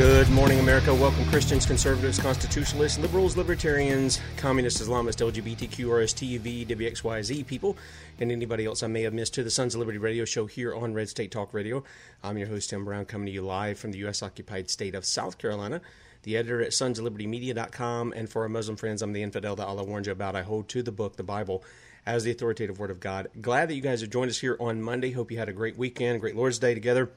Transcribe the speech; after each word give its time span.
Good 0.00 0.30
morning, 0.30 0.60
America. 0.60 0.94
Welcome, 0.94 1.26
Christians, 1.26 1.66
conservatives, 1.66 2.18
constitutionalists, 2.18 2.98
liberals, 2.98 3.36
libertarians, 3.36 4.18
communists, 4.38 4.80
Islamists, 4.80 5.20
LGBTQ, 5.20 5.84
RST, 5.84 6.66
WXYZ 6.66 7.46
people, 7.46 7.76
and 8.18 8.32
anybody 8.32 8.64
else 8.64 8.82
I 8.82 8.86
may 8.86 9.02
have 9.02 9.12
missed 9.12 9.34
to 9.34 9.42
the 9.42 9.50
Sons 9.50 9.74
of 9.74 9.78
Liberty 9.80 9.98
radio 9.98 10.24
show 10.24 10.46
here 10.46 10.74
on 10.74 10.94
Red 10.94 11.10
State 11.10 11.30
Talk 11.30 11.52
Radio. 11.52 11.84
I'm 12.24 12.38
your 12.38 12.48
host, 12.48 12.70
Tim 12.70 12.86
Brown, 12.86 13.04
coming 13.04 13.26
to 13.26 13.32
you 13.32 13.42
live 13.42 13.78
from 13.78 13.92
the 13.92 13.98
U.S. 13.98 14.22
occupied 14.22 14.70
state 14.70 14.94
of 14.94 15.04
South 15.04 15.36
Carolina. 15.36 15.82
The 16.22 16.38
editor 16.38 16.62
at 16.62 16.70
sonsoflibertymedia.com. 16.70 18.14
And 18.16 18.26
for 18.26 18.40
our 18.40 18.48
Muslim 18.48 18.78
friends, 18.78 19.02
I'm 19.02 19.12
the 19.12 19.22
infidel 19.22 19.54
that 19.56 19.66
Allah 19.66 19.84
warned 19.84 20.06
you 20.06 20.12
about. 20.12 20.34
I 20.34 20.40
hold 20.40 20.70
to 20.70 20.82
the 20.82 20.92
book, 20.92 21.16
the 21.16 21.22
Bible, 21.22 21.62
as 22.06 22.24
the 22.24 22.30
authoritative 22.30 22.78
word 22.78 22.90
of 22.90 23.00
God. 23.00 23.28
Glad 23.42 23.68
that 23.68 23.74
you 23.74 23.82
guys 23.82 24.00
have 24.00 24.08
joined 24.08 24.30
us 24.30 24.38
here 24.38 24.56
on 24.60 24.80
Monday. 24.80 25.10
Hope 25.10 25.30
you 25.30 25.36
had 25.36 25.50
a 25.50 25.52
great 25.52 25.76
weekend, 25.76 26.16
a 26.16 26.20
great 26.20 26.36
Lord's 26.36 26.58
Day 26.58 26.72
together 26.72 27.10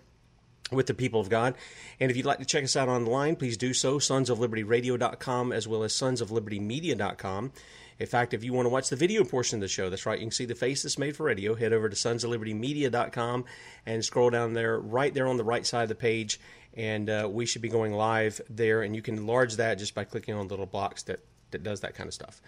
with 0.74 0.88
the 0.88 0.94
people 0.94 1.20
of 1.20 1.30
God. 1.30 1.56
And 2.00 2.12
if 2.12 2.18
you'd 2.18 2.26
like 2.26 2.40
to 2.40 2.46
check 2.46 2.64
us 2.64 2.76
out 2.76 2.90
online, 2.90 3.36
please 3.36 3.58
do 3.58 3.74
so, 3.74 4.00
sonsoflibertyradio.com 4.00 5.52
as 5.52 5.68
well 5.68 5.84
as 5.84 5.94
sonsoflibertymedia.com. 5.94 7.52
In 8.00 8.08
fact, 8.08 8.34
if 8.34 8.44
you 8.44 8.54
want 8.54 8.66
to 8.66 8.70
watch 8.70 8.90
the 8.90 8.96
video 8.96 9.24
portion 9.24 9.58
of 9.58 9.62
the 9.62 9.68
show, 9.68 9.90
that's 9.90 10.06
right, 10.06 10.20
you 10.20 10.26
can 10.26 10.32
see 10.32 10.46
the 10.46 10.56
face 10.56 10.84
that's 10.84 10.98
made 10.98 11.16
for 11.16 11.24
radio. 11.24 11.56
Head 11.56 11.74
over 11.74 11.90
to 11.90 11.96
sonsoflibertymedia.com 11.96 13.46
and 13.86 14.04
scroll 14.04 14.30
down 14.30 14.54
there, 14.54 14.80
right 14.80 15.14
there 15.14 15.28
on 15.28 15.38
the 15.38 15.44
right 15.44 15.66
side 15.66 15.84
of 15.84 15.90
the 15.90 15.96
page, 15.96 16.40
and 16.74 17.10
uh, 17.10 17.30
we 17.32 17.46
should 17.46 17.62
be 17.62 17.70
going 17.70 17.94
live 17.94 18.42
there. 18.50 18.82
And 18.82 18.96
you 18.96 19.02
can 19.02 19.18
enlarge 19.18 19.58
that 19.58 19.76
just 19.76 19.94
by 19.94 20.04
clicking 20.06 20.34
on 20.34 20.48
the 20.48 20.54
little 20.54 20.66
box 20.66 21.04
that, 21.04 21.20
that 21.52 21.64
does 21.64 21.82
that 21.82 21.94
kind 21.94 22.08
of 22.08 22.14
stuff. 22.14 22.42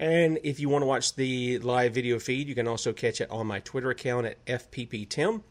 And 0.00 0.38
if 0.42 0.58
you 0.58 0.70
want 0.70 0.82
to 0.82 0.86
watch 0.86 1.14
the 1.14 1.58
live 1.58 1.92
video 1.92 2.18
feed, 2.18 2.48
you 2.48 2.54
can 2.54 2.66
also 2.66 2.92
catch 2.92 3.20
it 3.20 3.30
on 3.30 3.46
my 3.46 3.60
Twitter 3.60 3.90
account 3.90 4.26
at 4.26 4.44
FPPTim. 4.46 5.42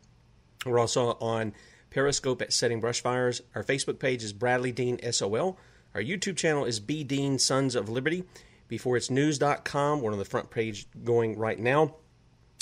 We're 0.65 0.79
also 0.79 1.17
on 1.21 1.53
Periscope 1.89 2.41
at 2.41 2.53
Setting 2.53 2.79
Brush 2.79 3.01
Fires. 3.01 3.41
Our 3.55 3.63
Facebook 3.63 3.99
page 3.99 4.23
is 4.23 4.33
Bradley 4.33 4.71
Dean 4.71 4.99
SOL. 5.11 5.57
Our 5.95 6.01
YouTube 6.01 6.37
channel 6.37 6.65
is 6.65 6.79
B 6.79 7.03
Dean 7.03 7.39
Sons 7.39 7.75
of 7.75 7.89
Liberty. 7.89 8.23
Before 8.67 8.95
it's 8.95 9.09
news.com, 9.09 10.01
we're 10.01 10.11
on 10.11 10.19
the 10.19 10.25
front 10.25 10.51
page 10.51 10.85
going 11.03 11.37
right 11.37 11.59
now, 11.59 11.95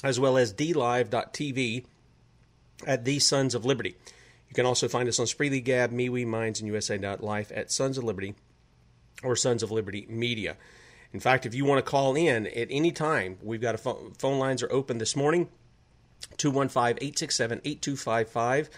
as 0.04 0.20
well 0.20 0.38
as 0.38 0.54
dlive.tv 0.54 1.86
at 2.86 3.04
the 3.04 3.20
Sons 3.20 3.54
of 3.54 3.66
Liberty. 3.66 3.96
You 4.48 4.56
can 4.56 4.66
also 4.66 4.88
find 4.88 5.10
us 5.10 5.20
on 5.20 5.26
Spreely 5.26 5.62
Gab, 5.62 5.92
MeWe, 5.92 6.26
Minds, 6.26 6.62
and 6.62 6.68
USA.life 6.68 7.52
at 7.54 7.72
Sons 7.72 7.98
of 7.98 8.06
Liberty 8.06 8.36
or 9.24 9.36
Sons 9.36 9.64
of 9.64 9.72
Liberty 9.72 10.06
Media. 10.10 10.56
In 11.12 11.20
fact, 11.20 11.46
if 11.46 11.56
you 11.56 11.66
want 11.66 11.84
to 11.84 11.90
call 11.90 12.16
in 12.16 12.48
at 12.48 12.68
any 12.70 12.92
time, 12.92 13.38
we've 13.42 13.62
got 13.62 13.76
a 13.76 13.78
phone, 13.78 14.14
phone 14.18 14.40
lines 14.40 14.64
are 14.64 14.72
open 14.72 14.98
this 14.98 15.16
morning 15.16 15.50
215 16.38 16.98
867 17.02 17.62
8255 17.64 18.70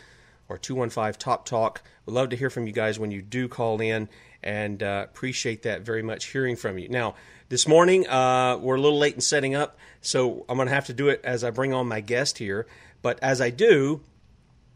or 0.50 0.58
215 0.58 1.14
Top 1.20 1.46
Talk. 1.46 1.82
We'd 2.06 2.14
love 2.14 2.30
to 2.30 2.36
hear 2.36 2.50
from 2.50 2.68
you 2.68 2.74
guys 2.74 3.00
when 3.00 3.12
you 3.12 3.22
do 3.22 3.48
call 3.48 3.80
in 3.80 4.10
and 4.44 4.82
uh, 4.84 5.06
appreciate 5.08 5.64
that 5.64 5.82
very 5.82 6.02
much 6.02 6.26
hearing 6.26 6.56
from 6.56 6.78
you. 6.78 6.90
Now, 6.90 7.16
this 7.50 7.68
morning, 7.68 8.08
uh, 8.08 8.58
we're 8.58 8.76
a 8.76 8.82
little 8.82 8.98
late 8.98 9.16
in 9.16 9.22
setting 9.22 9.56
up, 9.56 9.78
so 10.02 10.46
I'm 10.50 10.58
going 10.58 10.68
to 10.68 10.74
have 10.74 10.88
to 10.88 10.94
do 10.94 11.10
it 11.10 11.22
as 11.24 11.44
I 11.44 11.52
bring 11.52 11.74
on 11.74 11.88
my 11.88 12.02
guest 12.02 12.40
here. 12.40 12.68
But 13.02 13.20
as 13.22 13.40
I 13.40 13.50
do, 13.50 14.02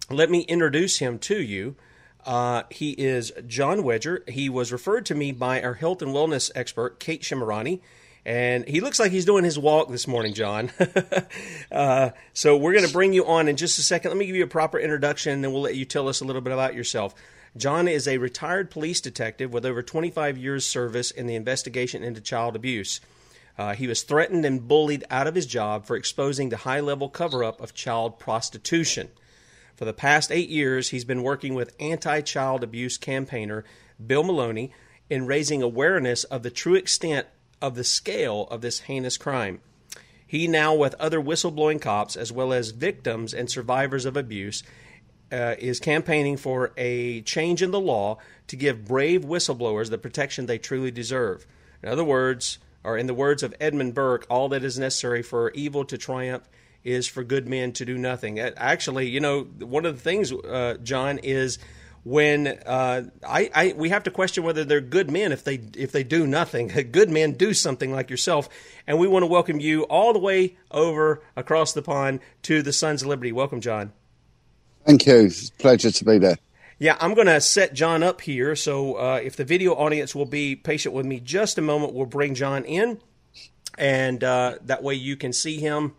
let 0.09 0.29
me 0.29 0.41
introduce 0.41 1.00
him 1.00 1.19
to 1.19 1.41
you. 1.41 1.75
Uh, 2.25 2.63
he 2.69 2.91
is 2.91 3.31
Jon 3.47 3.79
Wedger. 3.79 4.28
He 4.29 4.50
was 4.50 4.72
referred 4.72 5.06
to 5.07 5.16
me 5.16 5.31
by 5.31 5.62
our 5.62 5.73
health 5.73 6.01
and 6.01 6.12
wellness 6.12 6.51
expert, 6.56 7.00
Kate 7.00 7.22
Shemirani 7.22 7.81
and 8.25 8.66
he 8.67 8.79
looks 8.79 9.00
like 9.00 9.11
he's 9.11 9.25
doing 9.25 9.44
his 9.44 9.59
walk 9.59 9.89
this 9.89 10.07
morning, 10.07 10.34
Jon. 10.34 10.72
uh, 11.72 12.11
so 12.31 12.56
we're 12.56 12.73
going 12.73 12.88
to 12.88 12.94
bring 12.94 13.13
you 13.13 13.25
on 13.25 13.50
in 13.50 13.57
just 13.57 13.79
a 13.79 13.81
second. 13.81 14.11
Let 14.11 14.17
me 14.17 14.25
give 14.25 14.35
you 14.35 14.45
a 14.45 14.47
proper 14.47 14.79
introduction, 14.79 15.34
and 15.34 15.44
then 15.44 15.51
we'll 15.51 15.61
let 15.61 15.75
you 15.75 15.84
tell 15.84 16.07
us 16.07 16.22
a 16.22 16.25
little 16.25 16.41
bit 16.41 16.53
about 16.53 16.73
yourself. 16.73 17.13
Jon 17.57 17.88
is 17.88 18.07
a 18.07 18.17
retired 18.17 18.72
police 18.72 19.01
detective 19.01 19.51
with 19.51 19.66
over 19.66 19.83
25 19.83 20.38
years' 20.38 20.66
service 20.66 21.12
in 21.12 21.28
the 21.28 21.35
investigation 21.35 22.03
into 22.03 22.22
child 22.22 22.56
abuse. 22.56 23.01
Uh, 23.57 23.75
he 23.75 23.88
was 23.88 24.01
threatened 24.01 24.45
and 24.45 24.67
bullied 24.67 25.03
out 25.12 25.28
of 25.28 25.35
his 25.35 25.45
job 25.45 25.85
for 25.85 25.95
exposing 25.95 26.50
the 26.50 26.57
high 26.57 26.79
level 26.79 27.09
cover 27.09 27.44
up 27.44 27.62
of 27.62 27.75
child 27.75 28.17
prostitution. 28.17 29.09
For 29.75 29.85
the 29.85 29.94
past 29.94 30.31
eight 30.31 30.50
years, 30.50 30.89
he's 30.89 31.06
been 31.06 31.23
working 31.23 31.53
with 31.53 31.75
anti 31.79 32.22
child 32.22 32.63
abuse 32.63 32.97
campaigner 32.97 33.63
Bill 34.03 34.23
Maloney 34.23 34.72
in 35.09 35.28
raising 35.28 35.62
awareness 35.62 36.23
of 36.23 36.41
the 36.41 36.50
true 36.50 36.75
extent 36.75 37.28
of 37.63 37.75
the 37.75 37.84
scale 37.84 38.46
of 38.51 38.62
this 38.62 38.81
heinous 38.81 39.18
crime. 39.18 39.62
He 40.28 40.47
now, 40.47 40.75
with 40.75 40.96
other 41.00 41.22
whistleblowing 41.22 41.81
cops 41.81 42.18
as 42.18 42.31
well 42.31 42.51
as 42.51 42.72
victims 42.72 43.34
and 43.34 43.50
survivors 43.50 44.03
of 44.06 44.18
abuse, 44.18 44.63
uh, 45.31 45.56
is 45.57 45.79
campaigning 45.79 46.35
for 46.35 46.74
a 46.75 47.22
change 47.22 47.62
in 47.62 47.72
the 47.72 47.79
law 47.79 48.18
to 48.47 48.57
give 48.57 48.85
brave 48.85 49.24
whistleblowers 49.24 49.90
the 49.90 49.97
protection 49.97 50.46
they 50.46 50.57
truly 50.57 50.91
deserve. 50.91 51.47
In 51.81 51.88
other 51.88 52.03
words, 52.03 52.59
or 52.84 52.97
in 52.97 53.07
the 53.07 53.13
words 53.13 53.44
of 53.44 53.56
Edmund 53.62 53.94
Burke, 53.94 54.25
all 54.30 54.50
that 54.50 54.63
is 54.63 54.78
necessary 54.78 55.24
for 55.24 55.50
evil 55.51 55.85
to 55.85 55.97
triumph 55.97 56.44
is 56.84 57.07
for 57.07 57.24
good 57.24 57.47
men 57.47 57.72
to 57.72 57.85
do 57.85 57.97
nothing. 57.97 58.40
Actually, 58.40 59.07
you 59.07 59.22
know, 59.22 59.44
one 59.44 59.85
of 59.85 59.95
the 59.95 60.01
things, 60.01 60.34
uh, 60.34 60.75
Jon, 60.84 61.18
is 61.19 61.59
when 62.03 62.47
uh, 62.47 63.03
I, 63.25 63.49
I, 63.53 63.73
we 63.77 63.89
have 63.89 64.03
to 64.03 64.11
question 64.11 64.43
whether 64.43 64.63
they're 64.63 64.81
good 64.81 65.09
men 65.09 65.31
if 65.31 65.43
they 65.43 65.61
if 65.75 65.91
they 65.91 66.03
do 66.03 66.27
nothing. 66.27 66.67
Good 66.91 67.09
men 67.09 67.33
do 67.33 67.53
something 67.53 67.91
like 67.91 68.09
yourself, 68.09 68.49
and 68.85 68.99
we 68.99 69.07
want 69.07 69.23
to 69.23 69.27
welcome 69.27 69.59
you 69.59 69.83
all 69.83 70.13
the 70.13 70.19
way 70.19 70.57
over 70.71 71.21
across 71.35 71.73
the 71.73 71.81
pond 71.81 72.19
to 72.43 72.61
the 72.61 72.73
Sons 72.73 73.01
of 73.01 73.07
Liberty. 73.07 73.31
Welcome, 73.31 73.61
Jon. 73.61 73.93
Thank 74.85 75.05
you. 75.05 75.31
Pleasure 75.59 75.91
to 75.91 76.05
be 76.05 76.17
there. 76.17 76.37
Yeah, 76.77 76.97
I'm 76.99 77.13
going 77.13 77.27
to 77.27 77.39
set 77.39 77.73
Jon 77.73 78.03
up 78.03 78.19
here. 78.19 78.56
So 78.56 78.95
uh, 78.95 79.21
if 79.23 79.38
the 79.38 79.45
video 79.45 79.73
audience 79.73 80.13
will 80.13 80.25
be 80.25 80.56
patient 80.56 80.94
with 80.94 81.06
me 81.06 81.21
just 81.21 81.57
a 81.57 81.61
moment, 81.61 81.94
we'll 81.94 82.06
bring 82.06 82.35
Jon 82.35 82.65
in, 82.65 82.99
and 83.77 84.21
uh, 84.23 84.56
that 84.65 84.83
way 84.83 84.95
you 84.95 85.15
can 85.15 85.31
see 85.31 85.59
him 85.59 85.94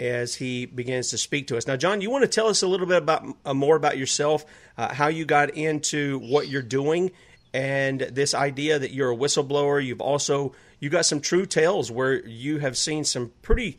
as 0.00 0.34
he 0.34 0.66
begins 0.66 1.10
to 1.10 1.18
speak 1.18 1.46
to 1.48 1.56
us. 1.56 1.66
Now, 1.66 1.76
Jon, 1.76 2.00
you 2.00 2.10
want 2.10 2.22
to 2.22 2.28
tell 2.28 2.48
us 2.48 2.62
a 2.62 2.66
little 2.66 2.86
bit 2.86 2.98
about 2.98 3.26
uh, 3.44 3.54
more 3.54 3.76
about 3.76 3.98
yourself, 3.98 4.44
uh, 4.76 4.92
how 4.92 5.08
you 5.08 5.24
got 5.24 5.50
into 5.50 6.18
what 6.18 6.48
you're 6.48 6.62
doing, 6.62 7.12
and 7.54 8.00
this 8.00 8.34
idea 8.34 8.78
that 8.78 8.92
you're 8.92 9.12
a 9.12 9.16
whistleblower. 9.16 9.84
You've 9.84 10.00
also 10.00 10.54
you 10.80 10.90
got 10.90 11.04
some 11.04 11.20
true 11.20 11.46
tales 11.46 11.90
where 11.90 12.26
you 12.26 12.58
have 12.58 12.76
seen 12.76 13.04
some 13.04 13.32
pretty 13.42 13.78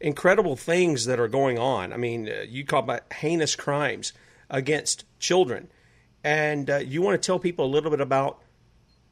incredible 0.00 0.56
things 0.56 1.06
that 1.06 1.18
are 1.18 1.28
going 1.28 1.58
on. 1.58 1.92
I 1.92 1.96
mean, 1.96 2.28
uh, 2.28 2.44
you 2.46 2.64
call 2.64 2.80
about 2.80 3.10
heinous 3.12 3.56
crimes 3.56 4.12
against 4.50 5.04
children, 5.18 5.68
and 6.22 6.68
uh, 6.68 6.76
you 6.78 7.00
want 7.00 7.20
to 7.20 7.26
tell 7.26 7.38
people 7.38 7.64
a 7.64 7.72
little 7.72 7.90
bit 7.90 8.00
about 8.00 8.42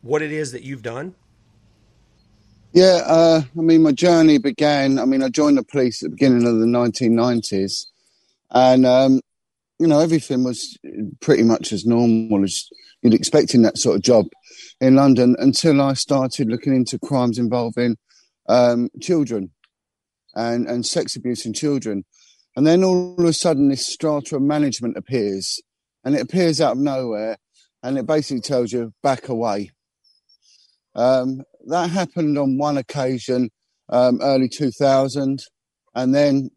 what 0.03 0.21
it 0.23 0.33
is 0.33 0.53
that 0.53 0.63
you've 0.63 0.83
done. 0.83 1.15
Yeah, 2.73 3.01
uh, 3.05 3.43
I 3.59 3.61
mean, 3.61 3.83
my 3.83 3.91
journey 3.91 4.39
began. 4.39 5.01
I 5.01 5.05
mean, 5.05 5.25
I 5.25 5.29
joined 5.29 5.59
the 5.59 5.65
police 5.65 6.03
at 6.03 6.11
the 6.11 6.17
beginning 6.17 6.47
of 6.47 6.61
the 6.61 6.67
1990s, 6.67 7.87
and 8.51 8.87
um, 8.87 9.21
you 9.81 9.89
know, 9.89 9.99
everything 9.99 10.45
was 10.45 10.79
pretty 11.21 11.43
much 11.43 11.73
as 11.73 11.85
normal 11.85 12.45
as 12.45 12.69
you'd 13.03 13.15
expect 13.15 13.55
in 13.55 13.63
that 13.63 13.77
sort 13.77 13.97
of 13.97 14.03
job 14.03 14.27
in 14.81 14.95
London 14.95 15.35
until 15.41 15.81
I 15.83 15.95
started 15.95 16.49
looking 16.49 16.75
into 16.75 16.99
crimes 17.01 17.39
involving 17.39 17.97
um, 18.49 18.89
children 19.01 19.51
and 20.37 20.69
and 20.69 20.87
sex 20.87 21.17
abuse 21.17 21.45
in 21.45 21.53
children. 21.53 22.05
And 22.55 22.67
then 22.67 22.85
all 22.85 23.17
of 23.19 23.25
a 23.25 23.33
sudden, 23.33 23.69
this 23.69 23.87
strata 23.87 24.37
of 24.37 24.43
management 24.43 24.97
appears, 24.97 25.61
and 26.05 26.15
it 26.15 26.23
appears 26.23 26.61
out 26.61 26.73
of 26.73 26.79
nowhere, 26.79 27.37
and 27.83 27.99
it 27.99 28.07
basically 28.07 28.43
tells 28.43 28.73
you 28.73 28.93
back 29.03 29.29
away. 29.29 29.73
Um, 31.01 31.45
that 31.69 31.89
happened 31.89 32.37
on 32.37 32.59
one 32.59 32.77
occasion, 32.77 33.49
um, 33.89 34.21
early 34.21 34.51
2000, 34.51 35.43
and 35.95 36.15
then 36.15 36.51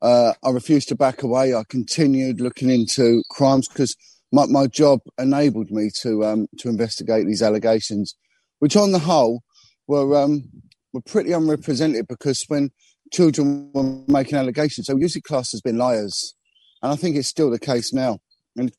uh, 0.00 0.34
I 0.44 0.50
refused 0.50 0.88
to 0.90 0.94
back 0.94 1.24
away. 1.24 1.52
I 1.52 1.64
continued 1.68 2.40
looking 2.40 2.70
into 2.70 3.24
crimes 3.28 3.66
because 3.66 3.96
my, 4.30 4.46
my 4.46 4.68
job 4.68 5.00
enabled 5.18 5.72
me 5.72 5.90
to 6.02 6.24
um, 6.24 6.46
to 6.58 6.68
investigate 6.68 7.26
these 7.26 7.42
allegations, 7.42 8.14
which 8.60 8.76
on 8.76 8.92
the 8.92 9.00
whole 9.00 9.42
were 9.88 10.16
um, 10.16 10.44
were 10.92 11.02
pretty 11.02 11.32
unrepresented 11.32 12.06
because 12.06 12.44
when 12.46 12.70
children 13.12 13.72
were 13.74 14.04
making 14.06 14.38
allegations, 14.38 14.88
were 14.88 15.00
usually 15.00 15.22
classed 15.22 15.52
as 15.52 15.60
being 15.62 15.78
liars, 15.78 16.36
and 16.80 16.92
I 16.92 16.96
think 16.96 17.16
it's 17.16 17.26
still 17.26 17.50
the 17.50 17.58
case 17.58 17.92
now. 17.92 18.20
And 18.56 18.72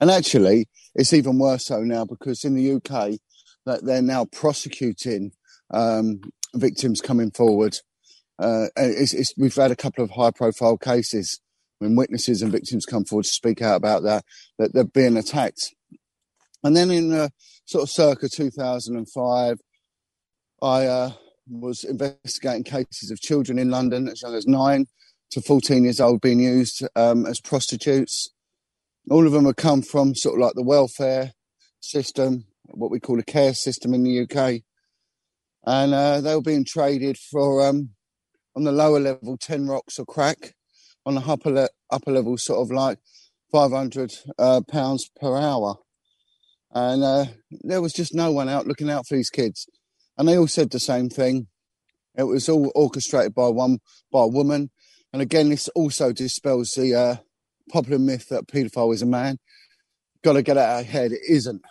and 0.00 0.10
actually, 0.10 0.66
it's 0.94 1.12
even 1.12 1.38
worse 1.38 1.66
so 1.66 1.82
now 1.82 2.06
because 2.06 2.42
in 2.42 2.54
the 2.54 2.72
UK, 2.72 3.18
that 3.66 3.84
they're 3.84 4.02
now 4.02 4.24
prosecuting 4.24 5.32
um, 5.72 6.20
victims 6.54 7.00
coming 7.00 7.30
forward. 7.30 7.76
Uh, 8.38 8.66
it's, 8.76 9.12
it's, 9.12 9.34
we've 9.36 9.54
had 9.54 9.70
a 9.70 9.76
couple 9.76 10.02
of 10.04 10.10
high-profile 10.10 10.78
cases 10.78 11.40
when 11.78 11.96
witnesses 11.96 12.42
and 12.42 12.52
victims 12.52 12.86
come 12.86 13.04
forward 13.04 13.24
to 13.24 13.30
speak 13.30 13.60
out 13.60 13.76
about 13.76 14.02
that, 14.02 14.24
that 14.58 14.72
they're 14.72 14.84
being 14.84 15.16
attacked. 15.16 15.74
And 16.64 16.74
then 16.74 16.90
in 16.90 17.12
uh, 17.12 17.28
sort 17.66 17.82
of 17.82 17.90
circa 17.90 18.28
2005, 18.28 19.58
I 20.62 20.86
uh, 20.86 21.12
was 21.48 21.84
investigating 21.84 22.64
cases 22.64 23.10
of 23.10 23.20
children 23.20 23.58
in 23.58 23.70
London 23.70 24.08
as 24.08 24.22
young 24.22 24.34
as 24.34 24.46
nine 24.46 24.86
to 25.30 25.40
14 25.40 25.84
years 25.84 26.00
old 26.00 26.20
being 26.20 26.40
used 26.40 26.86
um, 26.96 27.26
as 27.26 27.40
prostitutes. 27.40 28.30
All 29.10 29.26
of 29.26 29.32
them 29.32 29.44
have 29.44 29.56
come 29.56 29.82
from 29.82 30.14
sort 30.14 30.36
of 30.36 30.44
like 30.44 30.54
the 30.54 30.62
welfare 30.62 31.32
system, 31.80 32.46
what 32.70 32.90
we 32.90 33.00
call 33.00 33.18
a 33.18 33.24
care 33.24 33.54
system 33.54 33.94
in 33.94 34.02
the 34.02 34.20
UK. 34.20 34.62
And 35.64 35.94
uh, 35.94 36.20
they 36.20 36.34
were 36.34 36.42
being 36.42 36.64
traded 36.64 37.18
for, 37.18 37.66
um, 37.66 37.90
on 38.54 38.64
the 38.64 38.72
lower 38.72 39.00
level, 39.00 39.36
10 39.36 39.66
rocks 39.66 39.98
or 39.98 40.06
crack 40.06 40.54
on 41.06 41.14
the 41.14 41.22
upper 41.22 41.50
le- 41.50 41.68
upper 41.90 42.10
level, 42.10 42.36
sort 42.36 42.60
of 42.60 42.74
like 42.74 42.98
five 43.50 43.70
hundred 43.70 44.12
uh, 44.38 44.60
pounds 44.68 45.08
per 45.20 45.38
hour, 45.38 45.76
and 46.72 47.02
uh, 47.02 47.26
there 47.62 47.80
was 47.80 47.92
just 47.92 48.14
no 48.14 48.32
one 48.32 48.48
out 48.48 48.66
looking 48.66 48.90
out 48.90 49.06
for 49.06 49.16
these 49.16 49.30
kids, 49.30 49.66
and 50.18 50.28
they 50.28 50.36
all 50.36 50.48
said 50.48 50.70
the 50.70 50.80
same 50.80 51.08
thing. 51.08 51.46
It 52.16 52.24
was 52.24 52.48
all 52.48 52.72
orchestrated 52.74 53.34
by 53.34 53.48
one 53.48 53.78
by 54.12 54.22
a 54.22 54.28
woman, 54.28 54.70
and 55.12 55.22
again, 55.22 55.48
this 55.48 55.68
also 55.68 56.12
dispels 56.12 56.72
the 56.76 56.94
uh, 56.94 57.16
popular 57.70 57.98
myth 57.98 58.28
that 58.28 58.48
paedophile 58.48 58.92
is 58.92 59.02
a 59.02 59.06
man. 59.06 59.38
Got 60.24 60.32
to 60.34 60.42
get 60.42 60.58
out 60.58 60.80
of 60.80 60.86
head. 60.86 61.12
It 61.12 61.20
isn't. 61.28 61.62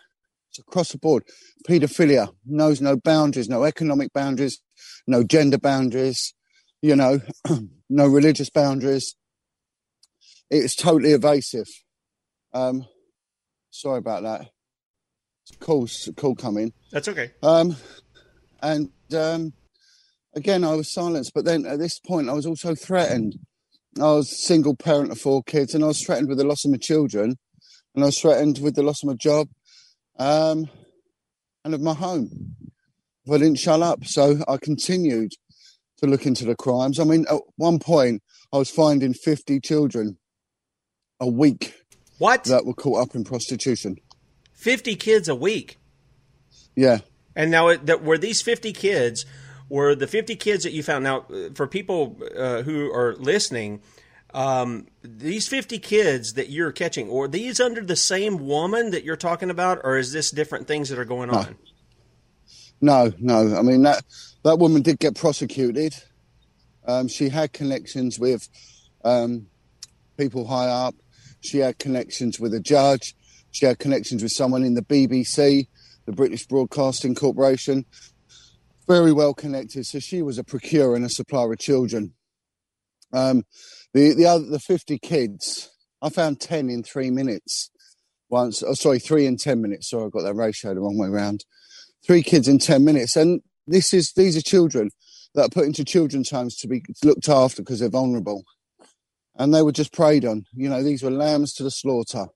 It's 0.57 0.67
across 0.67 0.91
the 0.91 0.97
board. 0.97 1.23
Paedophilia 1.67 2.29
knows 2.45 2.81
no 2.81 2.95
boundaries, 2.95 3.49
no 3.49 3.63
economic 3.63 4.13
boundaries, 4.13 4.61
no 5.05 5.23
gender 5.23 5.57
boundaries, 5.57 6.33
you 6.81 6.95
know, 6.95 7.19
no 7.89 8.07
religious 8.07 8.49
boundaries 8.49 9.15
it's 10.49 10.75
totally 10.75 11.11
evasive. 11.11 11.67
Um, 12.53 12.85
sorry 13.71 13.99
about 13.99 14.23
that. 14.23 14.49
it's 15.47 15.57
Call, 15.57 15.87
call 16.15 16.35
coming. 16.35 16.73
That's 16.91 17.07
okay. 17.07 17.31
Um, 17.41 17.75
and 18.61 18.89
um, 19.15 19.53
again, 20.35 20.63
I 20.63 20.73
was 20.75 20.93
silenced. 20.93 21.33
But 21.33 21.45
then 21.45 21.65
at 21.65 21.79
this 21.79 21.99
point, 21.99 22.29
I 22.29 22.33
was 22.33 22.45
also 22.45 22.75
threatened. 22.75 23.35
I 23.97 24.03
was 24.03 24.31
a 24.31 24.35
single 24.35 24.75
parent 24.75 25.11
of 25.11 25.19
four 25.19 25.43
kids, 25.43 25.73
and 25.73 25.83
I 25.83 25.87
was 25.87 26.03
threatened 26.03 26.29
with 26.29 26.37
the 26.37 26.45
loss 26.45 26.65
of 26.65 26.71
my 26.71 26.77
children, 26.77 27.37
and 27.93 28.03
I 28.03 28.07
was 28.07 28.19
threatened 28.19 28.59
with 28.59 28.75
the 28.75 28.83
loss 28.83 29.03
of 29.03 29.07
my 29.07 29.15
job, 29.15 29.47
um, 30.17 30.69
and 31.63 31.73
of 31.73 31.81
my 31.81 31.93
home. 31.93 32.55
If 33.25 33.31
I 33.33 33.37
didn't 33.37 33.59
shut 33.59 33.81
up, 33.81 34.05
so 34.05 34.37
I 34.47 34.57
continued 34.57 35.31
to 35.97 36.07
look 36.07 36.25
into 36.25 36.45
the 36.45 36.55
crimes. 36.55 36.99
I 36.99 37.03
mean, 37.03 37.25
at 37.29 37.39
one 37.55 37.79
point, 37.79 38.21
I 38.53 38.57
was 38.57 38.69
finding 38.69 39.13
50 39.13 39.59
children 39.61 40.17
a 41.19 41.27
week. 41.27 41.73
What? 42.17 42.43
That 42.45 42.65
were 42.65 42.73
caught 42.73 43.01
up 43.01 43.15
in 43.15 43.23
prostitution. 43.23 43.97
50 44.53 44.95
kids 44.95 45.27
a 45.27 45.35
week. 45.35 45.77
Yeah. 46.75 46.99
And 47.35 47.51
now, 47.51 47.75
that 47.75 48.03
were 48.03 48.17
these 48.17 48.41
50 48.41 48.71
kids, 48.73 49.25
were 49.69 49.95
the 49.95 50.07
50 50.07 50.35
kids 50.35 50.63
that 50.63 50.71
you 50.71 50.83
found? 50.83 51.03
Now, 51.03 51.25
for 51.53 51.67
people 51.67 52.17
uh, 52.37 52.61
who 52.61 52.91
are 52.93 53.15
listening, 53.15 53.81
um, 54.35 54.87
these 55.01 55.47
50 55.47 55.79
kids 55.79 56.33
that 56.33 56.49
you're 56.49 56.73
catching, 56.73 57.07
or 57.07 57.29
these 57.29 57.61
under 57.61 57.81
the 57.81 57.95
same 57.95 58.45
woman 58.45 58.91
that 58.91 59.05
you're 59.05 59.15
talking 59.15 59.49
about, 59.49 59.79
or 59.85 59.97
is 59.97 60.11
this 60.11 60.29
different 60.29 60.67
things 60.67 60.89
that 60.89 60.99
are 60.99 61.05
going 61.05 61.31
no. 61.31 61.37
on? 61.37 61.55
No, 62.81 63.13
no. 63.17 63.55
I 63.57 63.61
mean, 63.61 63.83
that, 63.83 64.03
that 64.43 64.59
woman 64.59 64.81
did 64.81 64.99
get 64.99 65.15
prosecuted. 65.15 65.95
Um, 66.85 67.07
she 67.07 67.29
had 67.29 67.53
connections 67.53 68.19
with 68.19 68.49
um, 69.05 69.47
people 70.17 70.45
high 70.45 70.67
up. 70.67 70.95
She 71.39 71.59
had 71.59 71.79
connections 71.79 72.37
with 72.37 72.53
a 72.53 72.59
judge. 72.59 73.15
She 73.51 73.65
had 73.65 73.79
connections 73.79 74.21
with 74.21 74.33
someone 74.33 74.65
in 74.65 74.73
the 74.73 74.81
BBC, 74.81 75.69
the 76.05 76.11
British 76.11 76.45
Broadcasting 76.45 77.15
Corporation. 77.15 77.85
Very 78.85 79.13
well 79.13 79.33
connected. 79.33 79.85
So 79.85 79.99
she 79.99 80.21
was 80.21 80.37
a 80.37 80.43
procurer 80.43 80.97
and 80.97 81.05
a 81.05 81.09
supplier 81.09 81.53
of 81.53 81.59
children. 81.59 82.13
Um, 83.13 83.45
the 83.95 84.13
the 84.13 84.25
other 84.25 84.45
the 84.45 84.59
fifty 84.59 84.99
kids, 84.99 85.71
I 86.01 86.09
found 86.09 86.41
ten 86.41 86.69
in 86.69 86.83
three 86.83 87.09
minutes. 87.09 87.71
Once, 88.29 88.61
oh 88.61 88.73
sorry, 88.73 88.99
three 88.99 89.25
in 89.25 89.37
ten 89.37 89.61
minutes. 89.61 89.89
Sorry, 89.89 90.05
I 90.05 90.09
got 90.09 90.23
that 90.23 90.33
ratio 90.35 90.73
the 90.73 90.81
wrong 90.81 90.97
way 90.97 91.07
around. 91.07 91.45
Three 92.05 92.21
kids 92.21 92.49
in 92.49 92.59
ten 92.59 92.83
minutes, 92.83 93.15
and 93.15 93.41
this 93.65 93.93
is 93.93 94.11
these 94.13 94.35
are 94.35 94.41
children 94.41 94.89
that 95.33 95.45
are 95.45 95.49
put 95.49 95.65
into 95.65 95.85
children's 95.85 96.29
homes 96.29 96.57
to 96.57 96.67
be 96.67 96.83
looked 97.03 97.29
after 97.29 97.61
because 97.61 97.79
they're 97.79 97.89
vulnerable 97.89 98.43
and 99.37 99.53
they 99.53 99.61
were 99.61 99.71
just 99.71 99.93
preyed 99.93 100.25
on. 100.25 100.45
You 100.53 100.69
know, 100.69 100.83
these 100.83 101.03
were 101.03 101.11
lambs 101.11 101.53
to 101.53 101.63
the 101.63 101.71
slaughter. 101.71 102.27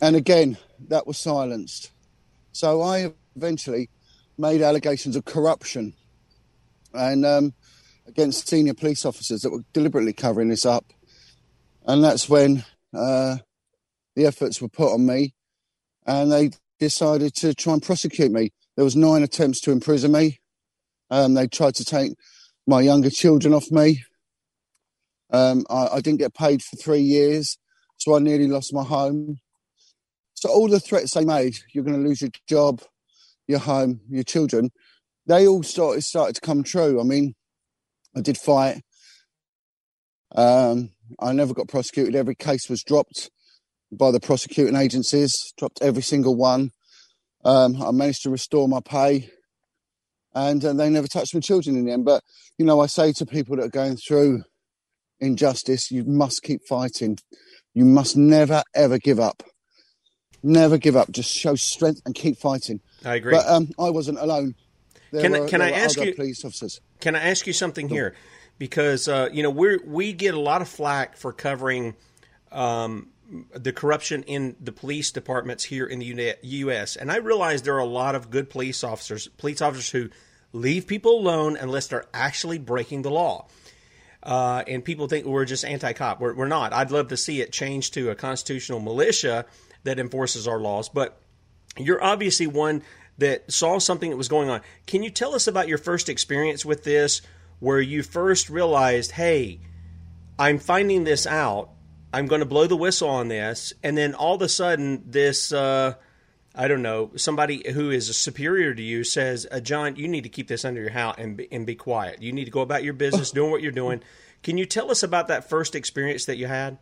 And 0.00 0.16
again, 0.16 0.58
that 0.88 1.06
was 1.06 1.18
silenced. 1.18 1.90
So 2.52 2.82
I 2.82 3.12
eventually 3.36 3.90
made 4.38 4.62
allegations 4.62 5.16
of 5.16 5.24
corruption 5.24 5.94
and 6.94 7.24
um, 7.24 7.54
against 8.06 8.48
senior 8.48 8.74
police 8.74 9.04
officers 9.04 9.42
that 9.42 9.50
were 9.50 9.64
deliberately 9.72 10.12
covering 10.12 10.48
this 10.48 10.66
up. 10.66 10.92
And 11.86 12.02
that's 12.02 12.28
when 12.28 12.64
uh, 12.94 13.36
the 14.14 14.26
efforts 14.26 14.60
were 14.60 14.68
put 14.68 14.92
on 14.92 15.06
me, 15.06 15.34
and 16.06 16.30
they 16.30 16.50
decided 16.78 17.34
to 17.36 17.54
try 17.54 17.72
and 17.72 17.82
prosecute 17.82 18.32
me. 18.32 18.50
There 18.76 18.84
was 18.84 18.96
nine 18.96 19.22
attempts 19.22 19.60
to 19.62 19.72
imprison 19.72 20.12
me. 20.12 20.40
Um, 21.10 21.34
they 21.34 21.46
tried 21.46 21.74
to 21.76 21.84
take 21.84 22.12
my 22.66 22.80
younger 22.80 23.10
children 23.10 23.54
off 23.54 23.70
me. 23.70 24.04
Um, 25.30 25.64
I, 25.70 25.88
I 25.94 26.00
didn't 26.00 26.20
get 26.20 26.34
paid 26.34 26.62
for 26.62 26.76
three 26.76 27.00
years, 27.00 27.58
so 27.96 28.14
I 28.14 28.18
nearly 28.18 28.48
lost 28.48 28.74
my 28.74 28.84
home. 28.84 29.38
So 30.34 30.48
all 30.50 30.68
the 30.68 30.80
threats 30.80 31.14
they 31.14 31.24
made, 31.24 31.56
you're 31.72 31.84
going 31.84 32.00
to 32.00 32.08
lose 32.08 32.20
your 32.20 32.30
job, 32.48 32.82
your 33.46 33.60
home, 33.60 34.00
your 34.08 34.24
children, 34.24 34.70
they 35.26 35.46
all 35.46 35.62
started 35.62 36.02
started 36.02 36.34
to 36.34 36.40
come 36.40 36.62
true. 36.62 37.00
I 37.00 37.04
mean, 37.04 37.34
I 38.16 38.20
did 38.20 38.38
fight. 38.38 38.82
Um, 40.34 40.90
I 41.18 41.32
never 41.32 41.54
got 41.54 41.68
prosecuted. 41.68 42.14
Every 42.14 42.34
case 42.34 42.68
was 42.68 42.82
dropped 42.82 43.30
by 43.90 44.10
the 44.10 44.20
prosecuting 44.20 44.76
agencies. 44.76 45.32
Dropped 45.58 45.82
every 45.82 46.02
single 46.02 46.36
one. 46.36 46.70
Um, 47.44 47.82
I 47.82 47.90
managed 47.90 48.22
to 48.22 48.30
restore 48.30 48.68
my 48.68 48.80
pay, 48.80 49.30
and 50.34 50.64
uh, 50.64 50.72
they 50.72 50.88
never 50.88 51.08
touched 51.08 51.34
my 51.34 51.40
children 51.40 51.76
in 51.76 51.84
the 51.84 51.92
end. 51.92 52.04
But 52.04 52.22
you 52.58 52.64
know, 52.64 52.80
I 52.80 52.86
say 52.86 53.12
to 53.12 53.26
people 53.26 53.56
that 53.56 53.64
are 53.64 53.68
going 53.68 53.96
through 53.96 54.42
injustice, 55.20 55.90
you 55.90 56.04
must 56.04 56.42
keep 56.42 56.60
fighting. 56.68 57.18
You 57.74 57.84
must 57.84 58.16
never, 58.16 58.62
ever 58.74 58.98
give 58.98 59.18
up. 59.18 59.42
Never 60.42 60.76
give 60.76 60.96
up. 60.96 61.10
Just 61.10 61.30
show 61.30 61.54
strength 61.54 62.02
and 62.04 62.14
keep 62.14 62.38
fighting. 62.38 62.80
I 63.04 63.16
agree. 63.16 63.32
But 63.32 63.46
um, 63.48 63.70
I 63.78 63.90
wasn't 63.90 64.18
alone. 64.18 64.54
There 65.12 65.22
can, 65.22 65.32
were, 65.32 65.48
can 65.48 65.62
I 65.62 65.70
ask 65.70 66.00
you, 66.00 66.14
police 66.14 66.44
officers. 66.44 66.80
Can 67.02 67.16
I 67.16 67.30
ask 67.30 67.48
you 67.48 67.52
something 67.52 67.88
here? 67.88 68.14
Because 68.58 69.08
uh, 69.08 69.28
you 69.32 69.42
know 69.42 69.50
we 69.50 69.76
we 69.78 70.12
get 70.12 70.34
a 70.34 70.40
lot 70.40 70.62
of 70.62 70.68
flack 70.68 71.16
for 71.16 71.32
covering 71.32 71.96
um, 72.52 73.08
the 73.54 73.72
corruption 73.72 74.22
in 74.22 74.54
the 74.60 74.70
police 74.70 75.10
departments 75.10 75.64
here 75.64 75.84
in 75.84 75.98
the 75.98 76.36
U.S. 76.42 76.94
And 76.94 77.10
I 77.10 77.16
realize 77.16 77.62
there 77.62 77.74
are 77.74 77.80
a 77.80 77.84
lot 77.84 78.14
of 78.14 78.30
good 78.30 78.48
police 78.48 78.84
officers, 78.84 79.26
police 79.26 79.60
officers 79.60 79.90
who 79.90 80.10
leave 80.52 80.86
people 80.86 81.18
alone 81.18 81.56
unless 81.56 81.88
they're 81.88 82.06
actually 82.14 82.58
breaking 82.58 83.02
the 83.02 83.10
law. 83.10 83.48
Uh, 84.22 84.62
and 84.68 84.84
people 84.84 85.08
think 85.08 85.26
we're 85.26 85.44
just 85.44 85.64
anti-cop. 85.64 86.20
We're, 86.20 86.34
we're 86.34 86.46
not. 86.46 86.72
I'd 86.72 86.92
love 86.92 87.08
to 87.08 87.16
see 87.16 87.40
it 87.40 87.52
change 87.52 87.90
to 87.92 88.10
a 88.10 88.14
constitutional 88.14 88.78
militia 88.78 89.46
that 89.82 89.98
enforces 89.98 90.46
our 90.46 90.60
laws. 90.60 90.88
But 90.88 91.20
you're 91.76 92.02
obviously 92.02 92.46
one 92.46 92.82
that 93.22 93.50
saw 93.50 93.78
something 93.78 94.10
that 94.10 94.16
was 94.16 94.28
going 94.28 94.50
on. 94.50 94.60
Can 94.86 95.02
you 95.02 95.10
tell 95.10 95.34
us 95.34 95.46
about 95.46 95.68
your 95.68 95.78
first 95.78 96.08
experience 96.08 96.64
with 96.64 96.84
this, 96.84 97.22
where 97.58 97.80
you 97.80 98.02
first 98.02 98.50
realized, 98.50 99.12
hey, 99.12 99.60
I'm 100.38 100.58
finding 100.58 101.04
this 101.04 101.26
out. 101.26 101.70
I'm 102.12 102.26
going 102.26 102.40
to 102.40 102.46
blow 102.46 102.66
the 102.66 102.76
whistle 102.76 103.08
on 103.08 103.28
this, 103.28 103.72
and 103.82 103.96
then 103.96 104.14
all 104.14 104.34
of 104.34 104.42
a 104.42 104.48
sudden, 104.48 105.04
this 105.06 105.52
uh, 105.52 105.94
I 106.54 106.68
don't 106.68 106.82
know 106.82 107.12
somebody 107.16 107.70
who 107.72 107.90
is 107.90 108.14
superior 108.16 108.74
to 108.74 108.82
you 108.82 109.04
says, 109.04 109.46
uh, 109.50 109.60
"Jon, 109.60 109.96
you 109.96 110.08
need 110.08 110.24
to 110.24 110.28
keep 110.28 110.48
this 110.48 110.64
under 110.64 110.80
your 110.80 110.90
hat 110.90 111.14
and 111.18 111.38
be, 111.38 111.48
and 111.50 111.64
be 111.64 111.74
quiet. 111.74 112.20
You 112.20 112.32
need 112.32 112.44
to 112.44 112.50
go 112.50 112.60
about 112.60 112.84
your 112.84 112.92
business, 112.92 113.30
doing 113.30 113.50
what 113.50 113.62
you're 113.62 113.72
doing." 113.72 114.02
Can 114.42 114.58
you 114.58 114.66
tell 114.66 114.90
us 114.90 115.02
about 115.02 115.28
that 115.28 115.48
first 115.48 115.74
experience 115.74 116.26
that 116.26 116.36
you 116.36 116.48
had? 116.48 116.78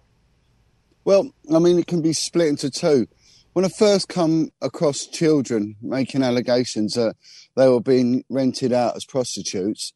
Well, 1.04 1.30
I 1.54 1.58
mean, 1.58 1.78
it 1.78 1.86
can 1.86 2.02
be 2.02 2.12
split 2.12 2.48
into 2.48 2.70
two. 2.70 3.06
When 3.52 3.64
I 3.64 3.68
first 3.68 4.08
come 4.08 4.50
across 4.62 5.06
children 5.06 5.74
making 5.82 6.22
allegations 6.22 6.94
that 6.94 7.16
they 7.56 7.68
were 7.68 7.80
being 7.80 8.24
rented 8.30 8.72
out 8.72 8.94
as 8.94 9.04
prostitutes, 9.04 9.92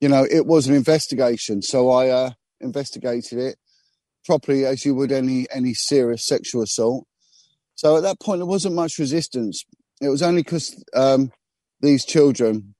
you 0.00 0.10
know, 0.10 0.26
it 0.30 0.44
was 0.44 0.66
an 0.66 0.74
investigation. 0.74 1.62
So 1.62 1.88
I 1.90 2.10
uh, 2.10 2.30
investigated 2.60 3.38
it 3.38 3.56
properly 4.26 4.66
as 4.66 4.84
you 4.84 4.94
would 4.94 5.10
any 5.10 5.46
any 5.50 5.72
serious 5.72 6.26
sexual 6.26 6.62
assault. 6.62 7.06
So 7.76 7.96
at 7.96 8.02
that 8.02 8.20
point, 8.20 8.40
there 8.40 8.46
wasn't 8.46 8.74
much 8.74 8.98
resistance. 8.98 9.64
It 10.02 10.08
was 10.08 10.22
only 10.22 10.42
because 10.42 10.84
um, 10.94 11.32
these 11.80 12.04
children, 12.04 12.74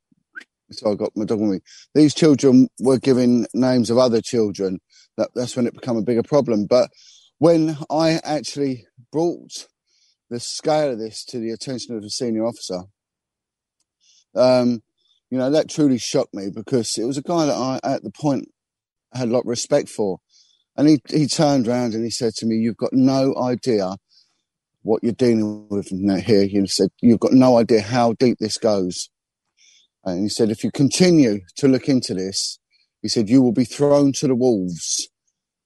so 0.70 0.92
I 0.92 0.94
got 0.94 1.16
my 1.16 1.24
dog 1.24 1.40
with 1.40 1.50
me. 1.50 1.60
These 1.94 2.14
children 2.14 2.68
were 2.80 2.98
giving 2.98 3.46
names 3.54 3.88
of 3.88 3.96
other 3.96 4.20
children. 4.20 4.78
That 5.16 5.30
that's 5.34 5.56
when 5.56 5.66
it 5.66 5.74
became 5.74 5.96
a 5.96 6.02
bigger 6.02 6.22
problem. 6.22 6.66
But 6.66 6.90
when 7.38 7.78
I 7.90 8.20
actually 8.24 8.86
brought 9.10 9.66
the 10.32 10.40
scale 10.40 10.92
of 10.92 10.98
this 10.98 11.24
to 11.26 11.38
the 11.38 11.50
attention 11.50 11.96
of 11.96 12.02
a 12.02 12.08
senior 12.08 12.44
officer, 12.46 12.80
um, 14.34 14.82
you 15.30 15.38
know, 15.38 15.50
that 15.50 15.68
truly 15.68 15.98
shocked 15.98 16.34
me 16.34 16.48
because 16.52 16.96
it 16.96 17.04
was 17.04 17.18
a 17.18 17.22
guy 17.22 17.46
that 17.46 17.54
I, 17.54 17.80
at 17.84 18.02
the 18.02 18.10
point, 18.10 18.48
had 19.12 19.28
a 19.28 19.30
lot 19.30 19.40
of 19.40 19.46
respect 19.46 19.88
for. 19.88 20.18
And 20.76 20.88
he, 20.88 21.00
he 21.10 21.26
turned 21.26 21.68
around 21.68 21.94
and 21.94 22.02
he 22.02 22.10
said 22.10 22.32
to 22.36 22.46
me, 22.46 22.56
You've 22.56 22.78
got 22.78 22.94
no 22.94 23.34
idea 23.36 23.96
what 24.82 25.02
you're 25.02 25.12
dealing 25.12 25.68
with 25.68 25.88
here. 26.24 26.46
He 26.46 26.66
said, 26.66 26.88
You've 27.02 27.20
got 27.20 27.32
no 27.32 27.58
idea 27.58 27.82
how 27.82 28.14
deep 28.14 28.38
this 28.40 28.56
goes. 28.56 29.10
And 30.04 30.22
he 30.22 30.28
said, 30.30 30.50
If 30.50 30.64
you 30.64 30.70
continue 30.70 31.40
to 31.56 31.68
look 31.68 31.88
into 31.88 32.14
this, 32.14 32.58
he 33.02 33.08
said, 33.08 33.28
You 33.28 33.42
will 33.42 33.52
be 33.52 33.64
thrown 33.64 34.12
to 34.14 34.28
the 34.28 34.34
wolves. 34.34 35.08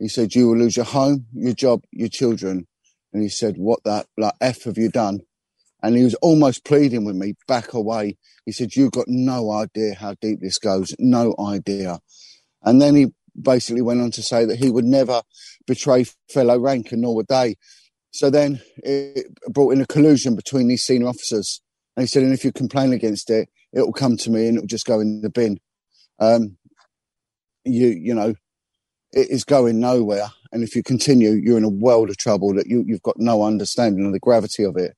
He 0.00 0.08
said, 0.08 0.35
You 0.35 0.49
will 0.49 0.58
lose 0.58 0.76
your 0.76 0.87
home, 0.87 1.26
your 1.32 1.54
job, 1.54 1.82
your 1.92 2.08
children. 2.08 2.66
And 3.13 3.23
he 3.23 3.29
said, 3.29 3.57
What 3.57 3.81
that 3.85 4.07
like 4.17 4.35
F 4.41 4.65
have 4.65 4.79
you 4.79 4.91
done? 4.91 5.21
And 5.83 5.97
he 5.97 6.05
was 6.05 6.15
almost 6.17 6.65
pleading 6.65 7.05
with 7.05 7.17
me, 7.17 7.35
back 7.47 7.73
away. 7.73 8.17
He 8.45 8.53
said, 8.53 8.75
You've 8.75 8.93
got 8.93 9.09
no 9.09 9.51
idea 9.53 9.95
how 9.95 10.15
deep 10.21 10.41
this 10.41 10.59
goes. 10.59 10.95
No 10.99 11.35
idea. 11.39 12.01
And 12.63 12.81
then 12.81 12.95
he 12.95 13.07
basically 13.41 13.83
went 13.83 14.01
on 14.01 14.11
to 14.13 14.23
say 14.23 14.45
that 14.45 14.59
he 14.59 14.71
would 14.71 14.85
never 14.85 15.23
betray 15.67 16.07
fellow 16.33 16.59
rank, 16.59 16.93
and 16.93 17.03
nor 17.03 17.15
would 17.17 17.29
they. 17.29 17.57
So 18.11 18.31
then 18.31 18.61
it 18.79 19.27
brought 19.49 19.75
in 19.75 19.81
a 19.81 19.87
collusion 19.87 20.37
between 20.37 20.69
these 20.69 20.85
senior 20.85 21.09
officers. 21.09 21.61
And 21.97 22.03
he 22.03 22.07
said, 22.07 22.23
and 22.23 22.33
if 22.33 22.45
you 22.45 22.53
complain 22.53 22.93
against 22.93 23.31
it, 23.31 23.49
it 23.73 23.81
will 23.81 23.93
come 23.93 24.17
to 24.19 24.31
me 24.31 24.49
and 24.49 24.57
it 24.57 24.61
will 24.61 24.67
just 24.67 24.87
go 24.87 25.01
in 25.01 25.21
the 25.21 25.31
bin. 25.31 25.59
Um, 26.19 26.57
you, 27.65 27.89
you 27.89 28.15
know, 28.15 28.35
it 29.13 29.31
is 29.31 29.45
going 29.45 29.81
nowhere. 29.81 30.29
And 30.53 30.62
if 30.62 30.75
you 30.76 30.83
continue, 30.83 31.33
you're 31.33 31.59
in 31.59 31.65
a 31.65 31.69
world 31.69 32.11
of 32.11 32.17
trouble 32.17 32.55
that 32.55 32.67
you, 32.67 32.85
you've 32.87 33.03
got 33.03 33.19
no 33.19 33.43
understanding 33.43 34.07
of 34.07 34.12
the 34.12 34.19
gravity 34.19 34.65
of 34.65 34.76
it. 34.76 34.97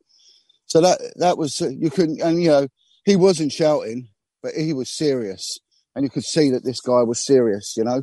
So 0.66 0.80
that, 0.80 1.00
that 1.16 1.38
was, 1.38 1.60
uh, 1.60 1.68
you 1.68 1.90
couldn't, 1.90 2.20
and 2.20 2.42
you 2.42 2.48
know, 2.48 2.68
he 3.04 3.16
wasn't 3.16 3.52
shouting, 3.52 4.08
but 4.42 4.54
he 4.54 4.72
was 4.72 4.90
serious. 4.90 5.58
And 5.94 6.04
you 6.04 6.10
could 6.10 6.24
see 6.24 6.50
that 6.50 6.64
this 6.64 6.80
guy 6.80 7.02
was 7.02 7.24
serious, 7.24 7.74
you 7.76 7.84
know, 7.84 8.02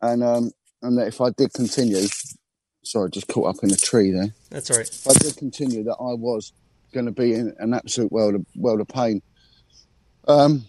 and, 0.00 0.22
um, 0.22 0.50
and 0.82 0.98
that 0.98 1.08
if 1.08 1.20
I 1.20 1.30
did 1.30 1.52
continue, 1.52 2.06
sorry, 2.84 3.10
just 3.10 3.28
caught 3.28 3.56
up 3.56 3.64
in 3.64 3.72
a 3.72 3.76
tree 3.76 4.10
there. 4.10 4.34
That's 4.50 4.70
all 4.70 4.76
right. 4.76 4.88
If 4.88 5.08
I 5.08 5.14
did 5.14 5.36
continue, 5.36 5.82
that 5.84 5.96
I 5.98 6.12
was 6.12 6.52
going 6.92 7.06
to 7.06 7.12
be 7.12 7.32
in 7.32 7.54
an 7.58 7.74
absolute 7.74 8.12
world 8.12 8.34
of 8.34 8.46
world 8.54 8.80
of 8.80 8.88
pain. 8.88 9.22
Um, 10.28 10.66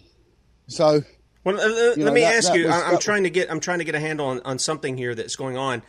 so. 0.66 1.02
Well, 1.44 1.60
uh, 1.60 1.68
let 1.68 1.98
know, 1.98 2.12
me 2.12 2.22
that, 2.22 2.34
ask 2.34 2.48
that 2.48 2.58
you. 2.58 2.66
Was, 2.66 2.82
I'm 2.82 2.98
trying 2.98 3.22
to 3.24 3.30
get. 3.30 3.50
I'm 3.50 3.60
trying 3.60 3.78
to 3.78 3.84
get 3.84 3.94
a 3.94 4.00
handle 4.00 4.26
on, 4.26 4.40
on 4.44 4.58
something 4.58 4.96
here 4.96 5.14
that's 5.14 5.36
going 5.36 5.56
on. 5.56 5.82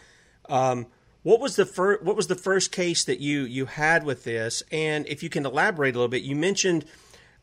Um, 0.49 0.87
what 1.23 1.39
was 1.39 1.55
the 1.55 1.65
first? 1.65 2.03
What 2.03 2.15
was 2.15 2.27
the 2.27 2.35
first 2.35 2.71
case 2.71 3.03
that 3.03 3.19
you 3.19 3.41
you 3.41 3.65
had 3.65 4.03
with 4.03 4.23
this? 4.23 4.63
And 4.71 5.07
if 5.07 5.23
you 5.23 5.29
can 5.29 5.45
elaborate 5.45 5.95
a 5.95 5.97
little 5.97 6.07
bit, 6.07 6.23
you 6.23 6.35
mentioned. 6.35 6.85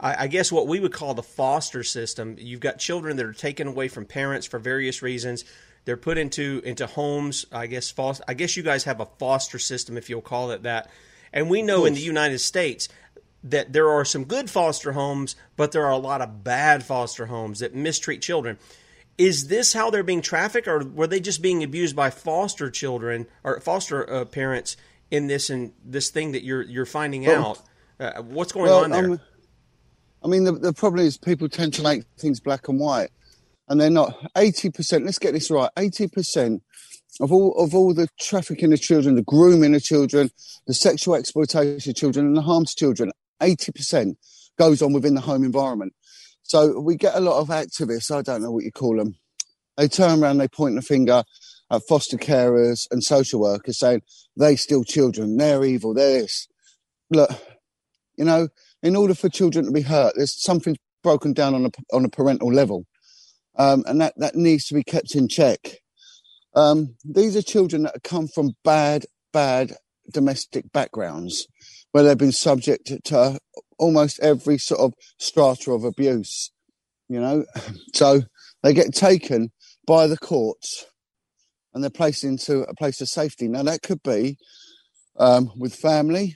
I, 0.00 0.24
I 0.24 0.26
guess 0.26 0.50
what 0.50 0.66
we 0.66 0.80
would 0.80 0.92
call 0.92 1.14
the 1.14 1.22
foster 1.22 1.84
system. 1.84 2.36
You've 2.38 2.60
got 2.60 2.78
children 2.78 3.16
that 3.16 3.26
are 3.26 3.32
taken 3.32 3.68
away 3.68 3.88
from 3.88 4.06
parents 4.06 4.46
for 4.46 4.58
various 4.58 5.02
reasons. 5.02 5.44
They're 5.84 5.96
put 5.96 6.18
into 6.18 6.62
into 6.64 6.86
homes. 6.86 7.46
I 7.52 7.66
guess 7.66 7.90
foster. 7.90 8.24
I 8.26 8.34
guess 8.34 8.56
you 8.56 8.62
guys 8.62 8.84
have 8.84 9.00
a 9.00 9.06
foster 9.18 9.58
system, 9.58 9.96
if 9.96 10.08
you'll 10.10 10.20
call 10.20 10.50
it 10.50 10.62
that. 10.62 10.90
And 11.32 11.50
we 11.50 11.62
know 11.62 11.84
in 11.84 11.94
the 11.94 12.00
United 12.00 12.38
States 12.38 12.88
that 13.42 13.72
there 13.72 13.90
are 13.90 14.04
some 14.04 14.24
good 14.24 14.48
foster 14.48 14.92
homes, 14.92 15.36
but 15.56 15.72
there 15.72 15.84
are 15.84 15.92
a 15.92 15.98
lot 15.98 16.22
of 16.22 16.42
bad 16.42 16.82
foster 16.84 17.26
homes 17.26 17.58
that 17.58 17.74
mistreat 17.74 18.22
children. 18.22 18.58
Is 19.16 19.48
this 19.48 19.72
how 19.72 19.90
they're 19.90 20.02
being 20.02 20.22
trafficked, 20.22 20.66
or 20.66 20.84
were 20.84 21.06
they 21.06 21.20
just 21.20 21.40
being 21.40 21.62
abused 21.62 21.94
by 21.94 22.10
foster 22.10 22.70
children 22.70 23.26
or 23.44 23.60
foster 23.60 24.10
uh, 24.12 24.24
parents 24.24 24.76
in 25.10 25.28
this 25.28 25.50
and 25.50 25.72
this 25.84 26.10
thing 26.10 26.32
that 26.32 26.42
you're 26.42 26.62
you're 26.62 26.86
finding 26.86 27.24
well, 27.24 27.62
out? 28.00 28.16
Uh, 28.16 28.22
what's 28.22 28.52
going 28.52 28.66
well, 28.66 28.84
on 28.84 28.90
there? 28.90 29.04
Um, 29.04 29.20
I 30.24 30.26
mean, 30.26 30.44
the, 30.44 30.52
the 30.52 30.72
problem 30.72 31.04
is 31.06 31.18
people 31.18 31.48
tend 31.48 31.74
to 31.74 31.82
make 31.82 32.04
things 32.18 32.40
black 32.40 32.68
and 32.68 32.80
white 32.80 33.10
and 33.68 33.80
they're 33.80 33.90
not 33.90 34.18
80%, 34.34 35.04
let's 35.04 35.18
get 35.18 35.32
this 35.32 35.50
right, 35.50 35.70
80% 35.76 36.60
of 37.20 37.32
all 37.32 37.54
of 37.62 37.74
all 37.74 37.94
the 37.94 38.08
trafficking 38.18 38.72
of 38.72 38.80
children, 38.80 39.14
the 39.14 39.22
grooming 39.22 39.74
of 39.74 39.82
children, 39.82 40.30
the 40.66 40.74
sexual 40.74 41.14
exploitation 41.14 41.90
of 41.90 41.96
children, 41.96 42.26
and 42.26 42.36
the 42.36 42.42
harm 42.42 42.64
to 42.64 42.74
children, 42.74 43.12
80% 43.40 44.16
goes 44.58 44.82
on 44.82 44.92
within 44.92 45.14
the 45.14 45.20
home 45.20 45.44
environment. 45.44 45.94
So 46.44 46.78
we 46.78 46.96
get 46.96 47.16
a 47.16 47.20
lot 47.20 47.40
of 47.40 47.48
activists, 47.48 48.14
I 48.14 48.22
don't 48.22 48.42
know 48.42 48.50
what 48.50 48.64
you 48.64 48.70
call 48.72 48.96
them. 48.96 49.16
They 49.76 49.88
turn 49.88 50.22
around, 50.22 50.38
they 50.38 50.48
point 50.48 50.76
the 50.76 50.82
finger 50.82 51.24
at 51.70 51.82
foster 51.88 52.16
carers 52.16 52.86
and 52.90 53.02
social 53.02 53.40
workers 53.40 53.78
saying 53.78 54.02
they 54.36 54.54
steal 54.54 54.84
children, 54.84 55.36
they're 55.36 55.64
evil, 55.64 55.94
they're 55.94 56.20
this. 56.20 56.46
Look, 57.10 57.30
you 58.16 58.24
know, 58.24 58.48
in 58.82 58.94
order 58.94 59.14
for 59.14 59.28
children 59.28 59.64
to 59.64 59.72
be 59.72 59.82
hurt, 59.82 60.14
there's 60.16 60.40
something 60.40 60.76
broken 61.02 61.32
down 61.32 61.54
on 61.54 61.66
a 61.66 61.70
on 61.92 62.04
a 62.04 62.08
parental 62.08 62.52
level 62.52 62.86
um, 63.56 63.84
and 63.86 64.00
that, 64.00 64.14
that 64.16 64.34
needs 64.34 64.66
to 64.66 64.74
be 64.74 64.82
kept 64.82 65.14
in 65.14 65.28
check. 65.28 65.80
Um, 66.54 66.96
these 67.04 67.36
are 67.36 67.42
children 67.42 67.82
that 67.84 68.02
come 68.02 68.28
from 68.28 68.52
bad, 68.64 69.06
bad 69.32 69.72
domestic 70.12 70.70
backgrounds 70.72 71.46
where 71.94 72.02
they've 72.02 72.18
been 72.18 72.32
subject 72.32 72.90
to 73.04 73.38
almost 73.78 74.18
every 74.18 74.58
sort 74.58 74.80
of 74.80 74.94
strata 75.16 75.70
of 75.70 75.84
abuse, 75.84 76.50
you 77.08 77.20
know. 77.20 77.44
So 77.94 78.22
they 78.64 78.74
get 78.74 78.92
taken 78.92 79.52
by 79.86 80.08
the 80.08 80.16
courts 80.16 80.86
and 81.72 81.84
they're 81.84 81.90
placed 81.90 82.24
into 82.24 82.62
a 82.62 82.74
place 82.74 83.00
of 83.00 83.08
safety. 83.08 83.46
Now, 83.46 83.62
that 83.62 83.82
could 83.82 84.02
be 84.02 84.38
um, 85.20 85.52
with 85.56 85.72
family, 85.72 86.34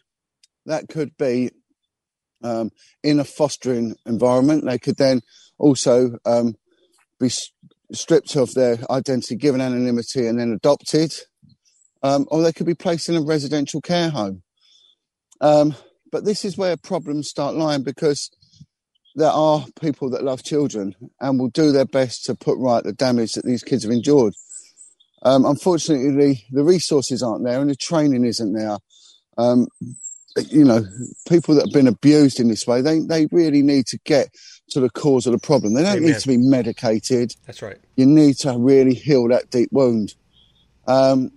that 0.66 0.88
could 0.88 1.16
be 1.18 1.50
um, 2.44 2.70
in 3.02 3.18
a 3.18 3.24
fostering 3.24 3.96
environment. 4.06 4.64
They 4.64 4.78
could 4.78 4.96
then 4.96 5.22
also 5.58 6.18
um, 6.24 6.54
be 7.18 7.32
stripped 7.92 8.36
of 8.36 8.54
their 8.54 8.78
identity, 8.90 9.34
given 9.34 9.60
anonymity, 9.60 10.28
and 10.28 10.38
then 10.38 10.52
adopted, 10.52 11.12
um, 12.04 12.26
or 12.28 12.42
they 12.42 12.52
could 12.52 12.66
be 12.66 12.74
placed 12.74 13.08
in 13.08 13.16
a 13.16 13.22
residential 13.22 13.80
care 13.80 14.10
home. 14.10 14.44
Um, 15.40 15.74
but 16.10 16.24
this 16.24 16.44
is 16.44 16.56
where 16.56 16.76
problems 16.76 17.28
start 17.28 17.54
lying 17.54 17.82
because 17.82 18.30
there 19.14 19.30
are 19.30 19.64
people 19.80 20.10
that 20.10 20.24
love 20.24 20.42
children 20.42 20.94
and 21.20 21.38
will 21.38 21.48
do 21.48 21.72
their 21.72 21.84
best 21.84 22.24
to 22.24 22.34
put 22.34 22.58
right 22.58 22.84
the 22.84 22.92
damage 22.92 23.32
that 23.32 23.44
these 23.44 23.62
kids 23.62 23.82
have 23.82 23.92
endured. 23.92 24.34
Um, 25.22 25.44
unfortunately, 25.44 26.44
the, 26.52 26.62
resources 26.62 27.22
aren't 27.22 27.44
there 27.44 27.60
and 27.60 27.70
the 27.70 27.74
training 27.74 28.24
isn't 28.24 28.52
there. 28.52 28.76
Um, 29.36 29.66
you 30.50 30.64
know, 30.64 30.82
people 31.28 31.56
that 31.56 31.66
have 31.66 31.72
been 31.72 31.88
abused 31.88 32.38
in 32.38 32.48
this 32.48 32.66
way, 32.66 32.80
they, 32.80 33.00
they 33.00 33.26
really 33.32 33.62
need 33.62 33.86
to 33.86 33.98
get 34.04 34.28
to 34.70 34.80
the 34.80 34.90
cause 34.90 35.26
of 35.26 35.32
the 35.32 35.38
problem. 35.38 35.74
They 35.74 35.82
don't 35.82 35.96
Amen. 35.96 36.10
need 36.12 36.20
to 36.20 36.28
be 36.28 36.36
medicated. 36.36 37.32
That's 37.46 37.62
right. 37.62 37.78
You 37.96 38.06
need 38.06 38.36
to 38.38 38.56
really 38.56 38.94
heal 38.94 39.26
that 39.28 39.50
deep 39.50 39.70
wound. 39.72 40.14
Um, 40.86 41.32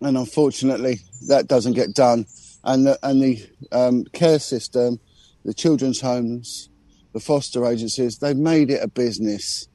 and 0.00 0.16
unfortunately, 0.16 1.00
that 1.28 1.48
doesn't 1.48 1.72
get 1.72 1.94
done. 1.94 2.26
And 2.64 2.86
the, 2.86 2.98
and 3.02 3.22
the 3.22 3.46
um, 3.72 4.04
care 4.12 4.38
system, 4.38 4.98
the 5.44 5.54
children's 5.54 6.00
homes, 6.00 6.70
the 7.12 7.20
foster 7.20 7.66
agencies, 7.66 8.18
they've 8.18 8.36
made 8.36 8.70
it 8.70 8.82
a 8.82 8.88
business. 8.88 9.68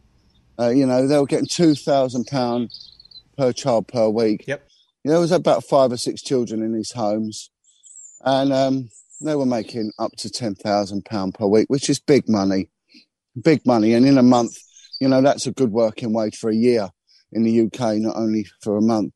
Uh, 0.59 0.69
you 0.69 0.85
know, 0.85 1.07
they 1.07 1.17
were 1.17 1.25
getting 1.25 1.47
£2,000 1.47 2.69
per 3.37 3.53
child 3.53 3.87
per 3.87 4.09
week. 4.09 4.45
Yep. 4.47 4.67
You 5.03 5.09
know, 5.09 5.13
there 5.13 5.21
was 5.21 5.31
about 5.31 5.63
five 5.63 5.91
or 5.91 5.97
six 5.97 6.21
children 6.21 6.61
in 6.61 6.73
these 6.73 6.91
homes. 6.91 7.49
And 8.25 8.51
um, 8.51 8.89
they 9.21 9.35
were 9.35 9.45
making 9.45 9.91
up 9.99 10.11
to 10.17 10.27
£10,000 10.27 11.33
per 11.33 11.45
week, 11.45 11.67
which 11.69 11.89
is 11.89 11.99
big 11.99 12.27
money. 12.27 12.69
Big 13.41 13.65
money. 13.65 13.93
And 13.93 14.05
in 14.05 14.17
a 14.17 14.23
month, 14.23 14.57
you 14.99 15.07
know, 15.07 15.21
that's 15.21 15.47
a 15.47 15.51
good 15.51 15.71
working 15.71 16.11
wage 16.11 16.35
for 16.35 16.49
a 16.49 16.55
year. 16.55 16.89
in 17.31 17.43
the 17.43 17.61
UK, 17.61 17.97
not 17.97 18.15
only 18.15 18.45
for 18.61 18.77
a 18.77 18.81
month. 18.81 19.13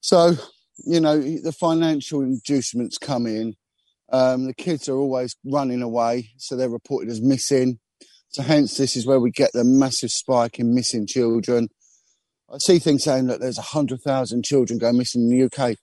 So, 0.00 0.34
you 0.78 1.00
know, 1.00 1.20
the 1.20 1.52
financial 1.52 2.20
inducements 2.20 2.98
come 2.98 3.26
in. 3.26 3.54
Um, 4.12 4.46
the 4.46 4.54
kids 4.54 4.88
are 4.88 4.96
always 4.96 5.34
running 5.44 5.82
away, 5.82 6.30
so 6.36 6.56
they're 6.56 6.68
reported 6.68 7.10
as 7.10 7.22
missing. 7.22 7.78
So, 8.28 8.42
hence, 8.42 8.76
this 8.76 8.96
is 8.96 9.06
where 9.06 9.20
we 9.20 9.30
get 9.30 9.50
the 9.52 9.64
massive 9.64 10.10
spike 10.10 10.58
in 10.58 10.74
missing 10.74 11.06
children. 11.06 11.68
I 12.52 12.58
see 12.58 12.78
things 12.78 13.04
saying 13.04 13.28
that 13.28 13.40
there's 13.40 13.56
100,000 13.56 14.44
children 14.44 14.78
go 14.78 14.92
missing 14.92 15.22
in 15.22 15.30
the 15.30 15.44
UK. 15.44 15.76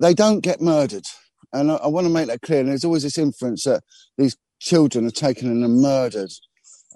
They 0.00 0.12
don't 0.12 0.40
get 0.40 0.60
murdered. 0.60 1.04
And 1.52 1.70
I, 1.70 1.76
I 1.76 1.86
want 1.86 2.06
to 2.06 2.12
make 2.12 2.26
that 2.26 2.42
clear. 2.42 2.60
And 2.60 2.68
there's 2.68 2.84
always 2.84 3.04
this 3.04 3.18
inference 3.18 3.64
that 3.64 3.82
these 4.18 4.36
children 4.60 5.06
are 5.06 5.10
taken 5.10 5.48
and 5.48 5.80
murdered. 5.80 6.30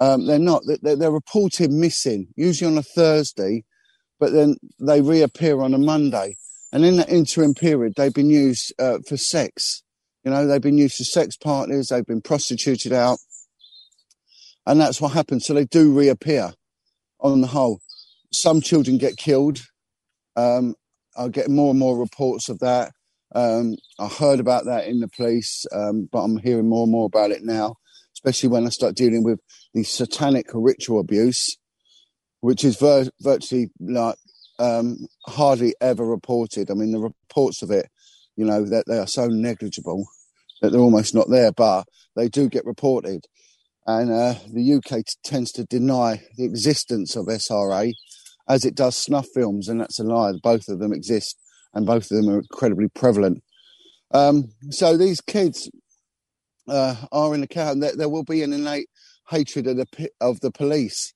Um, 0.01 0.27
they're 0.27 0.39
not. 0.39 0.63
They're, 0.83 0.97
they're 0.97 1.11
reported 1.11 1.71
missing, 1.71 2.29
usually 2.37 2.71
on 2.71 2.79
a 2.79 2.83
Thursday, 2.83 3.65
but 4.19 4.33
then 4.33 4.57
they 4.81 5.01
reappear 5.01 5.61
on 5.61 5.75
a 5.75 5.79
Monday. 5.79 6.37
And 6.73 6.85
in 6.85 6.97
that 6.97 7.09
interim 7.09 7.55
period, 7.55 7.95
they've 7.97 8.15
been 8.15 8.31
used 8.31 8.73
uh, 8.79 8.99
for 9.07 9.17
sex. 9.17 9.83
You 10.25 10.31
know, 10.31 10.47
they've 10.47 10.61
been 10.61 10.79
used 10.79 10.97
for 10.97 11.05
sex 11.05 11.37
partners, 11.37 11.89
they've 11.89 12.07
been 12.07 12.23
prostituted 12.23 12.93
out. 12.93 13.19
And 14.67 14.81
that's 14.81 15.01
what 15.01 15.13
happens. 15.13 15.47
So 15.47 15.55
they 15.55 15.65
do 15.65 15.93
reappear 15.93 16.53
on 17.19 17.41
the 17.41 17.49
whole. 17.49 17.81
Some 18.33 18.61
children 18.61 18.99
get 18.99 19.17
killed. 19.17 19.61
Um, 20.37 20.75
I 21.17 21.29
get 21.29 21.51
more 21.51 21.71
and 21.71 21.79
more 21.79 21.99
reports 21.99 22.49
of 22.49 22.61
that. 22.61 22.93
Um, 23.35 23.77
I 23.99 24.09
heard 24.09 24.41
about 24.41 24.65
that 24.67 24.87
in 24.87 25.01
the 25.01 25.09
police, 25.09 25.65
um, 25.73 26.09
but 26.11 26.21
I'm 26.21 26.39
hearing 26.39 26.69
more 26.69 26.85
and 26.85 26.93
more 26.93 27.07
about 27.07 27.31
it 27.31 27.43
now, 27.43 27.77
especially 28.15 28.49
when 28.49 28.67
I 28.67 28.71
start 28.71 28.97
dealing 28.97 29.23
with 29.23 29.41
the 29.73 29.85
satanic 29.85 30.47
ritual 30.53 31.01
abuse, 31.01 31.57
which 32.41 32.65
is 32.65 32.77
vir- 32.77 33.11
virtually 33.21 33.71
like 33.81 34.17
um, 34.61 35.07
hardly 35.27 35.75
ever 35.81 36.05
reported. 36.05 36.71
I 36.71 36.75
mean, 36.75 36.93
the 36.93 37.01
reports 37.01 37.63
of 37.63 37.71
it, 37.71 37.89
you 38.37 38.45
know, 38.45 38.65
that 38.67 38.85
they 38.87 38.99
are 38.99 39.07
so 39.07 39.27
negligible 39.27 40.07
that 40.61 40.71
they're 40.71 40.81
almost 40.81 41.15
not 41.15 41.31
there, 41.31 41.53
but 41.53 41.85
they 42.17 42.29
do 42.29 42.49
get 42.49 42.67
reported. 42.67 43.25
And 43.87 44.13
uh, 44.13 44.35
the 44.53 44.75
UK 44.75 45.05
t- 45.07 45.15
tends 45.25 45.51
to 45.53 45.65
deny 45.65 46.23
the 46.37 46.45
existence 46.45 47.17
of 47.17 47.27
SRA 47.27 47.95
as 48.49 48.65
it 48.65 48.75
does 48.75 48.97
snuff 48.97 49.27
films, 49.33 49.69
and 49.69 49.81
that's 49.81 49.99
a 49.99 50.05
lie. 50.05 50.33
Both 50.43 50.69
of 50.69 50.79
them 50.79 50.93
exist, 50.93 51.39
and 51.73 51.87
both 51.87 52.11
of 52.11 52.17
them 52.17 52.29
are 52.29 52.39
incredibly 52.39 52.89
prevalent. 52.89 53.43
Um, 54.13 54.51
so 54.71 54.97
these 54.97 55.21
kids 55.21 55.71
uh, 56.69 56.97
are 57.11 57.35
in 57.35 57.41
the 57.41 57.49
car, 57.49 57.73
and 57.73 57.83
there, 57.83 57.97
there, 57.97 58.09
will 58.09 58.25
be 58.25 58.43
an 58.43 58.53
innate 58.53 58.89
hatred 59.29 59.67
of 59.67 59.77
the 59.77 60.11
of 60.21 60.41
the 60.41 60.51
police. 60.51 61.15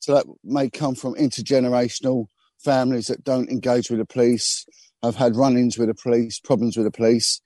So 0.00 0.14
that 0.14 0.26
may 0.44 0.68
come 0.68 0.96
from 0.96 1.14
intergenerational 1.14 2.26
families 2.64 3.06
that 3.06 3.24
don't 3.24 3.50
engage 3.50 3.90
with 3.90 3.98
the 3.98 4.06
police, 4.06 4.64
have 5.02 5.16
had 5.16 5.36
run-ins 5.36 5.78
with 5.78 5.88
the 5.88 5.94
police, 5.94 6.38
problems 6.40 6.76
with 6.76 6.86
the 6.86 6.92
police, 6.92 7.40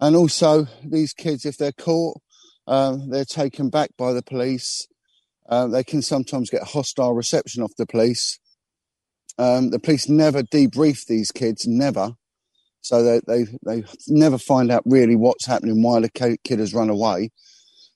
and 0.00 0.16
also 0.16 0.66
these 0.84 1.12
kids, 1.12 1.44
if 1.44 1.56
they're 1.56 1.72
caught, 1.72 2.20
um, 2.66 3.10
they're 3.10 3.24
taken 3.24 3.70
back 3.70 3.90
by 3.96 4.12
the 4.12 4.22
police. 4.22 4.86
Uh, 5.48 5.66
they 5.66 5.84
can 5.84 6.02
sometimes 6.02 6.50
get 6.50 6.62
hostile 6.62 7.14
reception 7.14 7.62
off 7.62 7.72
the 7.76 7.86
police. 7.86 8.38
Um, 9.38 9.70
the 9.70 9.78
police 9.78 10.08
never 10.08 10.42
debrief 10.42 11.06
these 11.06 11.30
kids, 11.30 11.66
never. 11.66 12.12
So 12.80 13.02
they, 13.02 13.20
they, 13.26 13.44
they 13.64 13.84
never 14.08 14.38
find 14.38 14.70
out 14.70 14.82
really 14.84 15.16
what's 15.16 15.46
happening, 15.46 15.82
why 15.82 16.00
the 16.00 16.38
kid 16.44 16.58
has 16.58 16.74
run 16.74 16.90
away. 16.90 17.30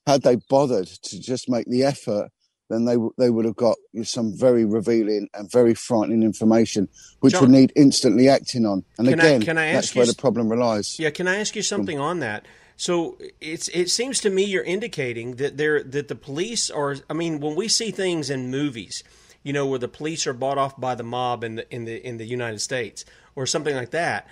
Had 0.07 0.23
they 0.23 0.37
bothered 0.49 0.87
to 0.87 1.21
just 1.21 1.49
make 1.49 1.67
the 1.67 1.83
effort, 1.83 2.31
then 2.69 2.85
they, 2.85 2.97
they 3.17 3.31
would 3.31 3.45
have 3.45 3.57
got 3.57 3.77
some 4.03 4.33
very 4.37 4.65
revealing 4.65 5.29
and 5.35 5.51
very 5.51 5.75
frightening 5.75 6.23
information, 6.23 6.89
which 7.21 7.35
Jon, 7.35 7.43
would 7.43 7.51
need 7.51 7.73
instantly 7.77 8.29
acting 8.29 8.67
on. 8.67 8.85
And 8.99 9.09
again, 9.09 9.43
I, 9.43 9.45
can 9.45 9.59
I 9.59 9.73
that's 9.73 9.95
where 9.95 10.07
the 10.07 10.15
problem 10.15 10.49
relies. 10.49 10.99
Yeah, 10.99 11.11
can 11.11 11.29
I 11.29 11.37
ask 11.37 11.55
you 11.55 11.63
something 11.63 11.99
on 11.99 12.21
that? 12.21 12.47
So 12.77 13.19
it's 13.41 13.69
it 13.69 13.89
seems 13.89 14.21
to 14.21 14.31
me 14.31 14.45
you're 14.45 14.65
indicating 14.65 15.37
that 15.37 15.57
there 15.57 15.83
that 15.83 16.09
the 16.09 16.15
police 16.15 16.71
are. 16.71 16.97
I 17.09 17.15
mean, 17.15 17.41
when 17.41 17.57
we 17.57 17.69
see 17.69 17.91
things 17.91 18.29
in 18.29 18.51
movies, 18.51 19.03
you 19.43 19.53
know, 19.53 19.67
where 19.67 19.79
the 19.79 19.89
police 19.89 20.27
are 20.27 20.35
bought 20.35 20.59
off 20.59 20.79
by 20.79 20.95
the 20.95 21.05
mob 21.05 21.45
in 21.45 21.55
the 21.57 21.75
in 21.75 21.85
the 21.85 22.07
in 22.07 22.19
the 22.19 22.27
United 22.27 22.61
States 22.61 23.05
or 23.35 23.47
something 23.47 23.75
like 23.75 23.91
that. 23.91 24.27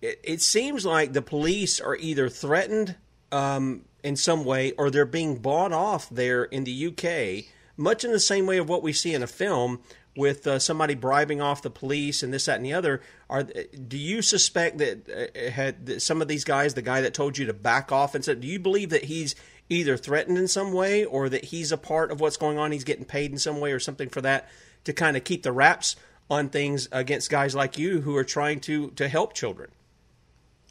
It, 0.00 0.20
it 0.22 0.40
seems 0.40 0.86
like 0.86 1.12
the 1.12 1.22
police 1.22 1.80
are 1.80 1.96
either 1.96 2.28
threatened 2.28 2.96
um, 3.32 3.84
in 4.02 4.16
some 4.16 4.44
way 4.44 4.72
or 4.72 4.90
they're 4.90 5.04
being 5.04 5.36
bought 5.36 5.72
off 5.72 6.08
there 6.08 6.44
in 6.44 6.64
the 6.64 6.86
UK, 6.86 7.52
much 7.80 8.04
in 8.04 8.12
the 8.12 8.20
same 8.20 8.46
way 8.46 8.58
of 8.58 8.68
what 8.68 8.82
we 8.82 8.92
see 8.92 9.14
in 9.14 9.22
a 9.22 9.26
film 9.26 9.80
with 10.16 10.46
uh, 10.46 10.58
somebody 10.58 10.94
bribing 10.94 11.40
off 11.40 11.62
the 11.62 11.70
police 11.70 12.22
and 12.22 12.32
this, 12.32 12.46
that, 12.46 12.56
and 12.56 12.64
the 12.64 12.72
other. 12.72 13.00
Are 13.28 13.42
do 13.42 13.96
you 13.96 14.22
suspect 14.22 14.78
that 14.78 15.08
uh, 15.08 15.50
had 15.50 15.86
that 15.86 16.02
some 16.02 16.20
of 16.20 16.28
these 16.28 16.44
guys, 16.44 16.74
the 16.74 16.82
guy 16.82 17.00
that 17.00 17.14
told 17.14 17.38
you 17.38 17.46
to 17.46 17.52
back 17.52 17.90
off 17.90 18.14
and 18.14 18.24
said, 18.24 18.40
do 18.40 18.46
you 18.46 18.58
believe 18.58 18.90
that 18.90 19.04
he's 19.04 19.34
either 19.70 19.96
threatened 19.96 20.36
in 20.36 20.48
some 20.48 20.72
way 20.72 21.04
or 21.04 21.28
that 21.28 21.46
he's 21.46 21.72
a 21.72 21.78
part 21.78 22.10
of 22.10 22.20
what's 22.20 22.36
going 22.36 22.58
on. 22.58 22.72
He's 22.72 22.84
getting 22.84 23.04
paid 23.04 23.30
in 23.30 23.38
some 23.38 23.60
way 23.60 23.72
or 23.72 23.78
something 23.78 24.10
for 24.10 24.20
that 24.20 24.48
to 24.84 24.92
kind 24.92 25.16
of 25.16 25.24
keep 25.24 25.44
the 25.44 25.52
wraps 25.52 25.96
on 26.28 26.48
things 26.48 26.88
against 26.92 27.30
guys 27.30 27.54
like 27.54 27.78
you 27.78 28.00
who 28.00 28.16
are 28.16 28.24
trying 28.24 28.60
to 28.60 28.90
to 28.90 29.08
help 29.08 29.32
children. 29.32 29.70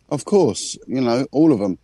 Of 0.10 0.26
course, 0.26 0.78
you 0.86 1.02
know 1.02 1.26
all 1.32 1.52
of 1.54 1.60
them. 1.60 1.80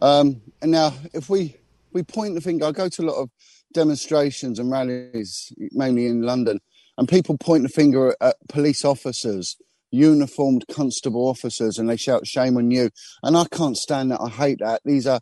Um, 0.00 0.42
and 0.60 0.72
now, 0.72 0.94
if 1.12 1.30
we 1.30 1.56
we 1.92 2.02
point 2.02 2.34
the 2.34 2.40
finger, 2.40 2.66
I 2.66 2.72
go 2.72 2.88
to 2.88 3.02
a 3.02 3.04
lot 3.04 3.16
of 3.16 3.30
demonstrations 3.72 4.58
and 4.58 4.70
rallies, 4.70 5.52
mainly 5.72 6.06
in 6.06 6.22
London, 6.22 6.60
and 6.98 7.08
people 7.08 7.38
point 7.38 7.62
the 7.62 7.68
finger 7.68 8.14
at 8.20 8.36
police 8.48 8.84
officers, 8.84 9.56
uniformed 9.90 10.64
constable 10.70 11.28
officers, 11.28 11.78
and 11.78 11.88
they 11.88 11.96
shout 11.96 12.26
"Shame 12.26 12.56
on 12.56 12.70
you!" 12.70 12.90
And 13.22 13.36
I 13.36 13.44
can't 13.50 13.76
stand 13.76 14.10
that. 14.10 14.20
I 14.20 14.28
hate 14.28 14.58
that. 14.60 14.82
These 14.84 15.06
are 15.06 15.20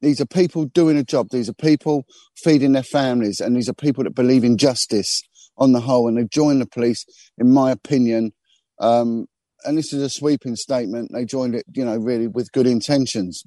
these 0.00 0.20
are 0.20 0.26
people 0.26 0.64
doing 0.66 0.96
a 0.96 1.02
job. 1.02 1.28
These 1.30 1.48
are 1.48 1.54
people 1.54 2.04
feeding 2.36 2.72
their 2.72 2.82
families, 2.82 3.40
and 3.40 3.56
these 3.56 3.68
are 3.68 3.74
people 3.74 4.04
that 4.04 4.14
believe 4.14 4.44
in 4.44 4.56
justice 4.56 5.22
on 5.56 5.72
the 5.72 5.80
whole. 5.80 6.08
And 6.08 6.16
they 6.16 6.24
joined 6.24 6.60
the 6.60 6.66
police, 6.66 7.04
in 7.36 7.52
my 7.52 7.70
opinion. 7.70 8.32
Um, 8.80 9.26
and 9.64 9.76
this 9.76 9.92
is 9.92 10.02
a 10.02 10.08
sweeping 10.08 10.54
statement. 10.54 11.10
They 11.12 11.24
joined 11.24 11.56
it, 11.56 11.64
you 11.74 11.84
know, 11.84 11.96
really 11.96 12.28
with 12.28 12.52
good 12.52 12.66
intentions. 12.66 13.42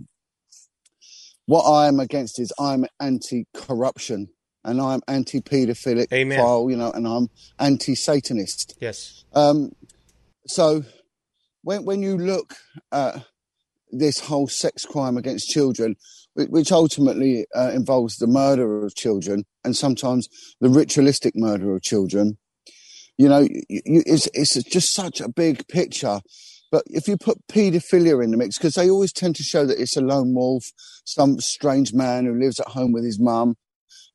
What 1.45 1.63
I 1.63 1.87
am 1.87 1.99
against 1.99 2.39
is 2.39 2.51
I'm 2.59 2.85
anti-corruption 2.99 4.27
and 4.63 4.79
I'm 4.81 5.01
anti-paedophilic 5.07 6.09
file, 6.35 6.69
you 6.69 6.77
know, 6.77 6.91
and 6.91 7.07
I'm 7.07 7.29
anti-Satanist. 7.59 8.77
Yes. 8.79 9.23
Um, 9.33 9.71
so 10.47 10.83
when 11.63 11.85
when 11.85 12.01
you 12.01 12.17
look 12.17 12.55
at 12.91 13.25
this 13.91 14.19
whole 14.19 14.47
sex 14.47 14.85
crime 14.85 15.17
against 15.17 15.49
children, 15.49 15.95
which 16.35 16.71
ultimately 16.71 17.45
uh, 17.55 17.71
involves 17.73 18.17
the 18.17 18.27
murder 18.27 18.85
of 18.85 18.95
children 18.95 19.43
and 19.63 19.75
sometimes 19.75 20.27
the 20.61 20.69
ritualistic 20.69 21.33
murder 21.35 21.75
of 21.75 21.81
children. 21.81 22.37
You 23.17 23.27
know, 23.27 23.39
you, 23.39 23.81
you, 23.85 24.03
it's, 24.05 24.27
it's 24.33 24.53
just 24.63 24.93
such 24.93 25.19
a 25.19 25.29
big 25.29 25.67
picture. 25.67 26.21
But 26.71 26.83
if 26.87 27.07
you 27.07 27.17
put 27.17 27.45
paedophilia 27.47 28.23
in 28.23 28.31
the 28.31 28.37
mix, 28.37 28.57
because 28.57 28.75
they 28.75 28.89
always 28.89 29.11
tend 29.11 29.35
to 29.35 29.43
show 29.43 29.65
that 29.65 29.79
it's 29.79 29.97
a 29.97 30.01
lone 30.01 30.33
wolf, 30.33 30.63
some 31.03 31.39
strange 31.41 31.93
man 31.93 32.25
who 32.25 32.39
lives 32.39 32.61
at 32.61 32.69
home 32.69 32.93
with 32.93 33.03
his 33.03 33.19
mum, 33.19 33.55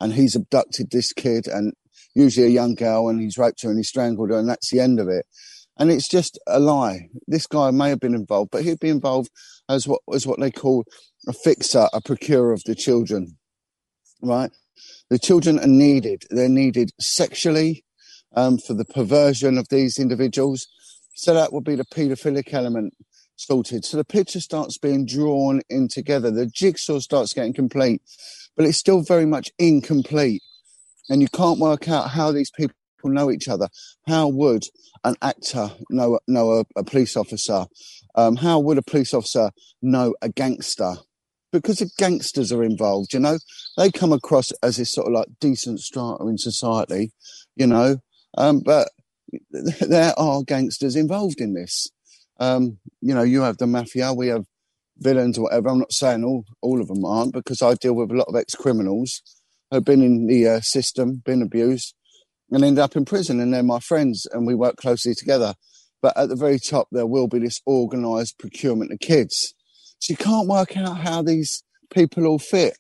and 0.01 0.13
he's 0.13 0.37
abducted 0.37 0.91
this 0.91 1.13
kid, 1.13 1.47
and 1.47 1.73
usually 2.15 2.47
a 2.47 2.51
young 2.51 2.75
girl, 2.75 3.09
and 3.09 3.21
he's 3.21 3.39
raped 3.39 3.63
her 3.63 3.71
and 3.71 3.79
he 3.79 3.85
strangled 3.85 4.31
her, 4.31 4.39
and 4.39 4.49
that's 4.49 4.71
the 4.71 4.81
end 4.81 5.01
of 5.01 5.09
it. 5.09 5.27
And 5.79 5.91
it's 5.91 6.09
just 6.09 6.39
a 6.47 6.59
lie. 6.59 7.11
This 7.27 7.47
guy 7.47 7.71
may 7.71 7.91
have 7.91 8.01
been 8.01 8.15
involved, 8.15 8.51
but 8.51 8.65
he'd 8.65 8.81
be 8.81 8.89
involved 8.89 9.31
as 9.69 9.87
what 9.87 10.01
as 10.15 10.27
what 10.27 10.41
they 10.41 10.51
call 10.51 10.85
a 11.29 11.33
fixer, 11.33 11.89
a 11.93 12.01
procurer 12.01 12.53
of 12.53 12.63
the 12.65 12.75
children, 12.75 13.37
right? 14.23 14.51
The 15.11 15.19
children 15.19 15.59
are 15.59 15.67
needed. 15.67 16.25
They're 16.31 16.49
needed 16.49 16.91
sexually 17.01 17.85
um, 18.35 18.59
for 18.59 18.75
the 18.75 18.85
perversion 18.85 19.59
of 19.59 19.69
these 19.69 19.99
individuals. 19.99 20.67
So 21.15 21.35
that 21.35 21.53
would 21.53 21.65
be 21.65 21.75
the 21.75 21.85
paedophilic 21.85 22.53
element 22.53 22.95
sorted. 23.37 23.85
So 23.85 23.97
the 23.97 24.05
picture 24.05 24.41
starts 24.41 24.79
being 24.79 25.07
drawn 25.07 25.61
in 25.69 25.89
together. 25.89 26.31
The 26.31 26.47
jigsaw 26.47 26.99
starts 26.99 27.33
getting 27.33 27.53
complete, 27.53 28.03
but 28.57 28.67
it's 28.67 28.79
still 28.79 29.03
very 29.03 29.27
much 29.27 29.51
incomplete. 29.59 30.43
And 31.09 31.23
you 31.23 31.29
can't 31.29 31.61
work 31.61 31.89
out 31.89 32.11
how 32.11 32.33
these 32.33 32.51
people 32.51 32.75
know 33.05 33.31
each 33.31 33.47
other. 33.47 33.69
How 34.09 34.27
would 34.27 34.65
an 35.05 35.15
actor 35.23 35.71
know, 35.91 36.19
know 36.27 36.53
a, 36.53 36.65
a 36.75 36.83
police 36.83 37.17
officer? 37.17 37.67
Um, 38.17 38.37
how 38.37 38.59
would 38.59 38.79
a 38.79 38.83
police 38.83 39.15
officer 39.15 39.51
know 39.81 40.15
a 40.21 40.29
gangster? 40.29 40.97
because 41.53 41.79
the 41.79 41.91
gangsters 41.97 42.53
are 42.53 42.63
involved, 42.63 43.13
you 43.13 43.21
know, 43.21 43.39
they 43.77 43.91
come 43.91 44.13
across 44.13 44.53
as 44.63 44.77
this 44.77 44.93
sort 44.93 45.07
of 45.07 45.13
like 45.13 45.29
decent 45.41 45.81
strata 45.81 46.27
in 46.27 46.39
society, 46.39 47.13
you 47.55 47.67
know, 47.67 47.97
um, 48.37 48.61
but 48.61 48.89
there 49.81 50.13
are 50.19 50.43
gangsters 50.43 50.97
involved 50.97 51.41
in 51.41 51.55
this. 51.55 51.89
Um, 52.39 52.79
you 53.01 53.15
know, 53.15 53.23
you 53.23 53.43
have 53.43 53.59
the 53.59 53.67
mafia, 53.67 54.13
we 54.13 54.29
have 54.29 54.45
villains 54.99 55.39
or 55.39 55.43
whatever. 55.45 55.69
I'm 55.69 55.79
not 55.79 55.93
saying 55.93 56.25
all, 56.25 56.45
all 56.63 56.81
of 56.81 56.89
them 56.89 57.05
aren't 57.05 57.33
because 57.33 57.63
I 57.63 57.75
deal 57.75 57.95
with 57.95 58.11
a 58.11 58.15
lot 58.15 58.29
of 58.29 58.37
ex 58.37 58.55
criminals 58.55 59.23
who've 59.71 59.85
been 59.85 60.03
in 60.03 60.27
the 60.27 60.47
uh, 60.49 60.61
system, 60.61 61.23
been 61.25 61.43
abused. 61.43 61.95
and 62.51 62.65
end 62.65 62.79
up 62.79 62.97
in 62.97 63.05
prison. 63.05 63.41
And 63.41 63.53
they're 63.53 63.63
my 63.63 63.81
friends, 63.81 64.27
and 64.33 64.47
we 64.47 64.55
work 64.55 64.77
closely 64.77 65.15
together. 65.15 65.55
But 66.03 66.17
at 66.17 66.29
the 66.29 66.37
very 66.37 66.59
top, 66.59 66.89
there 66.93 67.07
will 67.07 67.27
be 67.27 67.39
this 67.39 67.61
organised 67.67 68.39
procurement 68.39 68.93
of 68.93 69.01
kids. 69.01 69.55
So 69.99 70.13
you 70.13 70.17
can't 70.17 70.49
work 70.49 70.77
out 70.77 70.99
how 70.99 71.23
these 71.23 71.63
people 71.91 72.27
all 72.27 72.39
fit 72.39 72.77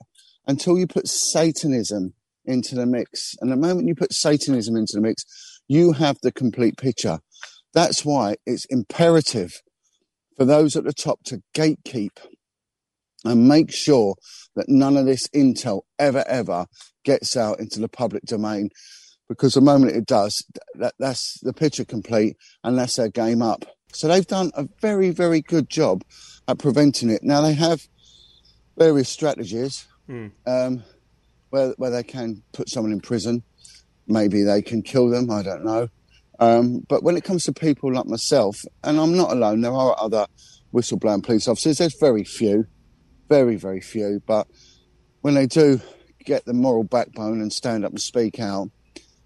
until 0.47 0.79
you 0.79 0.87
put 0.87 1.09
Satanism 1.09 2.14
into 2.45 2.75
the 2.75 2.87
mix. 2.87 3.35
And 3.40 3.51
the 3.51 3.57
moment 3.57 3.88
you 3.88 3.95
put 3.95 4.12
Satanism 4.12 4.77
into 4.77 4.92
the 4.95 5.01
mix, 5.01 5.25
you 5.66 5.92
have 5.92 6.19
the 6.23 6.31
complete 6.31 6.77
picture. 6.77 7.19
That's 7.77 8.07
why 8.07 8.37
it's 8.47 8.65
imperative 8.71 9.61
for 10.35 10.47
those 10.47 10.77
at 10.77 10.85
the 10.85 10.95
top 10.95 11.23
to 11.25 11.43
gatekeep 11.55 12.19
and 13.23 13.47
make 13.47 13.71
sure 13.71 14.15
that 14.55 14.71
none 14.71 14.97
of 14.97 15.05
this 15.05 15.29
intel 15.29 15.83
ever, 15.99 16.25
ever 16.27 16.69
gets 17.05 17.37
out 17.37 17.61
into 17.61 17.79
the 17.79 17.89
public 17.89 18.23
domain. 18.23 18.71
Because 19.29 19.53
the 19.53 19.61
moment 19.61 19.95
it 19.95 20.07
does, 20.07 20.43
that, 20.77 20.95
that's 20.99 21.39
the 21.43 21.53
picture 21.53 21.85
complete 21.85 22.39
and 22.65 22.79
that's 22.79 22.97
their 22.97 23.11
game 23.11 23.43
up. 23.43 23.67
So 23.93 24.09
they've 24.09 24.27
done 24.27 24.53
a 24.55 24.67
very, 24.81 25.11
very 25.11 25.43
good 25.43 25.69
job 25.69 26.03
at 26.49 26.59
preventing 26.59 27.11
it. 27.11 27.23
Now 27.23 27.43
they 27.43 27.53
have 27.53 27.83
various 28.79 29.11
strategies 29.11 29.87
mm. 30.09 30.31
um, 30.47 30.83
where 31.51 31.75
where 31.77 31.91
they 31.91 32.05
can 32.05 32.43
put 32.55 32.71
someone 32.71 32.93
in 32.93 33.01
prison. 33.01 33.43
Maybe 34.07 34.43
they 34.45 34.62
can 34.62 34.81
kill 34.81 35.11
them. 35.11 35.31
I 35.31 35.43
don't 35.43 35.65
know. 35.65 35.89
Um, 36.38 36.85
but 36.88 37.03
when 37.03 37.16
it 37.16 37.25
comes 37.25 37.44
to 37.44 37.53
people 37.53 37.92
like 37.92 38.07
myself, 38.07 38.62
and 38.85 39.01
I'm 39.01 39.16
not 39.16 39.33
alone, 39.33 39.62
there 39.62 39.72
are 39.72 39.96
other 39.99 40.27
whistleblowing 40.72 41.25
police 41.25 41.49
officers. 41.49 41.79
There's 41.79 41.99
very 41.99 42.25
few, 42.25 42.66
very 43.29 43.57
very 43.57 43.81
few. 43.81 44.22
But 44.27 44.46
when 45.22 45.35
they 45.35 45.46
do 45.46 45.81
get 46.25 46.44
the 46.44 46.53
moral 46.53 46.85
backbone 46.85 47.40
and 47.40 47.53
stand 47.53 47.85
up 47.85 47.92
and 47.92 48.01
speak 48.01 48.38
out, 48.38 48.70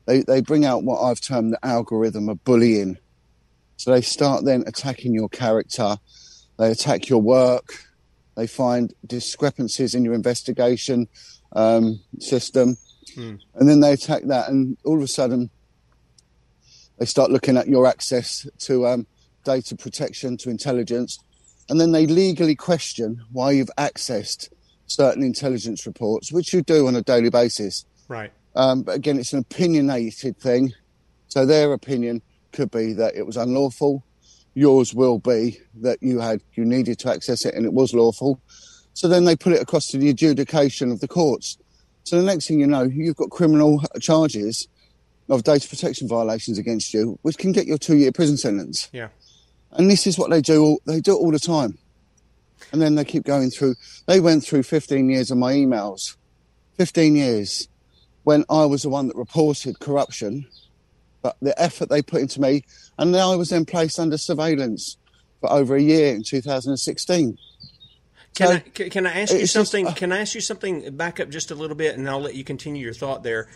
they 0.07 0.23
they 0.23 0.41
bring 0.41 0.65
out 0.65 0.85
what 0.85 1.01
I've 1.01 1.21
termed 1.21 1.53
the 1.53 1.67
algorithm 1.67 2.29
of 2.29 2.45
bullying. 2.45 2.99
So 3.77 3.91
they 3.91 4.03
start 4.03 4.45
then 4.45 4.65
attacking 4.67 5.15
your 5.15 5.31
character, 5.31 5.97
they 6.59 6.71
attack 6.71 7.09
your 7.09 7.23
work, 7.23 7.75
they 8.37 8.47
find 8.47 8.93
discrepancies 9.07 9.95
in 9.95 10.05
your 10.05 10.15
investigation 10.15 11.09
um, 11.53 11.99
system, 12.19 12.77
mm. 13.17 13.41
and 13.55 13.69
then 13.69 13.81
they 13.81 13.93
attack 13.93 14.25
that, 14.27 14.51
and 14.51 14.77
all 14.85 14.99
of 14.99 15.03
a 15.03 15.09
sudden 15.09 15.51
they 17.01 17.07
start 17.07 17.33
looking 17.33 17.57
at 17.57 17.67
your 17.67 17.85
access 17.89 18.49
to 18.61 18.87
um, 18.87 19.05
data 19.43 19.75
protection, 19.75 20.37
to 20.37 20.51
intelligence, 20.51 21.19
and 21.69 21.81
then 21.81 21.91
they 21.91 22.07
legally 22.07 22.55
question 22.55 23.21
why 23.33 23.51
you've 23.51 23.71
accessed 23.77 24.51
certain 24.87 25.25
intelligence 25.25 25.85
reports, 25.85 26.31
which 26.31 26.55
you 26.55 26.63
do 26.63 26.87
on 26.87 26.95
a 26.95 27.03
daily 27.03 27.31
basis. 27.31 27.85
Right. 28.07 28.31
Um, 28.55 28.83
but 28.83 28.95
again, 28.95 29.19
it's 29.19 29.33
an 29.33 29.41
opinionated 29.41 30.39
thing. 30.39 30.73
So 31.27 31.45
their 31.45 31.73
opinion 31.73 32.23
could 32.53 32.71
be 32.71 32.93
that 32.93 33.17
it 33.17 33.27
was 33.27 33.37
unlawful 33.37 34.05
yours 34.55 34.95
will 34.95 35.19
be 35.19 35.59
that 35.77 36.03
you 36.03 36.21
had 36.21 36.41
you 36.55 36.65
needed 36.65 36.99
to 36.99 37.11
access 37.11 37.45
it 37.45 37.55
and 37.55 37.65
it 37.65 37.73
was 37.73 37.95
lawful. 37.95 38.41
So 38.95 39.09
then 39.09 39.25
they 39.25 39.37
put 39.37 39.53
it 39.53 39.63
across 39.63 39.87
to 39.89 39.99
the 39.99 40.11
adjudication 40.11 40.91
of 40.91 41.01
the 41.01 41.09
courts. 41.09 41.59
So 42.05 42.17
the 42.17 42.25
next 42.25 42.49
thing 42.49 42.61
you 42.61 42.67
know, 42.67 42.83
you've 42.83 43.17
got 43.17 43.31
criminal 43.31 43.83
charges 44.01 44.69
of 45.31 45.45
data 45.45 45.69
protection 45.69 46.09
violations 46.09 46.59
against 46.59 46.93
you, 46.93 47.19
which 47.23 47.39
can 47.39 47.53
get 47.53 47.67
you 47.67 47.75
a 47.75 47.79
two-year 47.79 48.13
prison 48.13 48.37
sentence. 48.37 48.89
Yeah. 48.93 49.09
And 49.73 49.91
this 49.91 50.07
is 50.07 50.19
what 50.19 50.31
they 50.31 50.41
do. 50.41 50.63
All, 50.63 50.81
they 50.87 51.01
do 51.01 51.13
it 51.13 51.21
all 51.21 51.31
the 51.31 51.39
time. 51.39 51.79
And 52.73 52.83
then 52.83 52.97
they 52.97 53.05
keep 53.05 53.25
going 53.25 53.51
through. 53.51 53.77
They 54.07 54.21
went 54.21 54.45
through 54.45 54.65
15 54.65 55.09
years 55.09 55.31
of 55.31 55.39
my 55.39 55.53
emails. 55.53 56.17
15 56.77 57.17
years 57.17 57.69
when 58.25 58.45
I 58.51 58.65
was 58.67 58.83
the 58.83 58.89
one 58.89 59.09
that 59.09 59.17
reported 59.17 59.81
corruption 59.81 60.47
but 61.23 61.37
the 61.41 61.61
effort 61.61 61.89
they 61.89 62.03
put 62.03 62.23
into 62.23 62.41
me, 62.41 62.65
and 62.99 63.15
then 63.15 63.21
I 63.21 63.37
was 63.37 63.51
then 63.51 63.65
placed 63.65 63.99
under 63.99 64.17
surveillance 64.17 64.97
for 65.41 65.53
over 65.53 65.77
a 65.77 65.83
year 65.83 66.15
in 66.15 66.23
2016. 66.23 67.39
Can 68.35 68.47
so, 68.47 68.53
I 68.55 68.59
can 68.89 69.07
I 69.07 69.21
ask 69.21 69.35
you 69.35 69.47
something? 69.47 69.85
Just, 69.85 69.97
uh, 69.97 69.99
can 69.99 70.13
I 70.13 70.21
ask 70.21 70.35
you 70.35 70.41
something? 70.41 70.97
Back 70.97 71.21
up 71.21 71.29
just 71.29 71.51
a 71.51 71.55
little 71.55 71.77
bit, 71.77 71.97
and 71.97 72.09
I'll 72.09 72.21
let 72.21 72.35
you 72.35 72.45
continue 72.45 72.83
your 72.83 72.95
thought 72.95 73.23
there. 73.23 73.49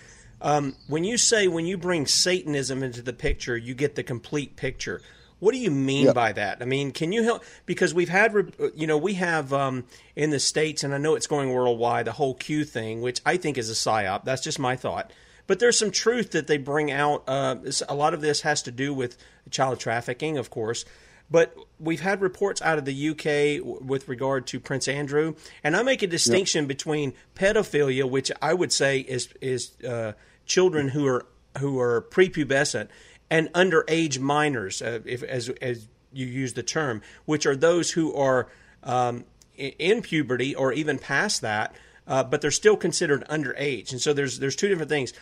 Um, 0.45 0.77
when 0.89 1.05
you 1.05 1.17
say 1.17 1.49
when 1.49 1.65
you 1.65 1.79
bring 1.79 2.07
Satanism 2.07 2.83
into 2.83 3.01
the 3.01 3.15
picture, 3.15 3.57
you 3.57 3.75
get 3.75 3.95
the 3.95 4.03
complete 4.03 4.57
picture. 4.57 5.01
What 5.41 5.53
do 5.53 5.59
you 5.59 5.71
mean 5.71 6.13
by 6.13 6.33
that? 6.33 6.61
I 6.61 6.67
mean, 6.67 6.93
can 6.93 7.13
you 7.13 7.23
help? 7.23 7.43
Because 7.65 7.95
we've 7.95 8.11
had, 8.11 8.55
you 8.75 8.87
know, 8.87 8.99
we 8.99 9.15
have 9.15 9.53
um, 9.53 9.85
in 10.15 10.31
the 10.31 10.39
states, 10.39 10.85
and 10.85 10.95
I 10.95 10.99
know 10.99 11.15
it's 11.15 11.27
going 11.27 11.51
worldwide, 11.51 12.07
the 12.07 12.13
whole 12.13 12.35
Q 12.35 12.65
thing, 12.65 13.01
which 13.01 13.21
I 13.25 13.39
think 13.39 13.57
is 13.57 13.71
a 13.71 13.73
psyop. 13.73 14.25
That's 14.25 14.43
just 14.43 14.59
my 14.59 14.77
thought. 14.77 15.11
But 15.47 15.61
there's 15.61 15.79
some 15.79 15.91
truth 15.91 16.31
that 16.33 16.47
they 16.47 16.59
bring 16.59 16.91
out. 16.91 17.25
Uh, 17.27 17.57
a 17.89 17.95
lot 17.95 18.15
of 18.15 18.21
this 18.21 18.43
has 18.43 18.63
to 18.63 18.71
do 18.71 18.93
with 18.95 19.17
child 19.51 19.81
trafficking, 19.81 20.37
of 20.37 20.51
course. 20.51 20.85
But 21.31 21.57
we've 21.81 22.01
had 22.01 22.21
reports 22.21 22.61
out 22.61 22.79
of 22.79 22.85
the 22.85 23.09
UK 23.11 23.83
with 23.83 24.09
regard 24.09 24.47
to 24.49 24.61
Prince 24.61 24.89
Andrew, 24.89 25.35
and 25.63 25.75
I 25.75 25.83
make 25.83 26.03
a 26.03 26.07
distinction 26.07 26.65
yep. 26.65 26.69
between 26.69 27.15
pedophilia, 27.35 28.09
which 28.09 28.31
I 28.43 28.53
would 28.53 28.73
say 28.73 29.01
is 29.01 29.29
is 29.41 29.73
uh, 29.83 30.13
children 30.47 30.89
who 30.89 31.07
are 31.07 31.27
who 31.59 31.79
are 31.81 32.03
prepubescent, 32.03 32.89
and 33.31 33.53
underage 33.53 34.19
minors, 34.19 34.83
uh, 34.83 35.01
if, 35.05 35.23
as 35.23 35.49
as 35.61 35.89
you 36.13 36.27
use 36.27 36.55
the 36.55 36.63
term, 36.63 37.03
which 37.25 37.47
are 37.47 37.57
those 37.57 37.93
who 37.93 38.15
are 38.15 38.49
um, 38.83 39.25
in 39.57 40.03
puberty 40.03 40.55
or 40.55 40.73
even 40.73 40.99
past 40.99 41.41
that, 41.41 41.75
uh, 42.07 42.23
but 42.23 42.41
they're 42.41 42.51
still 42.51 42.77
considered 42.77 43.25
underage. 43.29 43.93
And 43.93 44.01
so 44.01 44.13
there's 44.13 44.39
there's 44.39 44.57
two 44.57 44.69
different 44.69 44.91
things 44.91 45.13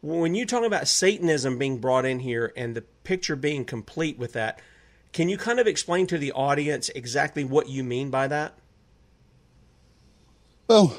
when 0.00 0.34
you 0.34 0.46
talk 0.46 0.64
about 0.64 0.86
Satanism 0.86 1.58
being 1.58 1.78
brought 1.78 2.04
in 2.04 2.20
here 2.20 2.52
and 2.56 2.74
the 2.74 2.82
picture 2.82 3.36
being 3.36 3.64
complete 3.64 4.18
with 4.18 4.32
that, 4.34 4.60
can 5.12 5.28
you 5.28 5.36
kind 5.36 5.58
of 5.58 5.66
explain 5.66 6.06
to 6.08 6.18
the 6.18 6.32
audience 6.32 6.88
exactly 6.90 7.44
what 7.44 7.68
you 7.68 7.82
mean 7.82 8.10
by 8.10 8.28
that? 8.28 8.54
Well, 10.68 10.96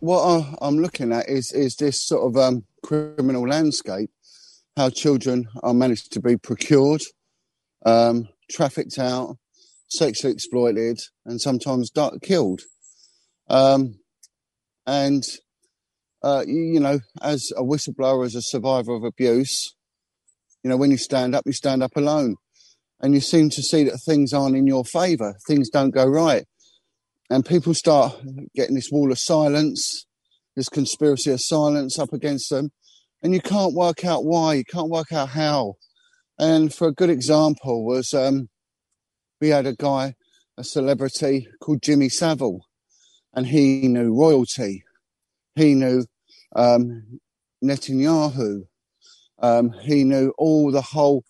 what 0.00 0.46
I'm 0.60 0.78
looking 0.78 1.12
at 1.12 1.28
is 1.28 1.50
is 1.50 1.76
this 1.76 2.00
sort 2.00 2.26
of 2.26 2.36
um, 2.36 2.64
criminal 2.82 3.46
landscape, 3.46 4.10
how 4.76 4.90
children 4.90 5.48
are 5.62 5.74
managed 5.74 6.12
to 6.12 6.20
be 6.20 6.36
procured, 6.36 7.02
um, 7.84 8.28
trafficked 8.50 8.98
out, 8.98 9.36
sexually 9.88 10.32
exploited, 10.32 10.98
and 11.24 11.40
sometimes 11.40 11.90
killed. 12.22 12.60
Um, 13.48 13.98
and 14.86 15.22
uh, 16.22 16.44
you, 16.46 16.60
you, 16.60 16.80
know, 16.80 17.00
as 17.22 17.50
a 17.56 17.62
whistleblower, 17.62 18.24
as 18.24 18.34
a 18.34 18.42
survivor 18.42 18.94
of 18.94 19.04
abuse, 19.04 19.74
you 20.62 20.70
know, 20.70 20.76
when 20.76 20.90
you 20.90 20.98
stand 20.98 21.34
up, 21.34 21.44
you 21.46 21.52
stand 21.52 21.82
up 21.82 21.96
alone. 21.96 22.36
And 23.00 23.14
you 23.14 23.20
seem 23.20 23.48
to 23.50 23.62
see 23.62 23.84
that 23.84 24.00
things 24.04 24.32
aren't 24.32 24.56
in 24.56 24.66
your 24.66 24.84
favour, 24.84 25.36
things 25.46 25.68
don't 25.68 25.94
go 25.94 26.04
right. 26.04 26.44
And 27.30 27.44
people 27.44 27.74
start 27.74 28.16
getting 28.54 28.74
this 28.74 28.90
wall 28.90 29.12
of 29.12 29.18
silence, 29.18 30.06
this 30.58 30.68
conspiracy 30.68 31.30
of 31.30 31.40
silence 31.40 31.98
up 31.98 32.12
against 32.12 32.50
them. 32.50 32.70
And 33.22 33.32
you 33.32 33.40
can't 33.40 33.74
work 33.74 34.04
out 34.04 34.24
why, 34.24 34.54
you 34.54 34.64
can't 34.64 34.90
work 34.90 35.12
out 35.12 35.30
how. 35.30 35.74
And 36.38 36.72
for 36.72 36.88
a 36.88 36.92
good 36.92 37.10
example 37.10 37.86
was 37.86 38.12
um, 38.12 38.48
we 39.40 39.48
had 39.48 39.66
a 39.66 39.74
guy, 39.74 40.14
a 40.56 40.64
celebrity 40.64 41.48
called 41.60 41.82
Jimmy 41.82 42.08
Savile, 42.08 42.60
and 43.32 43.46
he 43.46 43.88
knew 43.88 44.14
royalty 44.14 44.84
he 45.58 45.74
knew 45.74 46.06
um, 46.54 47.20
Netanyahu. 47.62 48.62
Um, 49.40 49.72
he 49.82 50.04
knew 50.04 50.32
all 50.38 50.70
the 50.70 50.82
whole 50.82 51.24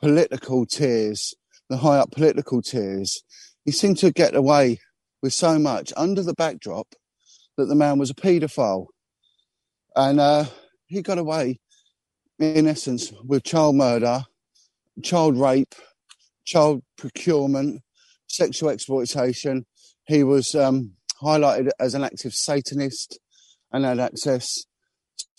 political 0.00 0.66
tiers, 0.66 1.34
the 1.68 1.76
high 1.76 1.98
up 1.98 2.10
political 2.10 2.62
tiers. 2.62 3.22
He 3.64 3.70
seemed 3.70 3.98
to 3.98 4.10
get 4.10 4.34
away 4.34 4.78
with 5.22 5.32
so 5.32 5.58
much 5.58 5.92
under 5.96 6.22
the 6.22 6.34
backdrop 6.34 6.94
that 7.56 7.66
the 7.66 7.74
man 7.74 7.98
was 7.98 8.10
a 8.10 8.14
paedophile. 8.14 8.86
And 9.94 10.20
uh, 10.20 10.46
he 10.86 11.02
got 11.02 11.18
away, 11.18 11.60
in 12.38 12.66
essence, 12.66 13.12
with 13.24 13.44
child 13.44 13.76
murder, 13.76 14.24
child 15.02 15.38
rape, 15.38 15.74
child 16.44 16.82
procurement, 16.96 17.82
sexual 18.26 18.70
exploitation. 18.70 19.66
He 20.06 20.24
was 20.24 20.54
um, 20.54 20.92
highlighted 21.22 21.70
as 21.78 21.94
an 21.94 22.04
active 22.04 22.34
Satanist 22.34 23.18
and 23.72 23.84
had 23.84 24.00
access 24.00 24.64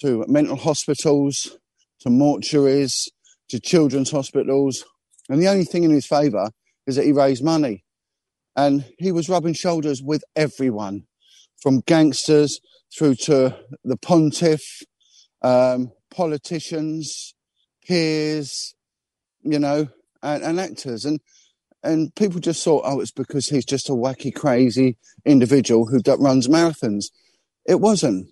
to 0.01 0.25
mental 0.27 0.55
hospitals, 0.55 1.57
to 2.01 2.09
mortuaries, 2.09 3.07
to 3.49 3.59
children's 3.59 4.11
hospitals. 4.11 4.83
And 5.29 5.41
the 5.41 5.47
only 5.47 5.65
thing 5.65 5.83
in 5.83 5.91
his 5.91 6.05
favour 6.05 6.51
is 6.87 6.95
that 6.95 7.05
he 7.05 7.11
raised 7.11 7.43
money. 7.43 7.83
And 8.55 8.85
he 8.99 9.11
was 9.11 9.29
rubbing 9.29 9.53
shoulders 9.53 10.01
with 10.01 10.23
everyone, 10.35 11.05
from 11.63 11.79
gangsters 11.79 12.59
through 12.95 13.15
to 13.15 13.57
the 13.85 13.95
pontiff, 13.95 14.61
um, 15.41 15.91
politicians, 16.11 17.33
peers, 17.87 18.75
you 19.41 19.57
know, 19.57 19.87
and, 20.21 20.43
and 20.43 20.59
actors. 20.59 21.05
And 21.05 21.21
and 21.85 22.13
people 22.15 22.39
just 22.39 22.63
thought, 22.63 22.83
oh, 22.85 23.01
it's 23.01 23.11
because 23.11 23.49
he's 23.49 23.65
just 23.65 23.89
a 23.89 23.93
wacky, 23.93 24.33
crazy 24.33 24.97
individual 25.25 25.85
who 25.85 26.01
runs 26.17 26.47
marathons. 26.47 27.05
It 27.65 27.81
wasn't. 27.81 28.27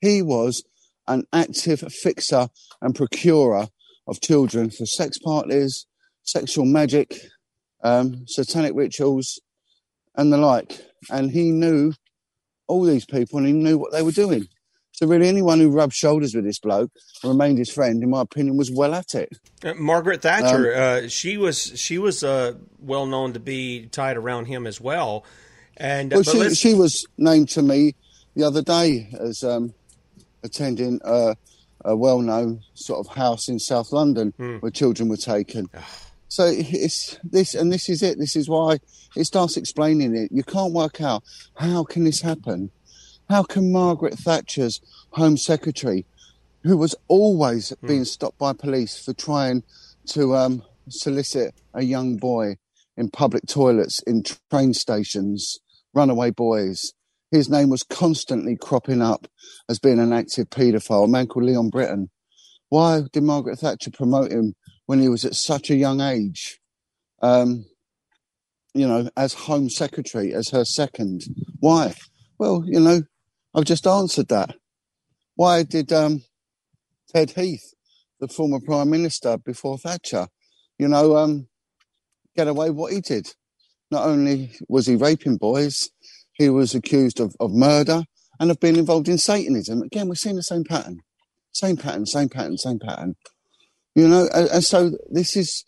He 0.00 0.22
was 0.22 0.62
an 1.08 1.24
active 1.32 1.80
fixer 1.80 2.48
and 2.80 2.94
procurer 2.94 3.68
of 4.06 4.20
children 4.20 4.70
for 4.70 4.86
sex 4.86 5.18
parties, 5.18 5.86
sexual 6.22 6.64
magic, 6.64 7.16
um, 7.82 8.24
satanic 8.28 8.72
rituals, 8.76 9.40
and 10.14 10.32
the 10.32 10.36
like. 10.36 10.80
And 11.10 11.32
he 11.32 11.50
knew 11.50 11.92
all 12.66 12.84
these 12.84 13.04
people 13.04 13.38
and 13.38 13.46
he 13.46 13.52
knew 13.52 13.78
what 13.78 13.92
they 13.92 14.02
were 14.02 14.12
doing. 14.12 14.48
So 14.92 15.06
really, 15.06 15.28
anyone 15.28 15.60
who 15.60 15.68
rubbed 15.68 15.92
shoulders 15.92 16.34
with 16.34 16.44
this 16.44 16.58
bloke 16.58 16.90
and 17.22 17.30
remained 17.30 17.58
his 17.58 17.70
friend, 17.70 18.02
in 18.02 18.08
my 18.08 18.22
opinion, 18.22 18.56
was 18.56 18.70
well 18.70 18.94
at 18.94 19.14
it. 19.14 19.38
Uh, 19.62 19.74
Margaret 19.74 20.22
Thatcher, 20.22 20.74
um, 20.74 21.04
uh, 21.04 21.08
she 21.08 21.36
was 21.36 21.78
she 21.78 21.98
was 21.98 22.24
uh, 22.24 22.54
well 22.78 23.04
known 23.04 23.34
to 23.34 23.40
be 23.40 23.88
tied 23.88 24.16
around 24.16 24.46
him 24.46 24.66
as 24.66 24.80
well. 24.80 25.26
And 25.76 26.14
uh, 26.14 26.22
well, 26.24 26.48
she, 26.48 26.54
she 26.54 26.74
was 26.74 27.06
named 27.18 27.50
to 27.50 27.62
me 27.62 27.94
the 28.34 28.44
other 28.44 28.62
day 28.62 29.08
as 29.20 29.44
um, 29.44 29.74
attending 30.42 31.00
a, 31.04 31.36
a, 31.84 31.96
well-known 31.96 32.62
sort 32.74 33.06
of 33.06 33.14
house 33.14 33.48
in 33.48 33.58
South 33.58 33.92
London 33.92 34.32
hmm. 34.36 34.56
where 34.56 34.70
children 34.70 35.08
were 35.08 35.16
taken. 35.16 35.68
So 36.28 36.46
it's 36.46 37.18
this, 37.22 37.54
and 37.54 37.72
this 37.72 37.88
is 37.88 38.02
it. 38.02 38.18
This 38.18 38.36
is 38.36 38.48
why 38.48 38.78
it 39.16 39.24
starts 39.24 39.56
explaining 39.56 40.16
it. 40.16 40.32
You 40.32 40.42
can't 40.42 40.72
work 40.72 41.00
out 41.00 41.22
how 41.54 41.84
can 41.84 42.04
this 42.04 42.20
happen 42.20 42.70
how 43.28 43.42
can 43.42 43.72
Margaret 43.72 44.14
Thatcher's 44.14 44.80
Home 45.10 45.36
Secretary, 45.36 46.06
who 46.62 46.76
was 46.76 46.94
always 47.08 47.70
mm. 47.70 47.88
being 47.88 48.04
stopped 48.04 48.38
by 48.38 48.52
police 48.52 49.02
for 49.02 49.12
trying 49.12 49.62
to 50.06 50.36
um, 50.36 50.62
solicit 50.88 51.54
a 51.74 51.82
young 51.82 52.16
boy 52.16 52.56
in 52.96 53.10
public 53.10 53.46
toilets, 53.46 54.00
in 54.06 54.22
train 54.50 54.72
stations, 54.72 55.58
runaway 55.92 56.30
boys, 56.30 56.92
his 57.30 57.50
name 57.50 57.68
was 57.68 57.82
constantly 57.82 58.56
cropping 58.56 59.02
up 59.02 59.26
as 59.68 59.78
being 59.78 59.98
an 59.98 60.12
active 60.12 60.48
paedophile, 60.48 61.04
a 61.04 61.08
man 61.08 61.26
called 61.26 61.44
Leon 61.44 61.68
Brittan. 61.70 62.08
Why 62.68 63.02
did 63.12 63.24
Margaret 63.24 63.58
Thatcher 63.58 63.90
promote 63.90 64.30
him 64.30 64.54
when 64.86 65.00
he 65.00 65.08
was 65.08 65.24
at 65.24 65.34
such 65.34 65.70
a 65.70 65.76
young 65.76 66.00
age? 66.00 66.58
Um, 67.22 67.66
you 68.74 68.86
know, 68.86 69.08
as 69.16 69.32
Home 69.32 69.70
Secretary, 69.70 70.34
as 70.34 70.50
her 70.50 70.64
second. 70.64 71.22
Why? 71.60 71.94
Well, 72.38 72.62
you 72.66 72.80
know, 72.80 73.02
I've 73.54 73.64
just 73.64 73.86
answered 73.86 74.28
that. 74.28 74.54
Why 75.34 75.62
did 75.62 75.92
um, 75.92 76.22
Ted 77.08 77.30
Heath, 77.30 77.74
the 78.20 78.28
former 78.28 78.60
Prime 78.60 78.90
Minister 78.90 79.38
before 79.38 79.78
Thatcher, 79.78 80.28
you 80.78 80.88
know, 80.88 81.16
um, 81.16 81.48
get 82.36 82.48
away 82.48 82.70
what 82.70 82.92
he 82.92 83.00
did? 83.00 83.28
Not 83.90 84.06
only 84.06 84.52
was 84.68 84.86
he 84.86 84.96
raping 84.96 85.36
boys, 85.36 85.90
he 86.32 86.50
was 86.50 86.74
accused 86.74 87.20
of, 87.20 87.34
of 87.40 87.52
murder 87.52 88.02
and 88.38 88.50
of 88.50 88.60
being 88.60 88.76
involved 88.76 89.08
in 89.08 89.18
Satanism. 89.18 89.82
Again, 89.82 90.08
we're 90.08 90.14
seeing 90.16 90.36
the 90.36 90.42
same 90.42 90.64
pattern, 90.64 91.00
same 91.52 91.76
pattern, 91.76 92.04
same 92.04 92.28
pattern, 92.28 92.58
same 92.58 92.78
pattern. 92.78 93.14
You 93.96 94.06
know, 94.06 94.28
and, 94.32 94.48
and 94.48 94.64
so 94.64 94.92
this 95.10 95.36
is 95.36 95.64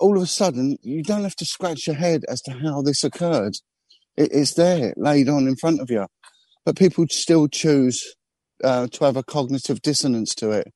all 0.00 0.16
of 0.16 0.22
a 0.22 0.26
sudden, 0.26 0.78
you 0.80 1.02
don't 1.02 1.24
have 1.24 1.36
to 1.36 1.44
scratch 1.44 1.86
your 1.86 1.96
head 1.96 2.24
as 2.28 2.40
to 2.42 2.52
how 2.52 2.80
this 2.80 3.04
occurred. 3.04 3.56
It, 4.16 4.30
it's 4.32 4.54
there, 4.54 4.94
laid 4.96 5.28
on 5.28 5.46
in 5.46 5.56
front 5.56 5.80
of 5.80 5.90
you 5.90 6.06
but 6.68 6.76
people 6.76 7.06
still 7.08 7.48
choose 7.48 8.14
uh, 8.62 8.86
to 8.88 9.04
have 9.06 9.16
a 9.16 9.22
cognitive 9.22 9.80
dissonance 9.80 10.34
to 10.34 10.50
it. 10.50 10.70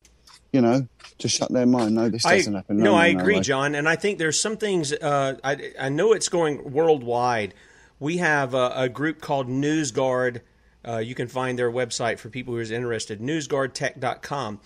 You 0.51 0.63
know, 0.63 0.89
to 1.19 1.29
shut 1.29 1.53
their 1.53 1.67
mind. 1.67 1.95
No, 1.95 2.09
this 2.09 2.23
doesn't 2.23 2.55
I, 2.55 2.59
happen. 2.59 2.79
No, 2.79 2.93
no 2.93 2.95
I 2.95 3.09
agree, 3.09 3.37
no 3.37 3.43
Jon, 3.43 3.75
and 3.75 3.87
I 3.87 3.97
think 3.97 4.19
there's 4.19 4.41
some 4.41 4.57
things. 4.57 4.95
Uh, 4.95 5.35
I 5.45 5.73
I 5.79 5.89
know 5.91 6.15
it's 6.15 6.31
going 6.31 6.73
worldwide. 6.73 7.53
We 8.01 8.17
have 8.19 8.55
a, 8.55 8.73
a 8.75 8.89
group 8.89 9.21
called 9.21 9.49
NewsGuard. 9.49 10.41
Uh, 10.87 10.97
you 10.99 11.15
can 11.15 11.29
find 11.29 11.59
their 11.59 11.71
website 11.71 12.19
for 12.19 12.31
people 12.31 12.55
who 12.55 12.61
are 12.61 12.63
interested. 12.63 13.21
NewsGuardTech.com. 13.21 14.61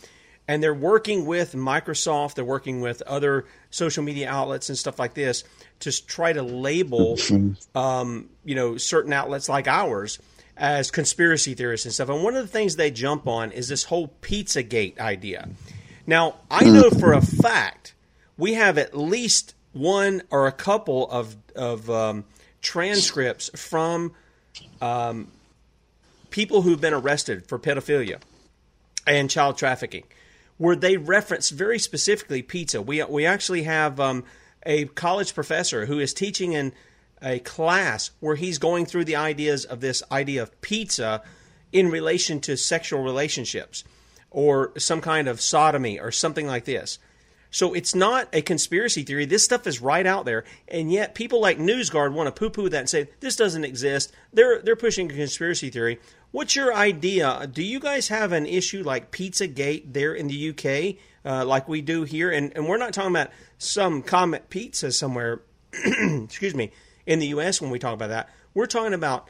And 0.49 0.63
they're 0.63 0.75
working 0.75 1.27
with 1.27 1.55
Microsoft. 1.55 2.35
They're 2.35 2.45
working 2.45 2.81
with 2.81 3.03
other 3.03 3.47
social 3.71 4.05
media 4.05 4.29
outlets 4.29 4.69
and 4.69 4.79
stuff 4.79 4.99
like 4.99 5.15
this 5.15 5.43
to 5.81 6.07
try 6.07 6.33
to 6.33 6.43
label, 6.43 7.19
um, 7.75 8.29
you 8.45 8.55
know, 8.55 8.77
certain 8.77 9.13
outlets 9.13 9.49
like 9.49 9.67
ours 9.67 10.19
as 10.57 10.91
conspiracy 10.91 11.55
theorists 11.55 11.85
and 11.85 11.93
stuff. 11.93 12.09
And 12.09 12.23
one 12.23 12.37
of 12.37 12.43
the 12.43 12.49
things 12.53 12.77
they 12.77 12.91
jump 12.91 13.27
on 13.27 13.53
is 13.53 13.69
this 13.69 13.85
whole 13.85 14.15
Pizzagate 14.23 14.99
idea. 15.01 15.49
Now, 16.07 16.37
I 16.51 16.65
know 16.65 16.91
for 16.91 17.13
a 17.13 17.21
fact 17.21 17.95
we 18.39 18.55
have 18.55 18.79
at 18.79 18.97
least 18.97 19.55
one 19.73 20.23
or 20.31 20.47
a 20.47 20.53
couple 20.53 21.11
of 21.11 21.37
of 21.55 21.91
um, 21.91 22.25
transcripts 22.63 23.51
from 23.55 24.13
um, 24.81 25.29
people 26.31 26.63
who've 26.63 26.81
been 26.81 26.95
arrested 26.95 27.47
for 27.47 27.59
pedophilia 27.59 28.21
and 29.07 29.31
child 29.31 29.59
trafficking, 29.59 30.05
where 30.59 30.77
they 30.77 30.97
reference 30.97 31.51
very 31.51 31.79
specifically 31.79 32.43
pizza. 32.43 32.81
We 32.81 33.03
we 33.05 33.27
actually 33.27 33.65
have 33.65 34.01
um, 34.01 34.25
a 34.65 34.87
college 34.87 35.35
professor 35.35 35.87
who 35.87 35.99
is 35.99 36.15
teaching 36.15 36.53
in 36.53 36.73
a 37.23 37.39
class 37.41 38.11
where 38.21 38.37
he's 38.37 38.59
going 38.59 38.87
through 38.87 39.05
the 39.05 39.17
ideas 39.17 39.65
of 39.65 39.81
this 39.81 40.03
idea 40.11 40.43
of 40.43 40.61
pizza 40.61 41.23
in 41.73 41.91
relation 41.91 42.41
to 42.41 42.57
sexual 42.57 43.03
relationships 43.03 43.85
or 44.31 44.73
some 44.79 45.01
kind 45.01 45.29
of 45.29 45.41
sodomy 45.41 45.99
or 45.99 46.11
something 46.11 46.47
like 46.47 46.65
this. 46.65 46.99
So 47.51 47.73
it's 47.73 47.95
not 47.95 48.29
a 48.35 48.43
conspiracy 48.43 49.03
theory. 49.03 49.25
This 49.25 49.45
stuff 49.45 49.67
is 49.67 49.81
right 49.81 50.07
out 50.07 50.27
there, 50.27 50.45
and 50.69 50.93
yet 50.93 51.15
people 51.15 51.41
like 51.41 51.59
NewsGuard 51.59 52.13
want 52.13 52.27
to 52.27 52.33
poo-poo 52.39 52.69
that 52.69 52.79
and 52.81 52.89
say 52.89 53.09
this 53.21 53.37
doesn't 53.37 53.65
exist. 53.65 54.13
They're 54.33 54.61
they're 54.61 54.77
pushing 54.77 55.11
a 55.11 55.15
conspiracy 55.15 55.71
theory. 55.71 55.99
What's 56.33 56.55
your 56.55 56.75
idea? 56.75 57.49
Do 57.51 57.63
you 57.63 57.81
guys 57.81 58.09
have 58.09 58.33
an 58.33 58.47
issue 58.47 58.83
like 58.83 59.11
Pizzagate 59.11 59.93
there 59.93 60.15
in 60.15 60.29
the 60.29 60.51
UK, 60.51 60.97
uh, 61.25 61.45
like 61.45 61.69
we 61.69 61.81
do 61.81 62.03
here? 62.03 62.31
And 62.31 62.53
and 62.55 62.69
we're 62.69 62.77
not 62.77 62.93
talking 62.93 63.13
about 63.13 63.31
some 63.59 64.03
Comet 64.03 64.51
Pizza 64.51 64.93
somewhere. 64.93 65.43
excuse 65.73 66.55
me 66.55 66.73
in 67.07 67.21
the 67.21 67.29
U.S. 67.29 67.61
when 67.61 67.71
we 67.71 67.79
talk 67.79 67.95
about 67.95 68.09
that. 68.09 68.29
We're 68.53 68.67
talking 68.67 68.93
about 68.93 69.29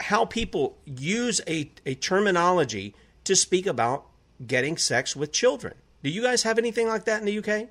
how 0.00 0.24
people 0.24 0.76
use 0.84 1.40
a, 1.46 1.70
a 1.86 1.94
terminology 1.94 2.94
to 3.24 3.36
speak 3.36 3.66
about 3.66 4.06
getting 4.44 4.76
sex 4.76 5.14
with 5.14 5.32
children. 5.32 5.74
Do 6.02 6.10
you 6.10 6.22
guys 6.22 6.42
have 6.42 6.58
anything 6.58 6.88
like 6.88 7.04
that 7.04 7.20
in 7.20 7.26
the 7.26 7.38
UK? 7.38 7.68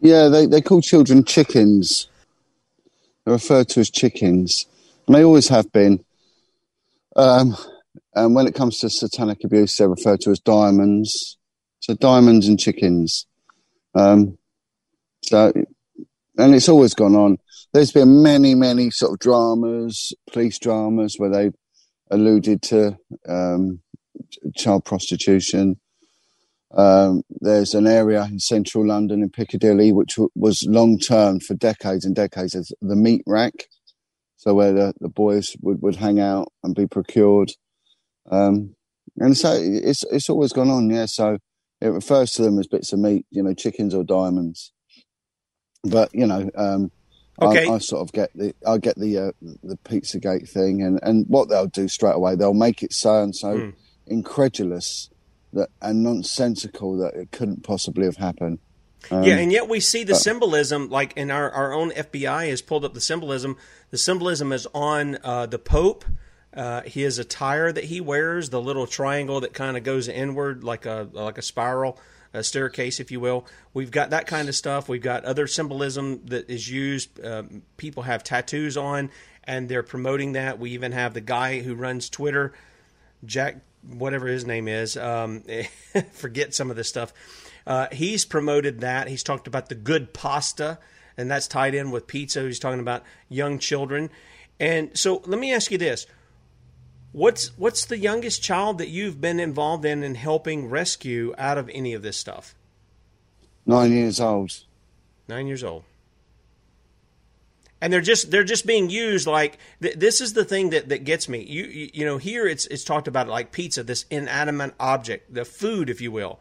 Yeah, 0.00 0.28
they, 0.28 0.46
they 0.46 0.60
call 0.60 0.82
children 0.82 1.24
chickens. 1.24 2.08
They're 3.24 3.34
referred 3.34 3.70
to 3.70 3.80
as 3.80 3.90
chickens, 3.90 4.66
and 5.06 5.16
they 5.16 5.24
always 5.24 5.48
have 5.48 5.72
been. 5.72 6.04
Um, 7.16 7.56
and 8.14 8.34
when 8.34 8.46
it 8.46 8.54
comes 8.54 8.78
to 8.78 8.90
satanic 8.90 9.44
abuse, 9.44 9.76
they're 9.76 9.88
referred 9.88 10.20
to 10.20 10.30
as 10.30 10.40
diamonds. 10.40 11.36
So 11.80 11.94
diamonds 11.94 12.48
and 12.48 12.58
chickens. 12.58 13.26
Um, 13.94 14.38
so, 15.22 15.52
and 16.36 16.54
it's 16.54 16.68
always 16.68 16.94
gone 16.94 17.14
on 17.14 17.38
there's 17.72 17.92
been 17.92 18.22
many, 18.22 18.54
many 18.54 18.90
sort 18.90 19.12
of 19.12 19.18
dramas, 19.18 20.12
police 20.32 20.58
dramas, 20.58 21.14
where 21.18 21.30
they've 21.30 21.54
alluded 22.10 22.62
to 22.62 22.96
um, 23.28 23.80
child 24.56 24.84
prostitution. 24.84 25.78
Um, 26.74 27.22
there's 27.40 27.74
an 27.74 27.86
area 27.86 28.24
in 28.24 28.38
central 28.38 28.86
London 28.86 29.22
in 29.22 29.30
Piccadilly 29.30 29.90
which 29.90 30.16
w- 30.16 30.30
was 30.34 30.66
long 30.68 30.98
term 30.98 31.40
for 31.40 31.54
decades 31.54 32.04
and 32.04 32.14
decades 32.14 32.54
as 32.54 32.72
the 32.82 32.96
meat 32.96 33.22
rack. 33.26 33.54
So 34.36 34.54
where 34.54 34.72
the, 34.72 34.92
the 35.00 35.08
boys 35.08 35.56
would, 35.62 35.82
would 35.82 35.96
hang 35.96 36.20
out 36.20 36.52
and 36.62 36.74
be 36.74 36.86
procured. 36.86 37.52
Um, 38.30 38.74
and 39.16 39.36
so 39.36 39.52
it's 39.58 40.04
it's 40.10 40.30
always 40.30 40.52
gone 40.52 40.70
on, 40.70 40.90
yeah. 40.90 41.06
So 41.06 41.38
it 41.80 41.88
refers 41.88 42.32
to 42.32 42.42
them 42.42 42.58
as 42.58 42.66
bits 42.66 42.92
of 42.92 42.98
meat, 42.98 43.26
you 43.30 43.42
know, 43.42 43.54
chickens 43.54 43.94
or 43.94 44.04
diamonds. 44.04 44.72
But 45.84 46.14
you 46.14 46.26
know, 46.26 46.50
um, 46.54 46.90
Okay. 47.40 47.68
I, 47.68 47.74
I, 47.74 47.78
sort 47.78 48.02
of 48.02 48.12
get 48.12 48.30
the 48.34 48.52
I 48.66 48.78
get 48.78 48.98
the 48.98 49.18
uh, 49.18 49.32
the 49.62 49.76
Pizzagate 49.84 50.48
thing, 50.48 50.82
and 50.82 50.98
and 51.02 51.24
what 51.28 51.48
they'll 51.48 51.68
do 51.68 51.86
straight 51.86 52.16
away, 52.16 52.34
they'll 52.34 52.52
make 52.52 52.82
it 52.82 52.92
so 52.92 53.22
and 53.22 53.34
so 53.34 53.56
mm. 53.56 53.74
incredulous 54.08 55.08
that 55.52 55.70
and 55.80 56.02
nonsensical 56.02 56.98
that 56.98 57.14
it 57.14 57.30
couldn't 57.30 57.62
possibly 57.62 58.06
have 58.06 58.16
happened. 58.16 58.58
Um, 59.12 59.22
yeah, 59.22 59.36
and 59.36 59.52
yet 59.52 59.68
we 59.68 59.78
see 59.78 60.02
the 60.02 60.14
but, 60.14 60.20
symbolism, 60.20 60.90
like 60.90 61.16
in 61.16 61.30
our, 61.30 61.48
our 61.50 61.72
own 61.72 61.92
FBI 61.92 62.48
has 62.48 62.60
pulled 62.60 62.84
up 62.84 62.94
the 62.94 63.00
symbolism. 63.00 63.56
The 63.90 63.98
symbolism 63.98 64.52
is 64.52 64.66
on 64.74 65.18
uh, 65.22 65.46
the 65.46 65.60
Pope. 65.60 66.04
Uh, 66.54 66.82
his 66.82 67.18
attire 67.18 67.70
that 67.70 67.84
he 67.84 68.00
wears, 68.00 68.50
the 68.50 68.60
little 68.60 68.86
triangle 68.86 69.40
that 69.40 69.52
kind 69.52 69.76
of 69.76 69.84
goes 69.84 70.08
inward 70.08 70.64
like 70.64 70.86
a 70.86 71.08
like 71.12 71.36
a 71.36 71.42
spiral 71.42 71.98
a 72.32 72.42
staircase, 72.42 73.00
if 73.00 73.10
you 73.10 73.20
will. 73.20 73.46
We've 73.72 73.90
got 73.90 74.10
that 74.10 74.26
kind 74.26 74.48
of 74.48 74.54
stuff. 74.54 74.88
We've 74.88 75.02
got 75.02 75.24
other 75.24 75.46
symbolism 75.46 76.26
that 76.26 76.50
is 76.50 76.70
used. 76.70 77.24
Um, 77.24 77.62
people 77.76 78.02
have 78.04 78.22
tattoos 78.22 78.76
on, 78.76 79.10
and 79.44 79.68
they're 79.68 79.82
promoting 79.82 80.32
that. 80.32 80.58
We 80.58 80.70
even 80.70 80.92
have 80.92 81.14
the 81.14 81.20
guy 81.20 81.60
who 81.60 81.74
runs 81.74 82.10
Twitter, 82.10 82.52
Jack, 83.24 83.56
whatever 83.86 84.26
his 84.26 84.44
name 84.44 84.68
is. 84.68 84.96
Um, 84.96 85.44
forget 86.12 86.54
some 86.54 86.70
of 86.70 86.76
this 86.76 86.88
stuff. 86.88 87.12
Uh, 87.66 87.88
he's 87.92 88.24
promoted 88.24 88.80
that. 88.80 89.08
He's 89.08 89.22
talked 89.22 89.46
about 89.46 89.68
the 89.68 89.74
good 89.74 90.12
pasta, 90.12 90.78
and 91.16 91.30
that's 91.30 91.48
tied 91.48 91.74
in 91.74 91.90
with 91.90 92.06
pizza. 92.06 92.42
He's 92.42 92.58
talking 92.58 92.80
about 92.80 93.04
young 93.28 93.58
children. 93.58 94.10
And 94.60 94.96
so 94.96 95.22
let 95.26 95.38
me 95.38 95.52
ask 95.52 95.70
you 95.70 95.78
this 95.78 96.06
What's 97.12 97.48
what's 97.58 97.86
the 97.86 97.98
youngest 97.98 98.42
child 98.42 98.78
that 98.78 98.88
you've 98.88 99.20
been 99.20 99.40
involved 99.40 99.84
in 99.84 100.02
in 100.02 100.14
helping 100.14 100.68
rescue 100.68 101.34
out 101.38 101.58
of 101.58 101.70
any 101.72 101.94
of 101.94 102.02
this 102.02 102.16
stuff? 102.16 102.54
Nine 103.66 103.92
years 103.92 104.20
old. 104.20 104.64
Nine 105.28 105.46
years 105.46 105.64
old. 105.64 105.84
And 107.80 107.92
they're 107.92 108.00
just 108.00 108.30
they're 108.30 108.44
just 108.44 108.66
being 108.66 108.90
used 108.90 109.26
like 109.26 109.58
th- 109.80 109.94
this 109.96 110.20
is 110.20 110.32
the 110.32 110.44
thing 110.44 110.70
that, 110.70 110.88
that 110.88 111.04
gets 111.04 111.28
me. 111.28 111.42
You, 111.44 111.64
you 111.64 111.90
you 111.94 112.04
know 112.04 112.18
here 112.18 112.46
it's 112.46 112.66
it's 112.66 112.82
talked 112.84 113.06
about 113.06 113.28
like 113.28 113.52
pizza, 113.52 113.82
this 113.84 114.04
inanimate 114.10 114.74
object, 114.80 115.32
the 115.32 115.44
food, 115.44 115.88
if 115.88 116.00
you 116.00 116.10
will. 116.10 116.40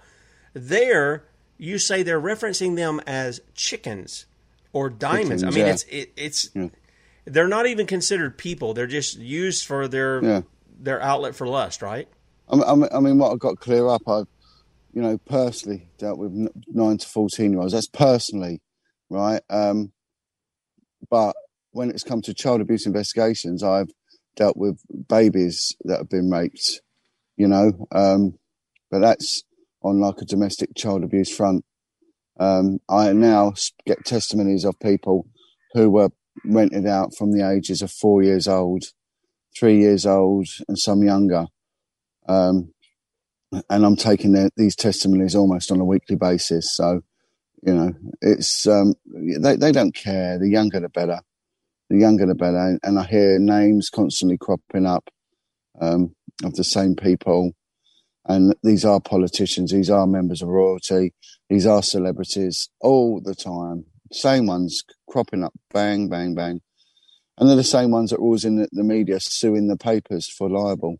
There 0.53 1.25
you 1.59 1.77
say 1.77 2.01
they're 2.03 2.21
referencing 2.21 2.75
them 2.75 3.01
as 3.05 3.39
chickens 3.53 4.25
or 4.73 4.89
diamonds. 4.89 5.43
Chickens, 5.43 5.43
I 5.43 5.49
mean, 5.49 5.67
yeah. 5.67 5.73
it's 5.73 5.83
it, 5.83 6.11
it's 6.17 6.49
Yeah. 6.55 6.69
they're 7.25 7.47
not 7.47 7.67
even 7.67 7.85
considered 7.85 8.37
people. 8.37 8.73
They're 8.73 8.87
just 8.87 9.17
used 9.19 9.65
for 9.65 9.87
their 9.87 10.23
Yeah. 10.23 10.41
Their 10.79 11.01
outlet 11.01 11.35
for 11.35 11.47
lust, 11.47 11.81
right? 11.81 12.07
I 12.49 12.99
mean, 12.99 13.17
what 13.17 13.31
I've 13.31 13.39
got 13.39 13.59
clear 13.59 13.87
up, 13.87 14.07
I've, 14.07 14.27
you 14.93 15.01
know, 15.01 15.17
personally 15.17 15.89
dealt 15.97 16.17
with 16.17 16.31
nine 16.67 16.97
to 16.97 17.07
14 17.07 17.51
year 17.51 17.59
olds. 17.59 17.73
That's 17.73 17.87
personally, 17.87 18.61
right? 19.09 19.41
Um, 19.49 19.91
but 21.09 21.35
when 21.71 21.89
it's 21.89 22.03
come 22.03 22.21
to 22.23 22.33
child 22.33 22.61
abuse 22.61 22.85
investigations, 22.85 23.63
I've 23.63 23.89
dealt 24.35 24.57
with 24.57 24.79
babies 25.09 25.75
that 25.83 25.97
have 25.97 26.09
been 26.09 26.29
raped, 26.29 26.81
you 27.35 27.47
know, 27.47 27.87
um, 27.91 28.37
but 28.89 28.99
that's 28.99 29.43
on 29.81 29.99
like 29.99 30.15
a 30.21 30.25
domestic 30.25 30.69
child 30.75 31.03
abuse 31.03 31.35
front. 31.35 31.65
Um, 32.39 32.79
I 32.87 33.11
now 33.13 33.53
get 33.85 34.05
testimonies 34.05 34.63
of 34.63 34.79
people 34.79 35.27
who 35.73 35.89
were 35.89 36.09
rented 36.45 36.85
out 36.85 37.15
from 37.15 37.31
the 37.31 37.47
ages 37.47 37.81
of 37.81 37.91
four 37.91 38.23
years 38.23 38.47
old, 38.47 38.85
three 39.57 39.79
years 39.79 40.05
old, 40.05 40.47
and 40.67 40.77
some 40.77 41.03
younger 41.03 41.47
um, 42.27 42.73
and 43.69 43.85
I'm 43.85 43.95
taking 43.95 44.33
their, 44.33 44.49
these 44.57 44.75
testimonies 44.75 45.35
almost 45.35 45.71
on 45.71 45.79
a 45.79 45.85
weekly 45.85 46.15
basis. 46.15 46.75
So, 46.75 47.01
you 47.63 47.73
know, 47.73 47.93
it's 48.21 48.67
um, 48.67 48.93
they 49.39 49.55
they 49.55 49.71
don't 49.71 49.95
care. 49.95 50.37
The 50.37 50.49
younger 50.49 50.79
the 50.79 50.89
better. 50.89 51.21
The 51.89 51.97
younger 51.97 52.25
the 52.25 52.35
better. 52.35 52.77
And, 52.83 52.99
I 52.99 53.03
hear 53.05 53.39
names 53.39 53.89
constantly 53.89 54.37
cropping 54.37 54.85
up 54.85 55.09
um, 55.79 56.13
of 56.43 56.53
the 56.55 56.63
same 56.63 56.95
people. 56.95 57.53
And 58.25 58.53
these 58.61 58.83
are 58.83 58.99
politicians. 58.99 59.71
These 59.71 59.89
are 59.89 60.05
members 60.05 60.41
of 60.41 60.49
royalty. 60.49 61.13
These 61.49 61.65
are 61.65 61.81
celebrities 61.81 62.69
all 62.81 63.21
the 63.21 63.33
time. 63.33 63.85
Same 64.11 64.47
ones 64.47 64.83
cropping 65.09 65.45
up, 65.45 65.53
bang, 65.73 66.09
bang, 66.09 66.35
bang. 66.35 66.59
And 67.37 67.47
they're 67.49 67.55
the 67.55 67.63
same 67.63 67.91
ones 67.91 68.09
that 68.09 68.17
are 68.17 68.21
always 68.21 68.45
in 68.45 68.55
the, 68.57 68.67
the 68.71 68.83
media 68.83 69.19
suing 69.19 69.67
the 69.67 69.77
papers 69.77 70.27
for 70.27 70.49
libel. 70.49 70.97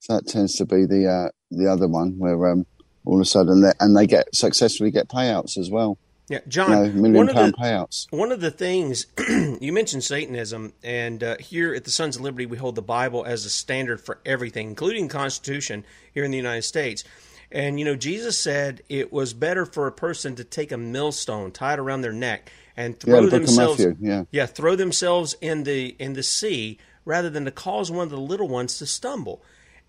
So 0.00 0.14
that 0.14 0.26
tends 0.26 0.54
to 0.56 0.66
be 0.66 0.84
the 0.86 1.06
uh, 1.08 1.28
the 1.50 1.70
other 1.70 1.88
one 1.88 2.18
where 2.18 2.50
um, 2.50 2.66
all 3.04 3.14
of 3.16 3.20
a 3.20 3.24
sudden 3.24 3.62
they, 3.62 3.72
and 3.80 3.96
they 3.96 4.06
get 4.06 4.34
successfully 4.34 4.90
get 4.90 5.08
payouts 5.08 5.56
as 5.58 5.70
well. 5.70 5.98
Yeah, 6.28 6.40
You 6.44 6.50
Jon. 6.50 6.70
know, 6.70 6.92
million 6.92 7.14
one 7.14 7.28
of 7.28 7.36
the 7.36 7.52
payouts. 7.52 8.06
one 8.10 8.32
of 8.32 8.40
the 8.40 8.50
things 8.50 9.06
you 9.60 9.72
mentioned 9.72 10.04
Satanism, 10.04 10.72
and 10.82 11.22
uh, 11.22 11.36
here 11.38 11.74
at 11.74 11.84
the 11.84 11.90
Sons 11.90 12.16
of 12.16 12.22
Liberty, 12.22 12.46
we 12.46 12.56
hold 12.56 12.74
the 12.76 12.82
Bible 12.82 13.24
as 13.26 13.44
a 13.44 13.50
standard 13.50 14.00
for 14.00 14.20
everything, 14.24 14.68
including 14.68 15.08
the 15.08 15.12
Constitution 15.12 15.84
here 16.14 16.24
in 16.24 16.30
the 16.30 16.38
United 16.38 16.62
States. 16.62 17.04
And 17.52 17.78
you 17.78 17.84
know, 17.84 17.94
Jesus 17.96 18.38
said 18.38 18.82
it 18.88 19.12
was 19.12 19.34
better 19.34 19.66
for 19.66 19.86
a 19.86 19.92
person 19.92 20.34
to 20.36 20.44
take 20.44 20.72
a 20.72 20.78
millstone, 20.78 21.52
tie 21.52 21.74
it 21.74 21.78
around 21.78 22.00
their 22.00 22.12
neck, 22.12 22.50
and 22.76 22.98
throw 22.98 23.24
of 23.24 23.30
themselves, 23.30 23.84
Matthew. 23.84 23.96
Yeah, 24.00 24.24
yeah, 24.30 24.46
throw 24.46 24.76
themselves 24.76 25.36
in 25.40 25.64
the 25.64 25.96
in 25.98 26.14
the 26.14 26.22
sea 26.22 26.78
rather 27.04 27.30
than 27.30 27.44
to 27.44 27.50
cause 27.50 27.90
one 27.90 28.04
of 28.04 28.10
the 28.10 28.20
little 28.20 28.48
ones 28.48 28.78
to 28.78 28.86
stumble. 28.86 29.42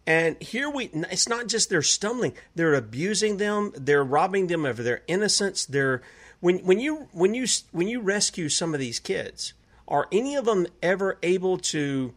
And 0.08 0.42
here 0.42 0.70
we 0.70 0.86
it's 0.94 1.28
not 1.28 1.48
just 1.48 1.70
they're 1.70 1.82
stumbling, 1.82 2.34
they're 2.54 2.76
abusing 2.76 3.38
them, 3.38 3.72
they're 3.76 4.04
robbing 4.04 4.48
them 4.48 4.66
of 4.66 4.78
their 4.78 5.02
innocence. 5.08 5.66
They're 5.66 6.02
when 6.42 6.60
when 6.60 6.80
you 6.80 7.08
when 7.12 7.34
you 7.34 7.48
when 7.72 7.88
you 7.88 8.02
rescue 8.02 8.50
some 8.50 8.74
of 8.74 8.80
these 8.80 9.00
kids, 9.00 9.54
are 9.88 10.08
any 10.12 10.36
of 10.36 10.46
them 10.46 10.68
ever 10.84 11.18
able 11.24 11.58
to 11.58 12.14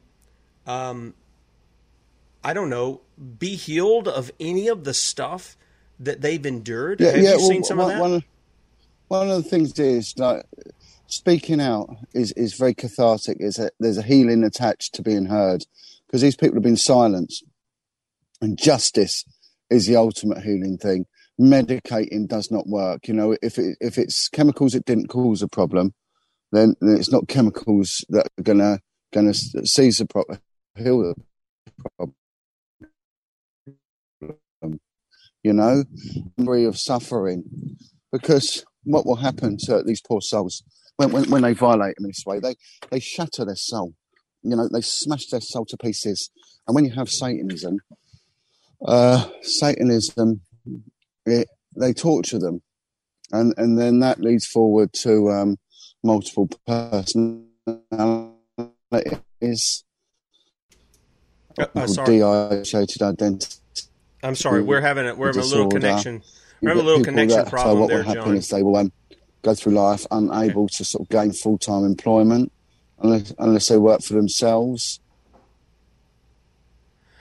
um 0.66 1.14
I 2.44 2.52
don't 2.52 2.70
know, 2.70 3.00
be 3.38 3.56
healed 3.56 4.06
of 4.06 4.30
any 4.38 4.68
of 4.68 4.84
the 4.84 4.94
stuff 4.94 5.56
that 5.98 6.20
they've 6.20 6.44
endured? 6.44 7.00
yeah, 7.00 7.10
Have 7.12 7.16
yeah. 7.22 7.30
you 7.32 7.38
well, 7.38 7.48
seen 7.48 7.64
some 7.64 7.80
of 7.80 7.88
that? 7.88 8.00
One, 8.00 8.22
one 9.08 9.30
of 9.30 9.42
the 9.42 9.48
things 9.48 9.78
is 9.78 10.14
like 10.18 10.44
speaking 11.06 11.60
out 11.60 11.96
is 12.14 12.32
is 12.32 12.54
very 12.54 12.74
cathartic. 12.74 13.38
Is 13.40 13.60
there's 13.80 13.98
a 13.98 14.02
healing 14.02 14.44
attached 14.44 14.94
to 14.94 15.02
being 15.02 15.26
heard 15.26 15.64
because 16.06 16.20
these 16.22 16.36
people 16.36 16.56
have 16.56 16.62
been 16.62 16.76
silenced, 16.76 17.44
and 18.40 18.58
justice 18.58 19.24
is 19.70 19.86
the 19.86 19.96
ultimate 19.96 20.42
healing 20.42 20.78
thing. 20.78 21.06
Medicating 21.40 22.26
does 22.28 22.50
not 22.50 22.66
work. 22.66 23.08
You 23.08 23.14
know, 23.14 23.36
if 23.42 23.58
it, 23.58 23.76
if 23.80 23.96
it's 23.98 24.28
chemicals 24.28 24.72
that 24.72 24.84
didn't 24.84 25.08
cause 25.08 25.42
a 25.42 25.48
problem, 25.48 25.94
then, 26.52 26.74
it's 26.80 27.12
not 27.12 27.28
chemicals 27.28 28.04
that 28.10 28.26
are 28.38 28.42
gonna 28.42 28.80
gonna 29.12 29.34
seize 29.34 29.98
the 29.98 30.06
problem, 30.06 30.40
heal 30.76 31.00
the 31.00 31.14
problem. 31.96 32.14
You 35.44 35.52
know, 35.52 35.84
degree 36.36 36.64
of 36.64 36.78
suffering, 36.78 37.44
because 38.10 38.64
what 38.88 39.06
will 39.06 39.16
happen 39.16 39.56
to 39.66 39.82
these 39.82 40.00
poor 40.00 40.20
souls 40.20 40.62
when, 40.96 41.12
when 41.12 41.30
when 41.30 41.42
they 41.42 41.52
violate 41.52 41.96
them 41.96 42.06
in 42.06 42.10
this 42.10 42.24
way? 42.26 42.40
They 42.40 42.56
they 42.90 43.00
shatter 43.00 43.44
their 43.44 43.56
soul. 43.56 43.94
You 44.42 44.56
know, 44.56 44.68
they 44.68 44.80
smash 44.80 45.26
their 45.26 45.40
soul 45.40 45.64
to 45.66 45.76
pieces. 45.76 46.30
And 46.66 46.74
when 46.74 46.84
you 46.84 46.92
have 46.92 47.08
Satanism, 47.08 47.78
uh, 48.86 49.28
Satanism, 49.42 50.40
it, 51.26 51.48
they 51.76 51.92
torture 51.92 52.38
them, 52.38 52.62
and 53.32 53.54
and 53.56 53.78
then 53.78 54.00
that 54.00 54.20
leads 54.20 54.46
forward 54.46 54.92
to 55.04 55.30
um, 55.30 55.56
multiple 56.02 56.48
personalities, 56.66 57.44
Uh, 61.58 61.66
uh, 61.74 61.86
sorry, 61.86 62.18
de-identified 62.18 63.02
identity. 63.02 63.56
I'm 64.22 64.34
sorry. 64.34 64.62
We're 64.62 64.80
having 64.80 65.08
a, 65.08 65.14
we're 65.14 65.28
having 65.28 65.42
a 65.42 65.46
little 65.46 65.68
connection. 65.68 66.22
You 66.60 66.66
We're 66.68 66.70
having 66.70 66.80
a 66.80 66.82
get 66.82 66.86
little 66.86 66.98
people 67.00 67.12
connection 67.12 67.44
that- 67.44 67.50
so 67.50 67.74
what 67.74 67.88
there, 67.88 67.98
will 67.98 68.04
happen 68.04 68.22
Jon. 68.24 68.36
is 68.36 68.48
they 68.48 68.62
will 68.62 68.76
um, 68.76 68.92
go 69.42 69.54
through 69.54 69.74
life 69.74 70.06
unable 70.10 70.68
to 70.68 70.84
sort 70.84 71.02
of 71.02 71.08
gain 71.08 71.32
full 71.32 71.58
time 71.58 71.84
employment 71.84 72.50
unless 73.00 73.32
unless 73.38 73.68
they 73.68 73.76
work 73.76 74.02
for 74.02 74.14
themselves. 74.14 75.00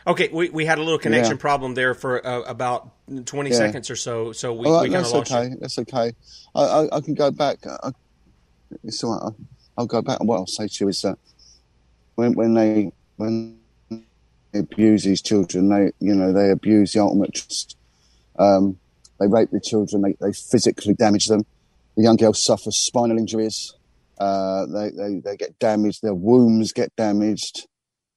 Okay, 0.07 0.29
we, 0.31 0.49
we 0.49 0.65
had 0.65 0.77
a 0.77 0.81
little 0.81 0.97
connection 0.97 1.33
Yeah. 1.35 1.41
problem 1.41 1.73
there 1.73 1.93
for 1.93 2.25
uh, 2.25 2.41
about 2.43 2.91
20 3.25 3.49
Yeah. 3.49 3.55
seconds 3.57 3.89
or 3.89 3.97
so, 3.97 4.31
so 4.31 4.53
we, 4.53 4.69
right, 4.69 4.83
we 4.83 4.89
that's 4.89 5.11
lost 5.11 5.31
okay. 5.31 5.49
you. 5.49 5.57
That's 5.59 5.77
okay. 5.79 6.13
I, 6.55 6.61
I, 6.63 6.95
I 6.97 7.01
can 7.01 7.13
go 7.13 7.29
back. 7.29 7.57
I, 7.67 7.91
it's 8.85 9.03
all 9.03 9.11
right. 9.13 9.21
I'll, 9.23 9.35
I'll 9.77 9.85
go 9.85 10.01
back. 10.01 10.23
What 10.23 10.37
I'll 10.37 10.47
say 10.47 10.67
to 10.67 10.85
you 10.85 10.87
is 10.89 11.01
that 11.01 11.17
when 12.15 12.33
when 12.33 12.53
they 12.53 12.91
when 13.17 13.59
they 13.89 14.59
abuse 14.59 15.03
these 15.03 15.21
children, 15.21 15.67
they 15.69 15.91
you 15.99 16.15
know 16.15 16.31
they 16.31 16.51
abuse 16.51 16.93
the 16.93 17.01
ultimate 17.01 17.33
trust. 17.33 17.75
Um, 18.39 18.79
they 19.19 19.27
rape 19.27 19.49
the 19.51 19.59
children. 19.59 20.01
They, 20.01 20.15
they 20.19 20.33
physically 20.33 20.93
damage 20.93 21.27
them. 21.27 21.45
The 21.95 22.03
young 22.03 22.15
girls 22.15 22.43
suffer 22.43 22.71
spinal 22.71 23.17
injuries. 23.17 23.73
Uh, 24.19 24.65
they, 24.67 24.89
they 24.89 25.19
they 25.23 25.37
get 25.37 25.59
damaged. 25.59 26.01
Their 26.01 26.13
wombs 26.13 26.71
get 26.73 26.95
damaged. 26.95 27.67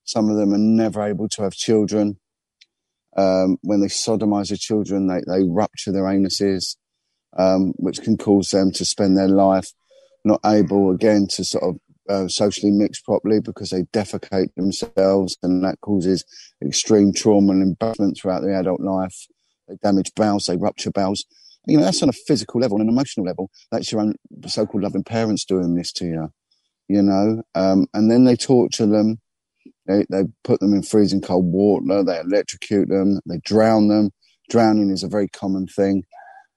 Some 0.05 0.31
of 0.31 0.37
them 0.37 0.53
are 0.53 0.59
never 0.59 1.03
able 1.03 1.29
to 1.31 1.43
have 1.43 1.53
children. 1.53 2.19
Um, 3.17 3.59
when 3.63 3.81
they 3.81 3.89
sodomize 3.89 4.51
the 4.51 4.57
children, 4.57 5.09
they, 5.09 5.21
they 5.27 5.43
rupture 5.45 5.93
their 5.93 6.05
anuses, 6.05 6.77
um, 7.37 7.73
which 7.77 8.03
can 8.03 8.17
cause 8.17 8.49
them 8.49 8.71
to 8.73 8.85
spend 8.85 9.17
their 9.17 9.29
life 9.29 9.73
not 10.25 10.41
able 10.45 10.91
again 10.91 11.27
to 11.29 11.45
sort 11.45 11.65
of 11.65 11.77
uh, 12.09 12.29
socially 12.29 12.73
mix 12.73 13.01
properly 13.01 13.41
because 13.41 13.71
they 13.71 13.83
defecate 13.83 14.55
themselves, 14.57 15.37
and 15.43 15.65
that 15.65 15.81
causes 15.81 16.25
extreme 16.65 17.13
trauma 17.13 17.53
and 17.53 17.63
embarrassment 17.63 18.19
throughout 18.19 18.43
their 18.43 18.59
adult 18.59 18.81
life. 18.81 19.27
They 19.71 19.77
damage 19.83 20.13
bowels, 20.17 20.45
they 20.45 20.57
rupture 20.57 20.91
bowels. 20.91 21.25
You 21.67 21.79
know, 21.79 21.85
that's 21.85 22.03
on 22.03 22.09
a 22.09 22.13
physical 22.13 22.61
level 22.61 22.79
and 22.79 22.89
an 22.89 22.95
emotional 22.95 23.25
level. 23.25 23.51
That's 23.71 23.93
your 23.93 24.01
own 24.01 24.15
so-called 24.47 24.83
loving 24.83 25.05
parents 25.05 25.45
doing 25.45 25.75
this 25.75 25.93
to 25.93 26.05
you. 26.05 26.29
You 26.89 27.03
know, 27.03 27.43
um, 27.55 27.87
and 27.95 28.11
then 28.11 28.25
they 28.25 28.35
torture 28.35 28.87
them. 28.87 29.19
They 29.87 30.05
they 30.11 30.25
put 30.43 30.61
them 30.61 30.75
in 30.75 30.83
freezing 30.83 31.21
cold 31.21 31.47
water. 31.47 32.03
They 32.03 32.19
electrocute 32.19 32.89
them. 32.89 33.21
They 33.27 33.39
drown 33.45 33.89
them. 33.89 34.11
Drowning 34.49 34.91
is 34.91 35.05
a 35.05 35.09
very 35.09 35.29
common 35.29 35.69
thing. 35.69 36.03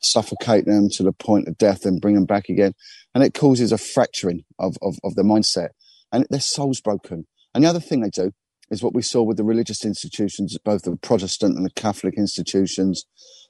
Suffocate 0.01 0.65
them 0.65 0.89
to 0.93 1.03
the 1.03 1.13
point 1.13 1.47
of 1.47 1.57
death 1.57 1.85
and 1.85 2.01
bring 2.01 2.15
them 2.15 2.25
back 2.25 2.49
again, 2.49 2.73
and 3.13 3.23
it 3.23 3.33
causes 3.33 3.71
a 3.71 3.77
fracturing 3.77 4.43
of 4.57 4.75
of, 4.81 4.95
of 5.03 5.13
mindset, 5.15 5.69
and 6.11 6.25
their 6.29 6.41
soul's 6.41 6.81
broken. 6.81 7.27
And 7.53 7.63
the 7.63 7.69
other 7.69 7.79
thing 7.79 8.01
they 8.01 8.09
do 8.09 8.31
is 8.71 8.81
what 8.83 8.93
we 8.93 9.01
saw 9.01 9.21
with 9.23 9.37
the 9.37 9.43
religious 9.43 9.85
institutions, 9.85 10.57
both 10.63 10.83
the 10.83 10.95
Protestant 10.97 11.57
and 11.57 11.65
the 11.65 11.71
Catholic 11.71 12.15
institutions. 12.17 13.05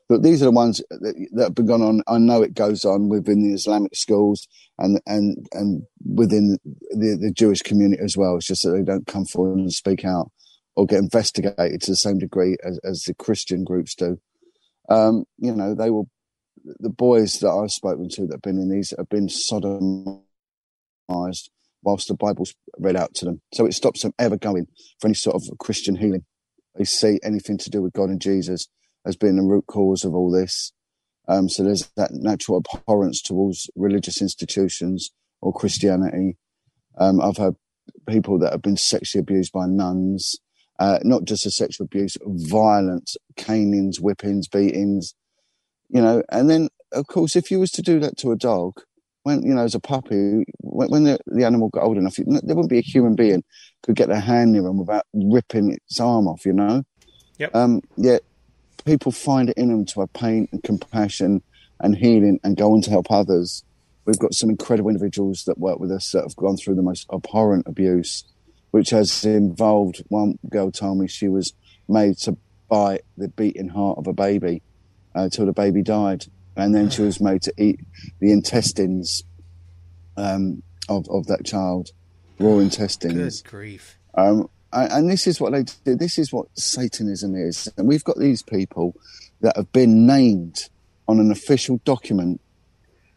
But 0.10 0.24
these 0.24 0.42
are 0.42 0.46
the 0.46 0.52
ones 0.52 0.82
that, 0.90 1.28
that 1.34 1.44
have 1.44 1.56
been 1.56 1.66
going 1.68 1.82
on. 1.82 2.02
I 2.08 2.18
know 2.18 2.42
it 2.42 2.54
goes 2.54 2.84
on 2.86 3.10
within 3.10 3.42
the 3.42 3.54
Islamic 3.54 3.96
schools 3.96 4.48
and 4.78 5.00
and 5.06 5.48
and 5.54 5.84
within 6.06 6.58
the, 6.92 7.18
the 7.20 7.32
Jewish 7.32 7.62
community 7.62 8.04
as 8.04 8.18
well. 8.18 8.36
It's 8.36 8.48
just 8.48 8.64
that 8.64 8.72
they 8.72 8.84
don't 8.84 9.08
come 9.08 9.26
forward 9.26 9.60
and 9.60 9.72
speak 9.72 10.04
out. 10.04 10.32
or 10.76 10.86
get 10.86 11.00
investigated 11.00 11.82
to 11.82 11.92
the 11.92 11.96
same 11.96 12.18
degree 12.18 12.58
as, 12.64 12.80
as 12.84 13.04
the 13.04 13.14
Christian 13.14 13.64
groups 13.64 13.96
do. 13.96 14.20
Um, 14.90 15.26
you 15.38 15.54
know, 15.56 15.76
they 15.76 15.90
will. 15.90 16.10
The 16.80 16.90
boys 16.90 17.40
that 17.40 17.50
I've 17.50 17.72
spoken 17.72 18.08
to 18.10 18.22
that 18.28 18.36
have 18.36 18.42
been 18.42 18.58
in 18.58 18.70
these 18.70 18.94
have 18.98 19.10
been 19.10 19.28
sodomized 19.28 20.24
whilst 21.84 22.08
the 22.08 22.16
Bible's 22.16 22.54
read 22.78 22.96
out 22.96 23.14
to 23.16 23.26
them. 23.26 23.42
So 23.54 23.66
it 23.66 23.74
stops 23.74 24.02
them 24.02 24.14
ever 24.18 24.38
going 24.38 24.68
for 25.00 25.08
any 25.08 25.16
sort 25.16 25.36
of 25.36 25.58
Christian 25.60 25.96
healing. 25.96 26.26
They 26.76 26.86
see 26.86 27.20
anything 27.24 27.58
to 27.60 27.70
do 27.70 27.82
with 27.82 27.94
God 27.94 28.10
and 28.10 28.22
Jesus 28.22 28.68
as 29.06 29.16
being 29.16 29.36
the 29.36 29.44
root 29.44 29.66
cause 29.68 30.04
of 30.04 30.16
all 30.16 30.32
this. 30.32 30.72
Um, 31.28 31.48
so 31.48 31.64
there's 31.64 31.90
that 31.96 32.12
natural 32.12 32.58
abhorrence 32.58 33.22
towards 33.22 33.70
religious 33.76 34.22
institutions 34.22 35.12
or 35.42 35.54
Christianity. 35.54 36.38
Um, 36.98 37.22
I've 37.22 37.38
heard 37.38 37.56
people 38.08 38.40
that 38.40 38.52
have 38.52 38.62
been 38.62 38.78
sexually 38.78 39.22
abused 39.22 39.52
by 39.52 39.66
nuns, 39.66 40.36
uh, 40.80 41.00
not 41.04 41.26
just 41.26 41.46
a 41.46 41.52
sexual 41.52 41.86
abuse, 41.86 42.18
violence, 42.26 43.16
canings, 43.36 44.00
whippings, 44.00 44.48
beatings, 44.48 45.14
you 45.90 46.02
know. 46.02 46.24
And 46.30 46.50
then, 46.50 46.70
of 46.92 47.08
course, 47.08 47.36
if 47.36 47.52
you 47.52 47.60
was 47.60 47.72
to 47.72 47.82
do 47.82 48.00
that 48.00 48.18
to 48.18 48.32
a 48.32 48.38
dog, 48.38 48.82
when 49.24 49.42
you 49.44 49.54
know, 49.54 49.64
as 49.64 49.76
a 49.76 49.80
puppy, 49.80 50.44
when, 50.60 50.90
when 50.90 51.04
the, 51.06 51.18
the, 51.26 51.46
animal 51.46 51.70
got 51.70 51.84
old 51.84 51.98
enough, 51.98 52.16
there 52.16 52.56
wouldn't 52.56 52.70
be 52.70 52.78
a 52.78 52.82
human 52.82 53.16
being 53.16 53.44
could 53.82 53.96
get 53.96 54.08
their 54.08 54.20
hand 54.20 54.52
near 54.52 54.62
them 54.62 54.78
without 54.78 55.06
ripping 55.14 55.72
its 55.72 56.00
arm 56.00 56.28
off. 56.28 56.46
You 56.46 56.54
know. 56.54 56.84
Yep. 57.40 57.56
Um, 57.56 57.82
yet 57.98 58.22
people 58.86 59.12
find 59.12 59.50
it 59.50 59.58
in 59.58 59.70
them 59.70 59.86
to 59.86 60.02
have 60.02 60.14
pain 60.14 60.48
and 60.52 60.62
compassion 60.64 61.42
and 61.80 61.96
healing 61.96 62.40
and 62.44 62.56
go 62.56 62.74
on 62.74 62.82
to 62.82 62.90
help 62.90 63.12
others. 63.12 63.64
We've 64.06 64.20
got 64.20 64.34
some 64.34 64.50
incredible 64.50 64.90
individuals 64.90 65.46
that 65.46 65.58
work 65.58 65.80
with 65.80 65.92
us 65.92 66.12
that 66.12 66.24
have 66.24 66.36
gone 66.36 66.58
through 66.58 66.76
the 66.76 66.82
most 66.82 67.08
abhorrent 67.12 67.66
abuse, 67.68 68.26
which 68.72 68.90
has 68.90 69.24
involved 69.24 70.04
one 70.10 70.38
girl 70.50 70.72
told 70.72 71.00
me 71.00 71.08
she 71.08 71.30
was 71.30 71.54
made 71.88 72.18
to 72.20 72.38
bite 72.70 73.02
the 73.18 73.30
beating 73.30 73.70
heart 73.70 73.98
of 73.98 74.08
a 74.08 74.14
baby 74.14 74.62
until 75.16 75.44
uh, 75.44 75.46
the 75.46 75.54
baby 75.54 75.82
died 75.82 76.26
and 76.56 76.74
then 76.74 76.90
she 76.90 77.02
was 77.02 77.20
made 77.20 77.42
to 77.44 77.54
eat 77.58 77.80
the 78.20 78.32
intestines 78.32 79.24
um, 80.18 80.64
of 80.90 81.08
of 81.10 81.28
that 81.28 81.46
child, 81.46 81.92
raw 82.40 82.58
intestines. 82.60 83.42
Good 83.42 83.50
grief! 83.50 83.98
Um, 84.16 84.50
and 84.72 85.10
this 85.10 85.28
is 85.28 85.40
what 85.40 85.54
they 85.54 85.64
do. 85.86 85.96
This 85.96 86.18
is 86.18 86.34
what 86.34 86.48
Satanism 86.58 87.36
is, 87.36 87.72
and 87.78 87.88
we've 87.88 88.04
got 88.04 88.18
these 88.18 88.42
people 88.42 88.96
that 89.42 89.56
have 89.56 89.72
been 89.72 90.06
named 90.06 90.70
on 91.08 91.20
an 91.20 91.32
official 91.32 91.80
document 91.84 92.40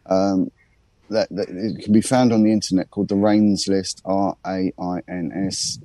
um, 0.07 0.51
that, 1.09 1.29
that 1.29 1.47
can 1.81 1.93
be 1.93 2.01
found 2.01 2.33
on 2.33 2.43
the 2.43 2.51
internet 2.51 2.91
called 2.91 3.07
the 3.07 3.15
Rains 3.15 3.67
List, 3.67 4.01
R 4.05 4.35
A 4.45 4.73
I 4.79 5.01
N 5.07 5.31
S, 5.47 5.79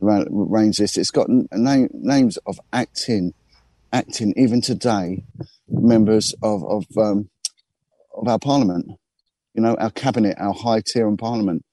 Rains 0.00 0.78
List. 0.78 0.98
It's 0.98 1.10
got 1.10 1.28
name, 1.28 1.88
names 1.92 2.36
of 2.46 2.60
acting, 2.72 3.34
acting 3.92 4.34
even 4.36 4.60
today 4.60 5.24
members 5.68 6.34
of 6.42 6.64
of 6.64 6.84
um, 6.96 7.28
of 8.14 8.28
our 8.28 8.38
parliament. 8.38 8.90
You 9.54 9.62
know, 9.62 9.74
our 9.76 9.90
cabinet, 9.90 10.36
our 10.38 10.54
high 10.54 10.82
tier 10.86 11.08
in 11.08 11.16
parliament, 11.16 11.64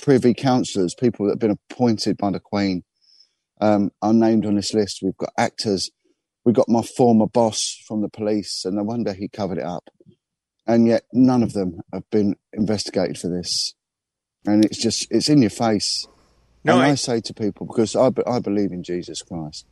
privy 0.00 0.34
councillors, 0.34 0.94
people 0.94 1.26
that 1.26 1.32
have 1.32 1.40
been 1.40 1.58
appointed 1.70 2.16
by 2.16 2.30
the 2.30 2.38
Queen, 2.38 2.84
um, 3.60 3.90
are 4.02 4.12
named 4.12 4.46
on 4.46 4.54
this 4.54 4.72
list. 4.72 5.00
We've 5.02 5.16
got 5.16 5.32
actors. 5.36 5.90
We've 6.44 6.54
got 6.54 6.68
my 6.68 6.82
former 6.82 7.26
boss 7.26 7.82
from 7.88 8.02
the 8.02 8.08
police, 8.08 8.64
and 8.64 8.76
no 8.76 8.82
wonder 8.82 9.12
he 9.14 9.28
covered 9.28 9.58
it 9.58 9.64
up. 9.64 9.88
And 10.66 10.86
yet, 10.86 11.04
none 11.12 11.42
of 11.42 11.52
them 11.52 11.80
have 11.92 12.08
been 12.10 12.36
investigated 12.52 13.18
for 13.18 13.28
this. 13.28 13.74
And 14.46 14.64
it's 14.64 14.78
just, 14.78 15.06
it's 15.10 15.28
in 15.28 15.40
your 15.40 15.50
face. 15.50 16.06
No, 16.64 16.74
and 16.74 16.82
I, 16.82 16.90
I 16.90 16.94
say 16.94 17.20
to 17.20 17.34
people, 17.34 17.66
because 17.66 17.96
I, 17.96 18.10
I 18.26 18.38
believe 18.38 18.72
in 18.72 18.82
Jesus 18.82 19.22
Christ, 19.22 19.66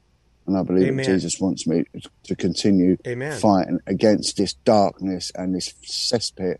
and 0.47 0.57
I 0.57 0.62
believe 0.62 0.97
that 0.97 1.05
Jesus 1.05 1.40
wants 1.40 1.66
me 1.66 1.84
to 2.24 2.36
continue 2.36 2.97
Amen. 3.07 3.38
fighting 3.38 3.80
against 3.86 4.36
this 4.36 4.55
darkness 4.55 5.30
and 5.34 5.55
this 5.55 5.72
cesspit 5.84 6.57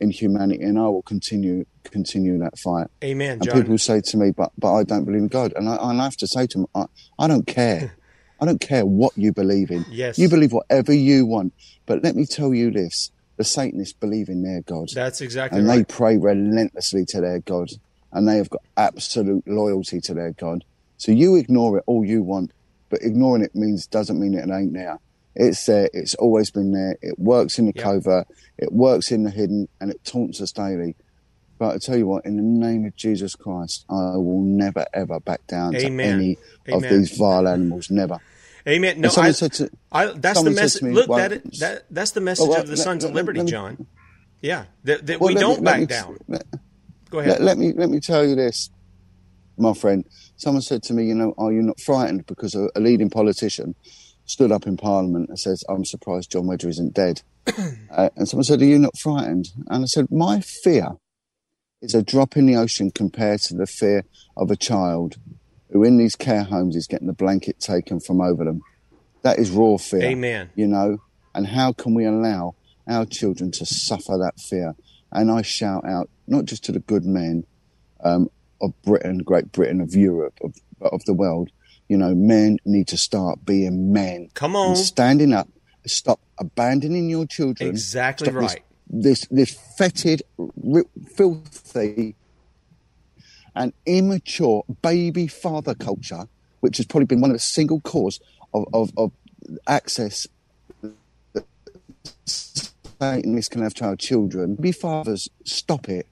in 0.00 0.10
humanity, 0.10 0.62
and 0.62 0.78
I 0.78 0.82
will 0.82 1.02
continue 1.02 1.64
continue 1.84 2.38
that 2.38 2.58
fight. 2.58 2.88
Amen. 3.02 3.38
And 3.40 3.50
people 3.50 3.78
say 3.78 4.00
to 4.00 4.16
me, 4.16 4.30
"But 4.30 4.52
but 4.58 4.74
I 4.74 4.84
don't 4.84 5.04
believe 5.04 5.22
in 5.22 5.28
God," 5.28 5.52
and 5.56 5.68
I, 5.68 5.76
and 5.76 6.00
I 6.00 6.04
have 6.04 6.16
to 6.18 6.26
say 6.26 6.46
to 6.46 6.58
them, 6.58 6.66
I, 6.74 6.84
I 7.18 7.26
don't 7.26 7.46
care. 7.46 7.94
I 8.40 8.44
don't 8.44 8.60
care 8.60 8.84
what 8.84 9.16
you 9.16 9.32
believe 9.32 9.70
in. 9.70 9.86
Yes. 9.90 10.18
You 10.18 10.28
believe 10.28 10.52
whatever 10.52 10.92
you 10.92 11.24
want. 11.24 11.54
But 11.86 12.02
let 12.02 12.16
me 12.16 12.26
tell 12.26 12.52
you 12.52 12.70
this 12.70 13.10
the 13.36 13.44
Satanists 13.44 13.94
believe 13.94 14.28
in 14.28 14.42
their 14.42 14.62
God. 14.62 14.88
That's 14.94 15.20
exactly 15.20 15.58
and 15.58 15.68
right. 15.68 15.78
they 15.78 15.84
pray 15.84 16.16
relentlessly 16.16 17.04
to 17.06 17.20
their 17.20 17.40
God. 17.40 17.70
And 18.12 18.26
they 18.26 18.36
have 18.36 18.48
got 18.48 18.62
absolute 18.76 19.46
loyalty 19.46 20.00
to 20.02 20.14
their 20.14 20.32
God. 20.32 20.64
So 20.96 21.12
you 21.12 21.36
ignore 21.36 21.78
it 21.78 21.84
all 21.86 22.04
you 22.04 22.22
want 22.22 22.52
but 22.90 23.02
ignoring 23.02 23.42
it 23.42 23.54
means 23.54 23.86
doesn't 23.86 24.18
mean 24.18 24.34
it 24.34 24.48
ain't 24.50 24.72
there. 24.72 24.98
It's 25.34 25.66
there. 25.66 25.90
It's 25.92 26.14
always 26.14 26.50
been 26.50 26.72
there. 26.72 26.96
It 27.02 27.18
works 27.18 27.58
in 27.58 27.66
the 27.66 27.72
yep. 27.74 27.84
covert. 27.84 28.26
It 28.56 28.72
works 28.72 29.10
in 29.12 29.24
the 29.24 29.30
hidden, 29.30 29.68
and 29.80 29.90
it 29.90 30.02
taunts 30.04 30.40
us 30.40 30.50
daily. 30.52 30.96
But 31.58 31.74
I 31.74 31.78
tell 31.78 31.96
you 31.96 32.06
what, 32.06 32.24
in 32.24 32.36
the 32.36 32.42
name 32.42 32.84
of 32.84 32.96
Jesus 32.96 33.34
Christ, 33.34 33.84
I 33.88 34.16
will 34.16 34.42
never 34.42 34.86
ever 34.92 35.20
back 35.20 35.46
down 35.46 35.74
Amen. 35.74 35.96
to 35.96 36.14
any 36.14 36.38
Amen. 36.68 36.84
of 36.84 36.90
these 36.90 37.16
vile 37.16 37.48
animals. 37.48 37.90
Never. 37.90 38.18
Amen. 38.68 39.00
No, 39.00 39.10
I, 39.16 39.30
to, 39.30 39.70
I, 39.92 40.06
that's 40.06 40.42
the 40.42 40.50
message. 40.50 40.82
Look, 40.82 41.08
well, 41.08 41.28
that, 41.28 41.44
that 41.60 41.84
that's 41.88 42.10
the 42.10 42.20
message 42.20 42.46
oh, 42.46 42.50
well, 42.50 42.60
of 42.62 42.66
the 42.66 42.76
let, 42.76 42.84
Sons 42.84 43.04
let, 43.04 43.10
of 43.10 43.14
Liberty, 43.14 43.40
let, 43.40 43.48
Jon. 43.48 43.86
Yeah, 44.42 44.64
that, 44.84 45.06
that 45.06 45.20
well, 45.20 45.34
we 45.34 45.40
don't 45.40 45.60
me, 45.60 45.64
back 45.64 45.80
me, 45.80 45.86
down. 45.86 46.18
Go 47.10 47.20
ahead. 47.20 47.40
Let, 47.40 47.58
me 47.58 47.72
let 47.72 47.90
me 47.90 48.00
tell 48.00 48.26
you 48.26 48.34
this, 48.34 48.70
my 49.58 49.72
friend 49.74 50.04
someone 50.36 50.62
said 50.62 50.82
to 50.84 50.92
me, 50.92 51.04
you 51.04 51.14
know, 51.14 51.34
are 51.38 51.52
you 51.52 51.62
not 51.62 51.80
frightened 51.80 52.26
because 52.26 52.54
a, 52.54 52.68
a 52.74 52.80
leading 52.80 53.10
politician 53.10 53.74
stood 54.26 54.52
up 54.52 54.66
in 54.66 54.76
Parliament 54.76 55.28
and 55.28 55.38
says, 55.38 55.64
I'm 55.68 55.84
surprised 55.84 56.32
Jon 56.32 56.44
Wedger 56.44 56.68
isn't 56.68 56.94
dead. 56.94 57.22
uh, 57.90 58.10
and 58.16 58.28
someone 58.28 58.44
said, 58.44 58.60
Are 58.60 58.66
you 58.66 58.78
not 58.78 58.98
frightened? 58.98 59.48
And 59.68 59.84
I 59.84 59.86
said, 59.86 60.08
My 60.10 60.40
fear 60.40 60.96
is 61.80 61.94
a 61.94 62.02
drop 62.02 62.36
in 62.36 62.46
the 62.46 62.56
ocean 62.56 62.90
compared 62.90 63.40
to 63.42 63.54
the 63.54 63.66
fear 63.66 64.04
of 64.36 64.50
a 64.50 64.56
child 64.56 65.16
who, 65.70 65.84
in 65.84 65.96
these 65.96 66.16
care 66.16 66.44
homes, 66.44 66.76
is 66.76 66.86
getting 66.86 67.06
the 67.06 67.12
blanket 67.12 67.60
taken 67.60 68.00
from 68.00 68.20
over 68.20 68.44
them. 68.44 68.62
That 69.22 69.38
is 69.38 69.50
raw 69.50 69.76
fear. 69.76 70.02
Amen. 70.02 70.50
You 70.54 70.66
know, 70.66 70.98
and 71.34 71.46
how 71.46 71.72
can 71.72 71.94
we 71.94 72.04
allow 72.04 72.56
our 72.88 73.04
children 73.04 73.50
to 73.52 73.66
suffer 73.66 74.16
that 74.18 74.40
fear? 74.40 74.74
And 75.12 75.30
I 75.30 75.42
shout 75.42 75.84
out, 75.84 76.10
not 76.26 76.44
just 76.44 76.64
to 76.64 76.72
the 76.72 76.80
good 76.80 77.04
men 77.04 77.44
um, 78.02 78.28
of 78.60 78.72
Britain, 78.82 79.18
Great 79.18 79.52
Britain, 79.52 79.80
of 79.80 79.94
Europe, 79.94 80.38
of, 80.42 80.54
of 80.80 81.04
the 81.04 81.14
world. 81.14 81.50
You 81.88 81.96
know, 81.96 82.14
men 82.14 82.58
need 82.64 82.88
to 82.88 82.96
start 82.96 83.44
being 83.44 83.92
men. 83.92 84.28
Come 84.34 84.56
on. 84.56 84.76
standing 84.76 85.32
up. 85.32 85.48
Stop 85.86 86.20
abandoning 86.38 87.08
your 87.08 87.26
children. 87.26 87.68
Exactly 87.68 88.30
right. 88.32 88.62
This, 88.88 89.26
this, 89.28 89.48
this 89.52 89.76
fetid, 89.78 90.22
filthy, 91.14 92.16
and 93.54 93.72
immature 93.86 94.64
baby 94.82 95.28
father 95.28 95.74
culture, 95.74 96.28
which 96.60 96.78
has 96.78 96.86
probably 96.86 97.06
been 97.06 97.20
one 97.20 97.30
of 97.30 97.36
the 97.36 97.40
single 97.40 97.80
cause 97.80 98.20
of, 98.52 98.66
of, 98.72 98.90
of 98.96 99.12
access 99.68 100.26
Satanists 103.00 103.48
can 103.48 103.62
have 103.62 103.74
child 103.74 103.98
children. 103.98 104.54
Be 104.54 104.72
fathers, 104.72 105.28
stop 105.44 105.88
it. 105.88 106.06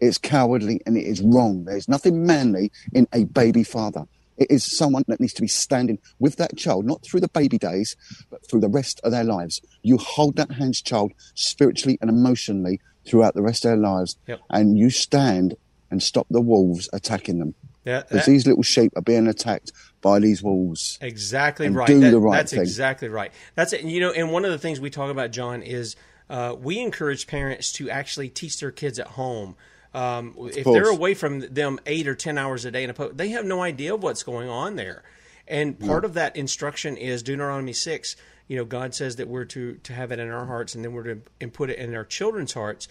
It's 0.00 0.18
cowardly 0.18 0.80
and 0.86 0.96
it 0.96 1.04
is 1.04 1.20
wrong. 1.22 1.64
There's 1.64 1.88
nothing 1.88 2.26
manly 2.26 2.72
in 2.92 3.06
a 3.12 3.24
baby 3.24 3.64
father. 3.64 4.06
It 4.40 4.50
is 4.50 4.64
someone 4.64 5.04
that 5.08 5.20
needs 5.20 5.34
to 5.34 5.42
be 5.42 5.48
standing 5.48 5.98
with 6.18 6.36
that 6.36 6.56
child, 6.56 6.86
not 6.86 7.02
through 7.02 7.20
the 7.20 7.28
baby 7.28 7.58
days, 7.58 7.94
but 8.30 8.44
through 8.46 8.60
the 8.60 8.68
rest 8.68 8.98
of 9.04 9.12
their 9.12 9.24
lives. 9.24 9.60
You 9.82 9.98
hold 9.98 10.36
that 10.36 10.50
hand's 10.52 10.80
child 10.80 11.12
spiritually 11.34 11.98
and 12.00 12.08
emotionally 12.08 12.80
throughout 13.04 13.34
the 13.34 13.42
rest 13.42 13.66
of 13.66 13.72
their 13.72 13.76
lives, 13.76 14.16
yep. 14.26 14.40
and 14.48 14.78
you 14.78 14.88
stand 14.88 15.56
and 15.90 16.02
stop 16.02 16.26
the 16.30 16.40
wolves 16.40 16.88
attacking 16.92 17.38
them. 17.38 17.54
Yeah, 17.84 18.02
because 18.02 18.26
these 18.26 18.46
little 18.46 18.62
sheep 18.62 18.92
are 18.96 19.02
being 19.02 19.26
attacked 19.26 19.72
by 20.00 20.18
these 20.18 20.42
wolves. 20.42 20.98
Exactly 21.00 21.68
right. 21.68 21.86
Do 21.86 22.00
that, 22.00 22.10
the 22.10 22.20
right 22.20 22.36
that's 22.36 22.52
thing. 22.52 22.60
exactly 22.60 23.08
right. 23.08 23.32
That's 23.54 23.72
it. 23.72 23.82
You 23.82 24.00
know, 24.00 24.12
and 24.12 24.32
one 24.32 24.44
of 24.44 24.50
the 24.50 24.58
things 24.58 24.80
we 24.80 24.90
talk 24.90 25.10
about, 25.10 25.30
Jon, 25.32 25.62
is 25.62 25.96
uh, 26.28 26.54
we 26.58 26.78
encourage 26.78 27.26
parents 27.26 27.72
to 27.72 27.90
actually 27.90 28.28
teach 28.28 28.60
their 28.60 28.70
kids 28.70 28.98
at 28.98 29.08
home 29.08 29.56
um, 29.92 30.34
if 30.54 30.64
they're 30.64 30.90
away 30.90 31.14
from 31.14 31.40
them 31.40 31.80
eight 31.86 32.06
or 32.06 32.14
ten 32.14 32.38
hours 32.38 32.64
a 32.64 32.70
day 32.70 32.84
in 32.84 32.90
a 32.90 32.94
po- 32.94 33.10
they 33.10 33.30
have 33.30 33.44
no 33.44 33.62
idea 33.62 33.94
of 33.94 34.02
what's 34.02 34.22
going 34.22 34.48
on 34.48 34.76
there. 34.76 35.02
And 35.48 35.78
part 35.80 36.04
of 36.04 36.14
that 36.14 36.36
instruction 36.36 36.96
is 36.96 37.22
Deuteronomy 37.24 37.72
six. 37.72 38.14
You 38.46 38.56
know, 38.56 38.64
God 38.64 38.94
says 38.94 39.16
that 39.16 39.28
we're 39.28 39.44
to 39.46 39.74
to 39.74 39.92
have 39.92 40.12
it 40.12 40.18
in 40.20 40.30
our 40.30 40.46
hearts, 40.46 40.74
and 40.74 40.84
then 40.84 40.92
we're 40.92 41.14
to 41.14 41.22
and 41.40 41.52
put 41.52 41.70
it 41.70 41.78
in 41.78 41.94
our 41.94 42.04
children's 42.04 42.52
hearts, 42.52 42.86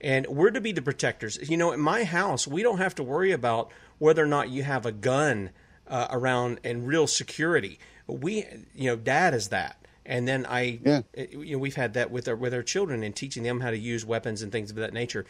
and 0.00 0.26
we're 0.26 0.50
to 0.50 0.60
be 0.60 0.72
the 0.72 0.82
protectors. 0.82 1.38
You 1.48 1.56
know, 1.56 1.70
in 1.70 1.80
my 1.80 2.04
house, 2.04 2.48
we 2.48 2.62
don't 2.62 2.78
have 2.78 2.96
to 2.96 3.04
worry 3.04 3.30
about 3.30 3.70
whether 3.98 4.24
or 4.24 4.28
not 4.28 4.48
you 4.48 4.64
have 4.64 4.86
a 4.86 4.92
gun 4.92 5.50
uh, 5.86 6.08
around 6.10 6.60
and 6.64 6.86
real 6.86 7.06
security. 7.06 7.78
We, 8.08 8.44
you 8.74 8.86
know, 8.90 8.96
Dad 8.96 9.34
is 9.34 9.48
that 9.48 9.76
and 10.10 10.26
then 10.26 10.44
I, 10.46 10.80
yeah. 10.84 11.02
you 11.16 11.52
know, 11.52 11.58
we've 11.58 11.76
had 11.76 11.94
that 11.94 12.10
with 12.10 12.26
our 12.26 12.34
with 12.34 12.52
our 12.52 12.64
children 12.64 13.04
and 13.04 13.14
teaching 13.14 13.44
them 13.44 13.60
how 13.60 13.70
to 13.70 13.78
use 13.78 14.04
weapons 14.04 14.42
and 14.42 14.50
things 14.50 14.70
of 14.70 14.76
that 14.76 14.92
nature 14.92 15.24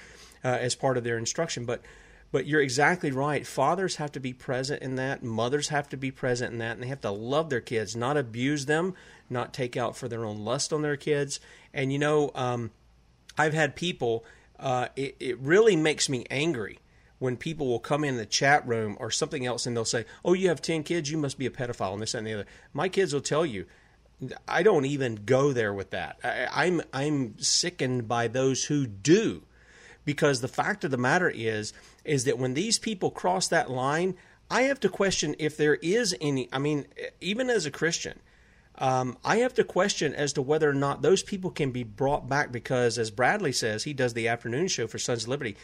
uh, 0.44 0.48
as 0.48 0.74
part 0.74 0.96
of 0.96 1.04
their 1.04 1.18
instruction. 1.18 1.64
But 1.64 1.82
But 2.32 2.46
you're 2.46 2.62
exactly 2.62 3.10
right. 3.10 3.46
Fathers 3.46 3.96
have 3.96 4.12
to 4.12 4.20
be 4.20 4.32
present 4.32 4.82
in 4.82 4.94
that. 4.96 5.22
Mothers 5.22 5.68
have 5.68 5.88
to 5.88 5.96
be 5.96 6.10
present 6.10 6.52
in 6.52 6.58
that, 6.58 6.74
and 6.74 6.82
they 6.82 6.88
have 6.88 7.00
to 7.00 7.10
love 7.10 7.50
their 7.50 7.60
kids, 7.60 7.96
not 7.96 8.16
abuse 8.16 8.66
them, 8.66 8.94
not 9.28 9.52
take 9.52 9.76
out 9.76 9.96
for 9.96 10.08
their 10.08 10.24
own 10.24 10.44
lust 10.44 10.72
on 10.72 10.82
their 10.82 10.96
kids. 10.96 11.40
And 11.74 11.92
you 11.92 11.98
know, 11.98 12.30
um, 12.34 12.70
I've 13.36 13.54
had 13.54 13.74
people. 13.74 14.24
Uh, 14.58 14.88
it, 14.94 15.16
it 15.18 15.38
really 15.38 15.74
makes 15.74 16.08
me 16.08 16.26
angry 16.30 16.78
when 17.18 17.36
people 17.36 17.66
will 17.66 17.80
come 17.80 18.04
in 18.04 18.16
the 18.16 18.26
chat 18.26 18.66
room 18.66 18.96
or 19.00 19.10
something 19.10 19.44
else 19.44 19.66
and 19.66 19.76
they'll 19.76 19.84
say, 19.84 20.04
"Oh, 20.24 20.34
you 20.34 20.48
have 20.48 20.62
ten 20.62 20.82
kids, 20.82 21.10
you 21.10 21.18
must 21.18 21.38
be 21.38 21.46
a 21.46 21.50
pedophile," 21.50 21.94
and 21.94 22.02
this 22.02 22.14
and 22.14 22.26
the 22.26 22.34
other. 22.34 22.46
My 22.72 22.88
kids 22.88 23.12
will 23.12 23.20
tell 23.20 23.44
you, 23.44 23.66
I 24.46 24.62
don't 24.62 24.84
even 24.84 25.24
go 25.24 25.52
there 25.52 25.72
with 25.72 25.90
that. 25.90 26.18
I, 26.22 26.66
I'm 26.66 26.82
I'm 26.92 27.38
sickened 27.38 28.06
by 28.06 28.28
those 28.28 28.64
who 28.64 28.86
do, 28.86 29.42
because 30.10 30.40
the 30.40 30.48
fact 30.48 30.82
of 30.82 30.90
the 30.90 30.96
matter 30.96 31.30
is 31.32 31.72
is 32.04 32.24
that 32.24 32.36
when 32.36 32.54
these 32.54 32.80
people 32.80 33.12
cross 33.12 33.46
that 33.46 33.70
line, 33.70 34.16
I 34.50 34.62
have 34.62 34.80
to 34.80 34.88
question 34.88 35.36
if 35.38 35.56
there 35.56 35.76
is 35.76 36.16
any. 36.20 36.48
I 36.52 36.58
mean, 36.58 36.86
even 37.20 37.48
as 37.48 37.64
a 37.64 37.70
Christian, 37.70 38.18
um, 38.78 39.16
I 39.24 39.36
have 39.36 39.54
to 39.54 39.62
question 39.62 40.12
as 40.12 40.32
to 40.32 40.42
whether 40.42 40.68
or 40.68 40.74
not 40.74 41.02
those 41.02 41.22
people 41.22 41.52
can 41.52 41.70
be 41.70 41.84
brought 41.84 42.28
back 42.28 42.50
because, 42.50 42.98
as 42.98 43.12
Bradley 43.12 43.52
says, 43.52 43.84
he 43.84 43.92
does 43.92 44.14
the 44.14 44.26
afternoon 44.26 44.66
show 44.66 44.88
for 44.88 44.98
Sons 44.98 45.22
of 45.22 45.28
Liberty. 45.28 45.56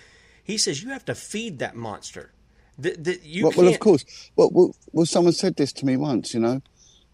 He 0.44 0.56
says 0.58 0.80
you 0.80 0.90
have 0.90 1.04
to 1.06 1.16
feed 1.16 1.58
that 1.58 1.74
monster. 1.74 2.30
That, 2.78 3.02
that 3.02 3.24
you 3.24 3.48
well, 3.48 3.52
well, 3.56 3.68
of 3.68 3.80
course. 3.80 4.04
Well, 4.36 4.50
well, 4.52 4.76
well, 4.92 5.06
someone 5.06 5.32
said 5.32 5.56
this 5.56 5.72
to 5.72 5.86
me 5.86 5.96
once. 5.96 6.34
You 6.34 6.38
know, 6.38 6.62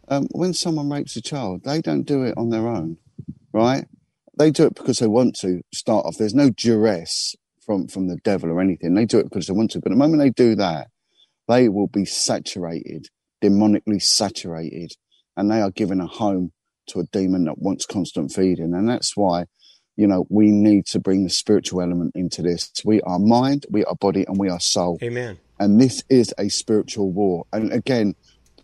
um, 0.09 0.29
when 0.33 0.53
someone 0.53 0.91
rapes 0.91 1.17
a 1.17 1.23
child, 1.23 1.65
they 1.65 1.81
don't 1.81 2.03
do 2.03 2.25
it 2.25 2.37
on 2.37 2.51
their 2.51 2.69
own, 2.69 2.99
right? 3.55 3.87
They 4.39 4.51
do 4.51 4.67
it 4.67 4.75
because 4.75 4.99
they 4.99 5.07
want 5.07 5.37
to 5.41 5.63
start 5.75 6.07
off. 6.07 6.17
There's 6.17 6.35
no 6.35 6.51
duress 6.51 7.37
from 7.65 7.89
from 7.89 8.09
the 8.09 8.17
devil 8.25 8.51
or 8.51 8.61
anything. 8.61 8.95
They 8.95 9.05
do 9.05 9.19
it 9.19 9.25
because 9.25 9.47
they 9.47 9.53
want 9.53 9.71
to. 9.73 9.81
But 9.81 9.91
the 9.91 9.97
moment 9.97 10.23
they 10.23 10.31
do 10.31 10.55
that, 10.57 10.89
they 11.49 11.69
will 11.69 11.89
be 11.89 12.05
saturated, 12.05 13.09
demonically 13.43 14.03
saturated, 14.03 14.93
and 15.37 15.51
they 15.51 15.61
are 15.61 15.71
given 15.71 16.01
a 16.01 16.07
home 16.07 16.53
to 16.89 17.01
a 17.01 17.05
demon 17.05 17.45
that 17.45 17.59
wants 17.59 17.87
constant 17.87 18.33
feeding. 18.33 18.75
And 18.75 18.89
that's 18.89 19.17
why, 19.17 19.45
you 19.97 20.07
know, 20.07 20.27
we 20.29 20.51
need 20.51 20.87
to 20.87 20.99
bring 20.99 21.25
the 21.25 21.31
spiritual 21.31 21.83
element 21.83 22.13
into 22.15 22.43
this. 22.43 22.73
We 22.85 23.01
are 23.03 23.19
mind, 23.19 23.67
we 23.71 23.85
are 23.85 23.95
body, 23.95 24.25
and 24.27 24.39
we 24.39 24.49
are 24.49 24.61
soul. 24.61 24.99
Amen. 25.03 25.39
And 25.61 25.81
this 25.81 26.03
is 26.09 26.35
a 26.39 26.49
spiritual 26.49 27.13
war. 27.13 27.45
And 27.53 27.73
again, 27.73 28.15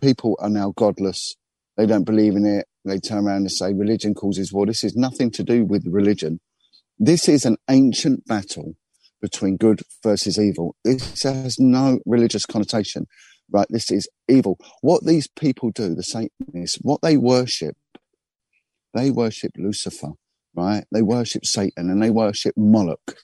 people 0.01 0.35
are 0.39 0.49
now 0.49 0.73
godless. 0.75 1.35
They 1.79 1.85
don't 1.85 2.03
believe 2.03 2.35
in 2.35 2.45
it. 2.45 2.67
They 2.83 2.99
turn 2.99 3.25
around 3.25 3.37
and 3.37 3.51
say 3.51 3.73
religion 3.73 4.13
causes 4.13 4.51
war. 4.51 4.65
This 4.65 4.83
is 4.83 4.97
nothing 4.97 5.31
to 5.31 5.45
do 5.45 5.63
with 5.63 5.87
religion. 5.87 6.41
This 6.97 7.29
is 7.29 7.45
an 7.45 7.55
ancient 7.69 8.25
battle 8.25 8.75
between 9.21 9.55
good 9.55 9.83
versus 10.03 10.37
evil. 10.37 10.75
This 10.83 11.23
has 11.23 11.57
no 11.57 12.01
religious 12.05 12.45
connotation, 12.45 13.07
right? 13.49 13.65
This 13.69 13.91
is 13.91 14.09
evil. 14.27 14.57
What 14.81 15.05
these 15.05 15.27
people 15.27 15.71
do, 15.71 15.95
the 15.95 16.03
Satanists, 16.03 16.79
what 16.81 17.01
they 17.01 17.15
worship, 17.15 17.77
they 18.93 19.09
worship 19.09 19.53
Lucifer, 19.57 20.11
right? 20.53 20.83
They 20.91 21.01
worship 21.01 21.45
Satan 21.45 21.89
and 21.89 22.03
they 22.03 22.09
worship 22.09 22.57
Moloch. 22.57 23.15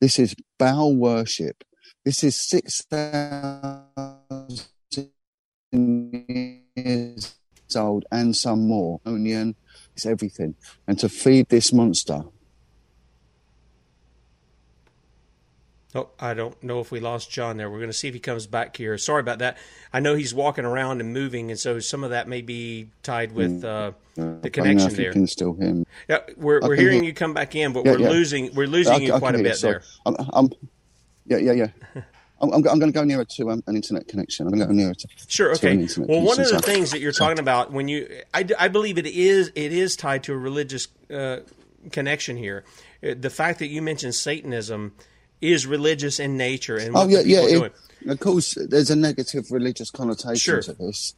This 0.00 0.20
is 0.20 0.36
Baal 0.60 0.94
worship. 0.94 1.64
This 2.04 2.22
is 2.22 2.40
6,000 2.40 4.62
years 6.76 7.35
old 7.74 8.04
and 8.12 8.36
some 8.36 8.68
more. 8.68 9.00
Onion, 9.04 9.56
it's 9.94 10.06
everything. 10.06 10.54
And 10.86 10.98
to 11.00 11.08
feed 11.08 11.48
this 11.48 11.72
monster, 11.72 12.22
Oh, 15.96 16.10
I 16.20 16.34
don't 16.34 16.62
know 16.62 16.80
if 16.80 16.92
we 16.92 17.00
lost 17.00 17.30
Jon 17.30 17.56
there. 17.56 17.70
We're 17.70 17.78
going 17.78 17.88
to 17.88 17.96
see 17.96 18.08
if 18.08 18.12
he 18.12 18.20
comes 18.20 18.46
back 18.46 18.76
here. 18.76 18.98
Sorry 18.98 19.20
about 19.20 19.38
that. 19.38 19.56
I 19.94 20.00
know 20.00 20.14
he's 20.14 20.34
walking 20.34 20.66
around 20.66 21.00
and 21.00 21.14
moving, 21.14 21.50
and 21.50 21.58
so 21.58 21.78
some 21.78 22.04
of 22.04 22.10
that 22.10 22.28
may 22.28 22.42
be 22.42 22.90
tied 23.02 23.32
with 23.32 23.62
hmm. 23.62 23.66
uh, 23.66 23.92
the 24.42 24.50
connection 24.50 24.92
there. 24.94 25.12
can 25.12 25.26
still 25.26 25.54
hear 25.54 25.72
me. 25.72 25.84
Yeah, 26.06 26.18
we're, 26.36 26.60
we're 26.60 26.76
hearing 26.76 26.98
hear. 26.98 27.04
you 27.04 27.14
come 27.14 27.32
back 27.32 27.54
in, 27.54 27.72
but 27.72 27.86
yeah, 27.86 27.92
we're 27.92 28.00
yeah. 28.00 28.08
losing 28.10 28.54
we're 28.54 28.66
losing 28.66 28.92
I, 28.92 28.96
you 28.98 29.14
I 29.14 29.18
quite 29.18 29.36
a 29.36 29.42
bit 29.42 29.58
there. 29.62 29.82
I'm, 30.04 30.16
I'm, 30.34 30.50
yeah, 31.24 31.38
yeah, 31.38 31.52
yeah. 31.52 31.68
I'm, 32.40 32.52
I'm, 32.52 32.62
going 32.62 32.80
to 32.80 32.92
go 32.92 33.02
nearer 33.04 33.24
to 33.24 33.50
um, 33.50 33.62
an 33.66 33.76
internet 33.76 34.08
connection. 34.08 34.46
I'm 34.46 34.52
going 34.52 34.60
to 34.60 34.66
go 34.66 34.72
nearer 34.72 34.94
to 34.94 35.08
sure. 35.26 35.52
Okay. 35.52 35.86
To 35.86 36.02
well, 36.02 36.22
one 36.22 36.38
of 36.38 36.48
the 36.50 36.60
things 36.60 36.90
that 36.90 37.00
you're 37.00 37.12
talking 37.12 37.38
about 37.38 37.72
when 37.72 37.88
you, 37.88 38.08
I, 38.34 38.46
I 38.58 38.68
believe 38.68 38.98
it 38.98 39.06
is 39.06 39.50
it 39.54 39.72
is 39.72 39.96
tied 39.96 40.24
to 40.24 40.34
a 40.34 40.36
religious 40.36 40.88
uh, 41.10 41.38
connection 41.92 42.36
here. 42.36 42.64
Uh, 43.02 43.14
the 43.18 43.30
fact 43.30 43.60
that 43.60 43.68
you 43.68 43.80
mentioned 43.80 44.14
Satanism 44.14 44.92
is 45.40 45.66
religious 45.66 46.18
in 46.18 46.36
nature 46.36 46.76
and 46.76 46.96
oh 46.96 47.06
yeah 47.06 47.20
yeah 47.20 47.40
it, 47.42 47.72
of 48.08 48.20
course 48.20 48.56
there's 48.68 48.90
a 48.90 48.96
negative 48.96 49.50
religious 49.50 49.90
connotation 49.90 50.36
sure. 50.36 50.62
to 50.62 50.72
this 50.72 51.14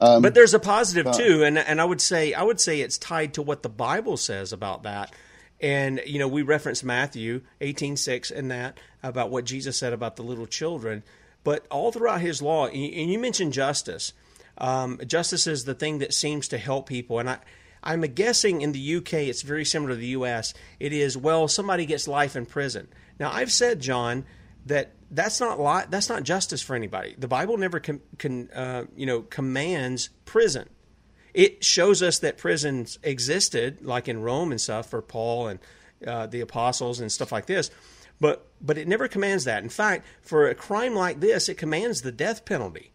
um, 0.00 0.22
but 0.22 0.34
there's 0.34 0.54
a 0.54 0.58
positive 0.58 1.04
but, 1.04 1.14
too 1.14 1.44
and 1.44 1.56
and 1.56 1.80
I 1.80 1.84
would 1.84 2.00
say 2.00 2.34
I 2.34 2.42
would 2.42 2.60
say 2.60 2.80
it's 2.80 2.98
tied 2.98 3.34
to 3.34 3.42
what 3.42 3.62
the 3.62 3.68
Bible 3.68 4.16
says 4.16 4.52
about 4.52 4.82
that 4.82 5.12
and 5.60 6.00
you 6.06 6.18
know 6.18 6.28
we 6.28 6.42
reference 6.42 6.82
Matthew 6.82 7.42
18:6 7.60 8.30
and 8.30 8.50
that 8.50 8.78
about 9.02 9.30
what 9.30 9.44
Jesus 9.44 9.76
said 9.78 9.92
about 9.92 10.16
the 10.16 10.22
little 10.22 10.46
children 10.46 11.02
but 11.42 11.66
all 11.70 11.92
throughout 11.92 12.20
his 12.20 12.42
law 12.42 12.66
and 12.66 13.10
you 13.10 13.18
mentioned 13.18 13.52
justice 13.52 14.12
um, 14.58 15.00
justice 15.06 15.46
is 15.46 15.64
the 15.64 15.74
thing 15.74 15.98
that 15.98 16.12
seems 16.12 16.48
to 16.48 16.58
help 16.58 16.88
people 16.88 17.18
and 17.18 17.30
I 17.30 17.38
I'm 17.82 18.02
guessing 18.02 18.60
in 18.60 18.72
the 18.72 18.96
UK 18.96 19.14
it's 19.14 19.42
very 19.42 19.64
similar 19.64 19.94
to 19.94 19.96
the 19.96 20.08
US. 20.08 20.54
It 20.78 20.92
is 20.92 21.16
well 21.16 21.48
somebody 21.48 21.86
gets 21.86 22.06
life 22.06 22.36
in 22.36 22.46
prison. 22.46 22.88
Now, 23.18 23.30
I've 23.32 23.52
said, 23.52 23.80
Jon, 23.80 24.24
that 24.66 24.92
that's 25.10 25.40
not 25.40 25.58
li- 25.58 25.86
that's 25.88 26.08
not 26.08 26.22
justice 26.22 26.62
for 26.62 26.76
anybody. 26.76 27.14
The 27.18 27.28
Bible 27.28 27.56
never 27.56 27.80
com- 27.80 28.02
can 28.18 28.50
uh, 28.50 28.84
you 28.96 29.06
know 29.06 29.22
commands 29.22 30.10
prison. 30.24 30.68
It 31.34 31.64
shows 31.64 32.02
us 32.02 32.18
that 32.20 32.38
prisons 32.38 32.98
existed, 33.02 33.84
like 33.84 34.08
in 34.08 34.22
Rome 34.22 34.50
and 34.50 34.60
stuff, 34.60 34.90
for 34.90 35.02
Paul 35.02 35.48
and 35.48 35.58
uh, 36.06 36.26
the 36.26 36.40
apostles 36.40 37.00
and 37.00 37.10
stuff 37.10 37.32
like 37.32 37.46
this. 37.46 37.70
But 38.20 38.46
but 38.60 38.76
it 38.76 38.88
never 38.88 39.08
commands 39.08 39.44
that. 39.44 39.62
In 39.62 39.68
fact, 39.68 40.06
for 40.20 40.48
a 40.48 40.54
crime 40.54 40.94
like 40.94 41.20
this, 41.20 41.48
it 41.48 41.56
commands 41.56 42.02
the 42.02 42.12
death 42.12 42.44
penalty. 42.44 42.92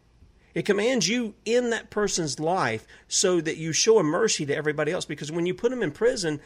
It 0.53 0.63
commands 0.63 1.09
you 1.09 1.33
in 1.43 1.69
that 1.71 1.89
person's 1.89 2.39
life 2.39 2.87
so 3.07 3.41
that 3.41 3.57
you 3.57 3.73
show 3.73 3.99
a 3.99 4.03
mercy 4.03 4.45
to 4.45 4.55
everybody 4.55 4.91
else. 4.91 5.05
Because 5.05 5.31
when 5.31 5.45
you 5.45 5.53
put 5.53 5.71
them 5.71 5.83
in 5.83 5.91
prison, 5.91 6.39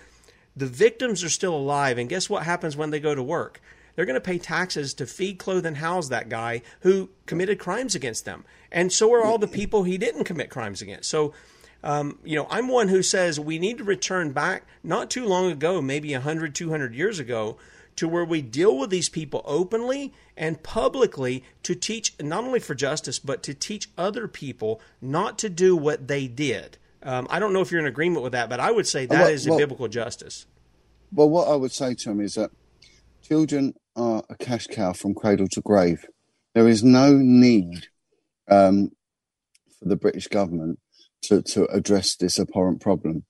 the 0.55 0.65
victims 0.65 1.23
are 1.23 1.29
still 1.29 1.55
alive, 1.55 1.97
and 1.97 2.09
guess 2.09 2.29
what 2.29 2.43
happens 2.43 2.75
when 2.75 2.89
they 2.89 2.99
go 2.99 3.13
to 3.13 3.21
work? 3.21 3.61
They're 3.95 4.05
going 4.05 4.15
to 4.15 4.21
pay 4.21 4.37
taxes 4.37 4.93
to 4.95 5.05
feed, 5.05 5.39
clothe, 5.39 5.65
and 5.65 5.77
house 5.77 6.09
that 6.09 6.29
guy 6.29 6.61
who 6.81 7.09
committed 7.25 7.59
crimes 7.59 7.95
against 7.95 8.25
them. 8.25 8.45
And 8.71 8.91
so 8.91 9.13
are 9.13 9.23
all 9.23 9.37
the 9.37 9.47
people 9.47 9.83
he 9.83 9.97
didn't 9.97 10.23
commit 10.23 10.49
crimes 10.49 10.81
against. 10.81 11.09
So, 11.09 11.33
um, 11.83 12.19
you 12.23 12.35
know, 12.35 12.47
I'm 12.49 12.67
one 12.67 12.89
who 12.89 13.01
says 13.01 13.39
we 13.39 13.59
need 13.59 13.77
to 13.77 13.83
return 13.83 14.31
back 14.31 14.63
not 14.83 15.09
too 15.09 15.25
long 15.25 15.51
ago, 15.51 15.81
maybe 15.81 16.13
100, 16.13 16.53
200 16.53 16.93
years 16.93 17.19
ago, 17.19 17.57
to 17.95 18.07
where 18.07 18.25
we 18.25 18.41
deal 18.41 18.77
with 18.77 18.89
these 18.89 19.09
people 19.09 19.41
openly 19.45 20.13
and 20.37 20.61
publicly 20.63 21.43
to 21.63 21.75
teach, 21.75 22.13
not 22.21 22.43
only 22.43 22.59
for 22.59 22.75
justice, 22.75 23.19
but 23.19 23.43
to 23.43 23.53
teach 23.53 23.89
other 23.97 24.27
people 24.27 24.81
not 25.01 25.37
to 25.39 25.49
do 25.49 25.75
what 25.75 26.07
they 26.07 26.27
did. 26.27 26.77
Um, 27.03 27.27
I 27.29 27.39
don't 27.39 27.53
know 27.53 27.61
if 27.61 27.71
you're 27.71 27.81
in 27.81 27.87
agreement 27.87 28.23
with 28.23 28.33
that, 28.33 28.49
but 28.49 28.59
I 28.59 28.71
would 28.71 28.87
say 28.87 29.05
that 29.05 29.21
well, 29.21 29.29
is 29.29 29.47
a 29.47 29.49
well, 29.49 29.59
biblical 29.59 29.87
justice. 29.87 30.45
Well, 31.13 31.29
what 31.29 31.47
I 31.47 31.55
would 31.55 31.71
say 31.71 31.93
to 31.93 32.11
him 32.11 32.19
is 32.19 32.35
that 32.35 32.51
children 33.21 33.73
are 33.95 34.23
a 34.29 34.35
cash 34.35 34.67
cow 34.67 34.93
from 34.93 35.13
cradle 35.13 35.47
to 35.47 35.61
grave. 35.61 36.05
There 36.53 36.67
is 36.67 36.83
no 36.83 37.13
need 37.13 37.87
um, 38.49 38.91
for 39.79 39.87
the 39.87 39.95
British 39.95 40.27
government 40.27 40.79
to, 41.23 41.41
to 41.41 41.65
address 41.65 42.15
this 42.15 42.39
abhorrent 42.39 42.81
problem. 42.81 43.25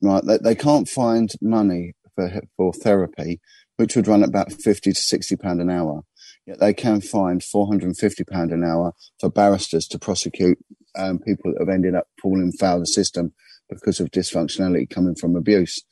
Right? 0.00 0.24
They, 0.24 0.38
they 0.38 0.54
can't 0.54 0.88
find 0.88 1.30
money 1.40 1.94
for 2.14 2.42
for 2.56 2.72
therapy, 2.72 3.40
which 3.76 3.96
would 3.96 4.08
run 4.08 4.22
about 4.22 4.52
fifty 4.52 4.92
to 4.92 5.00
sixty 5.00 5.36
pound 5.36 5.60
an 5.60 5.70
hour. 5.70 6.02
Yet 6.46 6.58
they 6.58 6.74
can 6.74 7.00
find 7.00 7.42
four 7.42 7.66
hundred 7.66 7.86
and 7.86 7.96
fifty 7.96 8.24
pound 8.24 8.52
an 8.52 8.64
hour 8.64 8.94
for 9.20 9.30
barristers 9.30 9.86
to 9.88 9.98
prosecute 9.98 10.58
um, 10.98 11.18
people 11.18 11.52
that 11.52 11.60
have 11.60 11.68
ended 11.68 11.94
up 11.94 12.08
falling 12.20 12.52
foul 12.52 12.76
of 12.76 12.82
the 12.82 12.86
system 12.86 13.32
because 13.70 14.00
of 14.00 14.10
dysfunctionality 14.10 14.90
coming 14.90 15.14
from 15.14 15.36
abuse. 15.36 15.82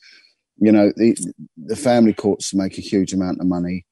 You 0.57 0.71
know, 0.71 0.91
the 0.95 1.15
the 1.57 1.75
family 1.75 2.13
courts 2.13 2.53
make 2.53 2.77
a 2.77 2.81
huge 2.81 3.13
amount 3.13 3.39
of 3.39 3.47
money. 3.47 3.85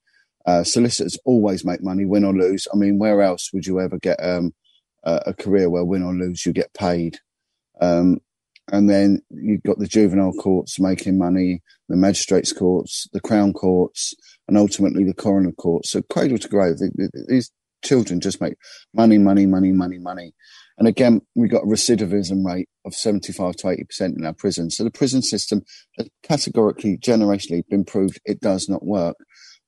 Uh, 0.45 0.63
solicitors 0.63 1.17
always 1.25 1.63
make 1.63 1.81
money, 1.81 2.05
win 2.05 2.25
or 2.25 2.33
lose. 2.33 2.67
I 2.73 2.75
mean, 2.75 2.99
where 2.99 3.21
else 3.21 3.51
would 3.53 3.65
you 3.65 3.79
ever 3.79 3.97
get 3.99 4.17
um, 4.23 4.53
a, 5.03 5.21
a, 5.27 5.33
career 5.33 5.69
where 5.69 5.85
win 5.85 6.03
or 6.03 6.13
lose 6.13 6.45
you 6.45 6.53
get 6.53 6.73
paid? 6.73 7.17
Um, 7.81 8.19
and 8.71 8.89
then 8.89 9.21
you've 9.29 9.63
got 9.63 9.79
the 9.79 9.87
juvenile 9.87 10.33
courts 10.33 10.79
making 10.79 11.17
money, 11.17 11.61
the 11.87 11.95
magistrates 11.95 12.53
courts, 12.53 13.07
the 13.13 13.21
crown 13.21 13.53
courts, 13.53 14.13
and 14.47 14.57
ultimately 14.57 15.03
the 15.03 15.13
coroner 15.13 15.51
courts. 15.51 15.91
So 15.91 16.01
cradle 16.03 16.37
to 16.37 16.47
grave, 16.47 16.75
these 17.27 17.51
children 17.83 18.19
just 18.19 18.41
make 18.41 18.55
money, 18.93 19.17
money, 19.17 19.45
money, 19.45 19.71
money, 19.71 19.97
money. 19.97 20.33
And 20.77 20.87
again, 20.87 21.21
we've 21.35 21.51
got 21.51 21.63
a 21.63 21.67
recidivism 21.67 22.45
rate 22.45 22.69
of 22.85 22.93
75 22.93 23.55
to 23.57 23.67
80% 23.67 24.17
in 24.17 24.25
our 24.25 24.33
prisons. 24.33 24.77
So 24.77 24.83
the 24.83 24.91
prison 24.91 25.21
system 25.21 25.61
has 25.97 26.09
categorically, 26.23 26.97
generationally 26.97 27.63
been 27.69 27.83
proved 27.83 28.19
it 28.23 28.39
does 28.39 28.69
not 28.69 28.85
work. 28.85 29.17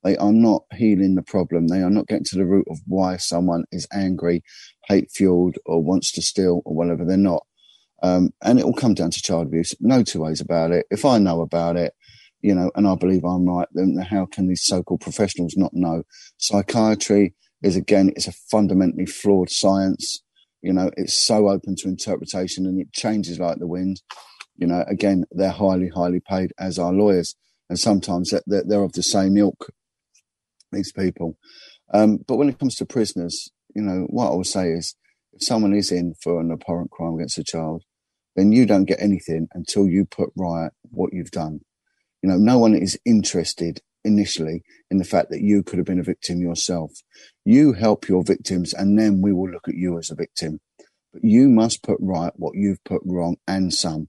They 0.03 0.17
are 0.17 0.31
not 0.31 0.63
healing 0.73 1.15
the 1.15 1.21
problem. 1.21 1.67
They 1.67 1.81
are 1.81 1.89
not 1.89 2.07
getting 2.07 2.25
to 2.25 2.37
the 2.37 2.45
root 2.45 2.65
of 2.69 2.79
why 2.87 3.17
someone 3.17 3.65
is 3.71 3.87
angry, 3.93 4.43
hate 4.87 5.11
fueled, 5.11 5.57
or 5.65 5.83
wants 5.83 6.11
to 6.13 6.21
steal, 6.21 6.61
or 6.65 6.75
whatever. 6.75 7.05
They're 7.05 7.17
not. 7.17 7.45
Um, 8.03 8.31
and 8.41 8.59
it 8.59 8.65
will 8.65 8.73
come 8.73 8.95
down 8.95 9.11
to 9.11 9.21
child 9.21 9.47
abuse. 9.47 9.75
No 9.79 10.01
two 10.03 10.21
ways 10.21 10.41
about 10.41 10.71
it. 10.71 10.87
If 10.89 11.05
I 11.05 11.19
know 11.19 11.41
about 11.41 11.77
it, 11.77 11.93
you 12.41 12.55
know, 12.55 12.71
and 12.75 12.87
I 12.87 12.95
believe 12.95 13.23
I'm 13.23 13.45
right, 13.45 13.67
then 13.73 13.97
how 13.97 14.25
can 14.25 14.47
these 14.47 14.63
so-called 14.63 15.01
professionals 15.01 15.55
not 15.55 15.73
know? 15.73 16.03
Psychiatry 16.37 17.35
is 17.61 17.75
again, 17.75 18.11
it's 18.15 18.27
a 18.27 18.33
fundamentally 18.49 19.05
flawed 19.05 19.51
science. 19.51 20.23
You 20.63 20.73
know, 20.73 20.89
it's 20.97 21.13
so 21.13 21.49
open 21.49 21.75
to 21.77 21.87
interpretation 21.87 22.65
and 22.65 22.79
it 22.79 22.91
changes 22.91 23.39
like 23.39 23.59
the 23.59 23.67
wind. 23.67 24.01
You 24.57 24.67
know, 24.67 24.83
again, 24.87 25.25
they're 25.31 25.51
highly, 25.51 25.89
highly 25.89 26.19
paid 26.19 26.53
as 26.59 26.77
are 26.77 26.93
lawyers, 26.93 27.35
and 27.69 27.79
sometimes 27.79 28.33
they're, 28.47 28.63
they're 28.65 28.83
of 28.83 28.93
the 28.93 29.03
same 29.03 29.37
ilk. 29.37 29.71
These 30.71 30.91
people, 30.91 31.37
um, 31.93 32.19
but 32.27 32.37
when 32.37 32.49
it 32.49 32.59
comes 32.59 32.75
to 32.75 32.85
prisoners, 32.85 33.49
you 33.75 33.81
know, 33.81 34.05
what 34.09 34.31
I 34.31 34.35
would 34.35 34.47
say 34.47 34.69
is, 34.69 34.95
if 35.33 35.43
someone 35.43 35.73
is 35.73 35.91
in 35.91 36.13
for 36.21 36.39
an 36.39 36.51
abhorrent 36.51 36.91
crime 36.91 37.15
against 37.15 37.37
a 37.37 37.43
child, 37.43 37.83
then 38.35 38.51
you 38.51 38.65
don't 38.65 38.85
get 38.85 39.01
anything 39.01 39.47
until 39.53 39.87
you 39.87 40.05
put 40.05 40.29
right 40.35 40.71
what 40.89 41.13
you've 41.13 41.31
done. 41.31 41.61
You 42.21 42.29
know, 42.29 42.37
no 42.37 42.57
one 42.57 42.75
is 42.75 42.99
interested 43.05 43.81
initially 44.03 44.63
in 44.89 44.97
the 44.97 45.03
fact 45.03 45.29
that 45.29 45.41
you 45.41 45.63
could 45.63 45.77
have 45.77 45.85
been 45.85 45.99
a 45.99 46.03
victim 46.03 46.39
yourself. 46.39 46.91
You 47.45 47.73
help 47.73 48.07
your 48.07 48.23
victims 48.23 48.73
and 48.73 48.97
then 48.97 49.21
we 49.21 49.33
will 49.33 49.49
look 49.49 49.67
at 49.67 49.75
you 49.75 49.97
as 49.97 50.11
a 50.11 50.15
victim. 50.15 50.59
But 51.13 51.23
you 51.23 51.49
must 51.49 51.83
put 51.83 51.97
right 51.99 52.31
what 52.35 52.55
you've 52.55 52.83
put 52.83 53.01
wrong 53.05 53.37
and 53.47 53.73
some. 53.73 54.07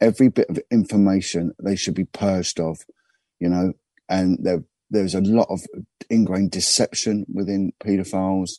Every 0.00 0.28
bit 0.28 0.48
of 0.48 0.60
information 0.70 1.52
they 1.62 1.74
should 1.74 1.94
be 1.94 2.04
purged 2.04 2.60
of, 2.60 2.78
you 3.40 3.48
know, 3.48 3.72
and 4.08 4.38
there, 4.42 4.62
there's 4.90 5.14
a 5.14 5.20
lot 5.20 5.48
of 5.50 5.60
ingrained 6.10 6.50
deception 6.50 7.26
within 7.32 7.72
paedophiles. 7.84 8.50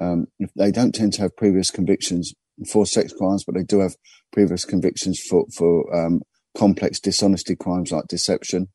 Um, 0.00 0.26
they 0.56 0.70
don't 0.70 0.94
tend 0.94 1.12
to 1.14 1.22
have 1.22 1.36
previous 1.36 1.70
convictions 1.70 2.34
for 2.70 2.86
sex 2.86 3.12
crimes, 3.12 3.44
but 3.44 3.54
they 3.54 3.64
do 3.64 3.80
have 3.80 3.96
previous 4.32 4.64
convictions 4.64 5.20
for 5.20 5.46
for 5.54 5.94
um, 5.94 6.22
complex 6.56 7.00
dishonesty 7.00 7.56
crimes 7.56 7.92
like 7.92 8.06
deception. 8.08 8.68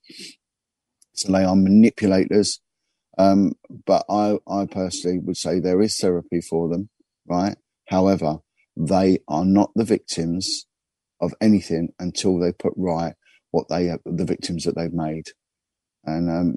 So 1.14 1.32
they 1.32 1.44
are 1.44 1.56
manipulators. 1.56 2.60
Um, 3.18 3.54
but 3.86 4.06
I, 4.10 4.40
I 4.48 4.66
personally 4.66 5.20
would 5.20 5.38
say 5.38 5.60
there 5.60 5.82
is 5.82 5.98
therapy 5.98 6.42
for 6.42 6.68
them, 6.68 6.90
right? 7.28 7.56
However, 7.90 8.38
they 8.76 9.20
are 9.28 9.46
not 9.46 9.70
the 9.76 9.84
victims 9.84 10.66
of 11.22 11.34
anything 11.40 11.90
until 12.00 12.40
they 12.40 12.52
put 12.52 12.74
right 12.76 13.14
what 13.52 13.70
they 13.70 13.96
the 14.04 14.26
victims 14.26 14.64
that 14.64 14.76
they've 14.76 14.94
made, 14.94 15.28
and 16.04 16.30
um, 16.30 16.56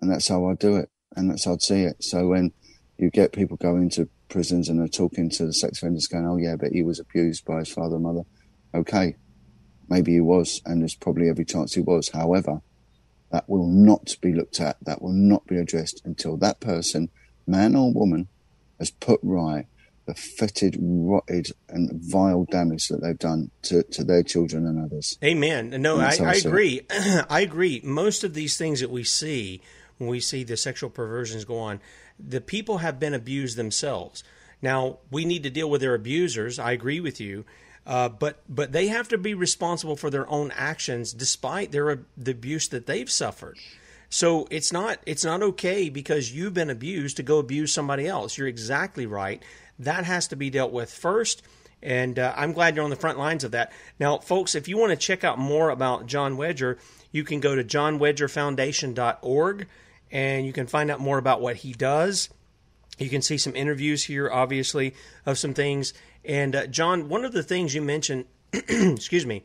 and 0.00 0.10
that's 0.10 0.28
how 0.28 0.46
I 0.46 0.54
do 0.54 0.76
it, 0.76 0.90
and 1.14 1.30
that's 1.30 1.44
how 1.44 1.52
I'd 1.52 1.62
see 1.62 1.82
it. 1.82 2.02
So 2.02 2.28
when 2.28 2.52
you 2.98 3.10
get 3.10 3.32
people 3.32 3.56
going 3.56 3.90
to 3.90 4.08
prisons 4.28 4.68
and 4.68 4.80
are 4.80 4.88
talking 4.88 5.30
to 5.30 5.46
the 5.46 5.52
sex 5.52 5.78
offenders, 5.78 6.06
going, 6.06 6.26
"Oh 6.26 6.36
yeah, 6.36 6.56
but 6.56 6.72
he 6.72 6.82
was 6.82 7.00
abused 7.00 7.44
by 7.44 7.58
his 7.60 7.70
father 7.70 7.96
and 7.96 8.04
mother," 8.04 8.22
okay, 8.74 9.16
maybe 9.88 10.12
he 10.12 10.20
was, 10.20 10.60
and 10.64 10.80
there's 10.80 10.94
probably 10.94 11.28
every 11.28 11.44
chance 11.44 11.74
he 11.74 11.80
was. 11.80 12.10
However, 12.10 12.60
that 13.30 13.48
will 13.48 13.66
not 13.66 14.16
be 14.20 14.32
looked 14.32 14.60
at, 14.60 14.76
that 14.82 15.02
will 15.02 15.12
not 15.12 15.46
be 15.46 15.56
addressed 15.56 16.02
until 16.04 16.36
that 16.38 16.60
person, 16.60 17.08
man 17.46 17.74
or 17.74 17.92
woman, 17.92 18.28
has 18.78 18.90
put 18.90 19.20
right 19.22 19.66
the 20.06 20.14
fetid, 20.14 20.76
rotted, 20.80 21.48
and 21.68 21.90
vile 21.94 22.44
damage 22.44 22.88
that 22.88 23.02
they've 23.02 23.18
done 23.18 23.50
to, 23.62 23.82
to 23.82 24.04
their 24.04 24.22
children 24.22 24.64
and 24.64 24.84
others. 24.84 25.18
Amen. 25.22 25.70
No, 25.82 25.98
I, 25.98 26.16
I 26.20 26.34
agree. 26.34 26.82
I 26.90 27.40
agree. 27.40 27.80
Most 27.84 28.24
of 28.24 28.32
these 28.32 28.56
things 28.56 28.80
that 28.80 28.90
we 28.90 29.04
see 29.04 29.60
when 29.98 30.10
we 30.10 30.20
see 30.20 30.44
the 30.44 30.56
sexual 30.56 30.90
perversions 30.90 31.44
go 31.44 31.58
on, 31.58 31.80
the 32.18 32.40
people 32.40 32.78
have 32.78 33.00
been 33.00 33.14
abused 33.14 33.56
themselves. 33.56 34.22
Now, 34.62 34.98
we 35.10 35.24
need 35.24 35.42
to 35.42 35.50
deal 35.50 35.70
with 35.70 35.80
their 35.80 35.94
abusers. 35.94 36.58
I 36.58 36.72
agree 36.72 37.00
with 37.00 37.20
you. 37.20 37.44
Uh, 37.86 38.08
but 38.08 38.42
but 38.48 38.72
they 38.72 38.88
have 38.88 39.08
to 39.08 39.18
be 39.18 39.32
responsible 39.32 39.94
for 39.94 40.10
their 40.10 40.28
own 40.28 40.50
actions, 40.56 41.12
despite 41.12 41.70
their 41.70 42.00
the 42.16 42.32
abuse 42.32 42.66
that 42.68 42.86
they've 42.86 43.10
suffered. 43.10 43.58
So 44.08 44.48
it's 44.50 44.72
not 44.72 44.98
it's 45.06 45.24
not 45.24 45.42
okay 45.42 45.88
because 45.88 46.32
you've 46.32 46.54
been 46.54 46.70
abused 46.70 47.16
to 47.18 47.22
go 47.22 47.38
abuse 47.38 47.72
somebody 47.72 48.08
else. 48.08 48.36
You're 48.36 48.48
exactly 48.48 49.06
right. 49.06 49.40
That 49.78 50.04
has 50.04 50.26
to 50.28 50.36
be 50.36 50.50
dealt 50.50 50.72
with 50.72 50.92
first. 50.92 51.42
And 51.82 52.18
uh, 52.18 52.32
I'm 52.36 52.52
glad 52.52 52.74
you're 52.74 52.84
on 52.84 52.90
the 52.90 52.96
front 52.96 53.18
lines 53.18 53.44
of 53.44 53.52
that. 53.52 53.70
Now, 54.00 54.18
folks, 54.18 54.54
if 54.54 54.66
you 54.66 54.78
want 54.78 54.90
to 54.90 54.96
check 54.96 55.22
out 55.22 55.38
more 55.38 55.70
about 55.70 56.06
Jon 56.06 56.36
Wedger, 56.36 56.78
you 57.12 57.22
can 57.22 57.38
go 57.38 57.54
to 57.54 57.62
jonwedgerfoundation.org 57.62 59.66
and 60.10 60.46
you 60.46 60.52
can 60.52 60.66
find 60.66 60.90
out 60.90 61.00
more 61.00 61.18
about 61.18 61.40
what 61.40 61.56
he 61.56 61.72
does. 61.72 62.28
You 62.98 63.10
can 63.10 63.22
see 63.22 63.38
some 63.38 63.54
interviews 63.54 64.04
here, 64.04 64.30
obviously, 64.30 64.94
of 65.26 65.38
some 65.38 65.54
things. 65.54 65.92
And 66.24 66.56
uh, 66.56 66.66
Jon, 66.66 67.08
one 67.08 67.24
of 67.24 67.32
the 67.32 67.42
things 67.42 67.74
you 67.74 67.82
mentioned, 67.82 68.24
excuse 68.52 69.26
me, 69.26 69.44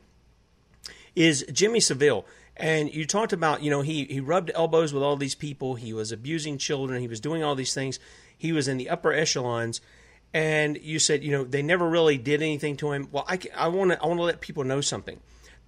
is 1.16 1.45
Jimmy 1.51 1.80
Savile. 1.80 2.26
And 2.55 2.93
you 2.93 3.05
talked 3.05 3.34
about, 3.34 3.64
you 3.64 3.70
know, 3.70 3.82
he, 3.82 4.05
he 4.05 4.20
rubbed 4.20 4.51
elbows 4.53 4.93
with 4.93 5.03
all 5.03 5.16
these 5.16 5.36
people. 5.36 5.76
He 5.76 5.93
was 5.93 6.12
abusing 6.12 6.57
children. 6.57 7.01
He 7.01 7.07
was 7.07 7.20
doing 7.20 7.43
all 7.43 7.55
these 7.55 7.74
things. 7.74 7.99
He 8.38 8.51
was 8.51 8.68
in 8.68 8.78
the 8.78 8.89
upper 8.89 9.12
echelons. 9.12 9.82
And 10.34 10.78
you 10.82 10.99
said, 10.99 11.24
you 11.24 11.32
know, 11.32 11.43
they 11.43 11.62
never 11.62 11.88
really 11.89 12.18
did 12.18 12.41
anything 12.41 12.78
to 12.78 12.91
him. 12.91 13.09
Well, 13.12 13.26
I, 13.28 13.39
I 13.55 13.68
want 13.68 13.91
to 13.91 14.01
I 14.01 14.05
want 14.05 14.20
to 14.20 14.24
let 14.24 14.39
people 14.39 14.64
know 14.64 14.80
something. 14.80 15.20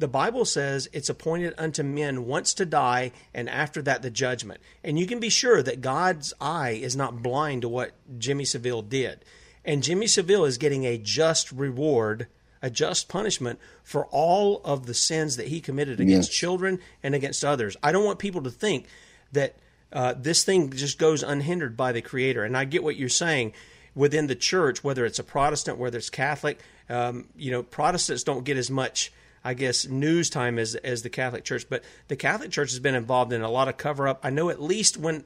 The 0.03 0.09
Bible 0.09 0.43
says 0.43 0.89
it's 0.91 1.07
appointed 1.07 1.53
unto 1.57 1.81
men 1.81 2.25
once 2.25 2.53
to 2.55 2.65
die, 2.65 3.13
and 3.33 3.49
after 3.49 3.81
that 3.83 4.01
the 4.01 4.11
judgment. 4.11 4.59
And 4.83 4.99
you 4.99 5.07
can 5.07 5.21
be 5.21 5.29
sure 5.29 5.63
that 5.63 5.79
God's 5.79 6.33
eye 6.41 6.71
is 6.71 6.93
not 6.93 7.23
blind 7.23 7.61
to 7.61 7.69
what 7.69 7.93
Jimmy 8.17 8.43
Savile 8.43 8.81
did. 8.81 9.23
And 9.63 9.81
Jimmy 9.81 10.07
Savile 10.07 10.43
is 10.43 10.57
getting 10.57 10.83
a 10.83 10.97
just 10.97 11.53
reward, 11.53 12.27
a 12.61 12.69
just 12.69 13.07
punishment 13.07 13.59
for 13.81 14.05
all 14.07 14.59
of 14.65 14.87
the 14.87 14.93
sins 14.93 15.37
that 15.37 15.47
he 15.47 15.61
committed 15.61 16.01
against 16.01 16.31
yes. 16.31 16.37
children 16.37 16.81
and 17.01 17.15
against 17.15 17.45
others. 17.45 17.77
I 17.81 17.93
don't 17.93 18.03
want 18.03 18.19
people 18.19 18.41
to 18.43 18.51
think 18.51 18.87
that 19.31 19.55
uh, 19.93 20.15
this 20.17 20.43
thing 20.43 20.69
just 20.71 20.99
goes 20.99 21.23
unhindered 21.23 21.77
by 21.77 21.93
the 21.93 22.01
Creator. 22.01 22.43
And 22.43 22.57
I 22.57 22.65
get 22.65 22.83
what 22.83 22.97
you're 22.97 23.07
saying 23.07 23.53
within 23.95 24.27
the 24.27 24.35
church, 24.35 24.83
whether 24.83 25.05
it's 25.05 25.19
a 25.19 25.23
Protestant, 25.23 25.77
whether 25.77 25.97
it's 25.97 26.09
Catholic. 26.09 26.59
Um, 26.89 27.29
you 27.37 27.51
know, 27.51 27.63
Protestants 27.63 28.25
don't 28.25 28.43
get 28.43 28.57
as 28.57 28.69
much. 28.69 29.13
I 29.43 29.53
guess 29.53 29.87
news 29.87 30.29
time 30.29 30.57
as 30.57 30.75
as 30.75 31.01
the 31.01 31.09
Catholic 31.09 31.43
Church, 31.43 31.65
but 31.69 31.83
the 32.07 32.15
Catholic 32.15 32.51
Church 32.51 32.71
has 32.71 32.79
been 32.79 32.95
involved 32.95 33.33
in 33.33 33.41
a 33.41 33.51
lot 33.51 33.67
of 33.67 33.77
cover 33.77 34.07
up. 34.07 34.19
I 34.23 34.29
know 34.29 34.49
at 34.49 34.61
least 34.61 34.97
when 34.97 35.25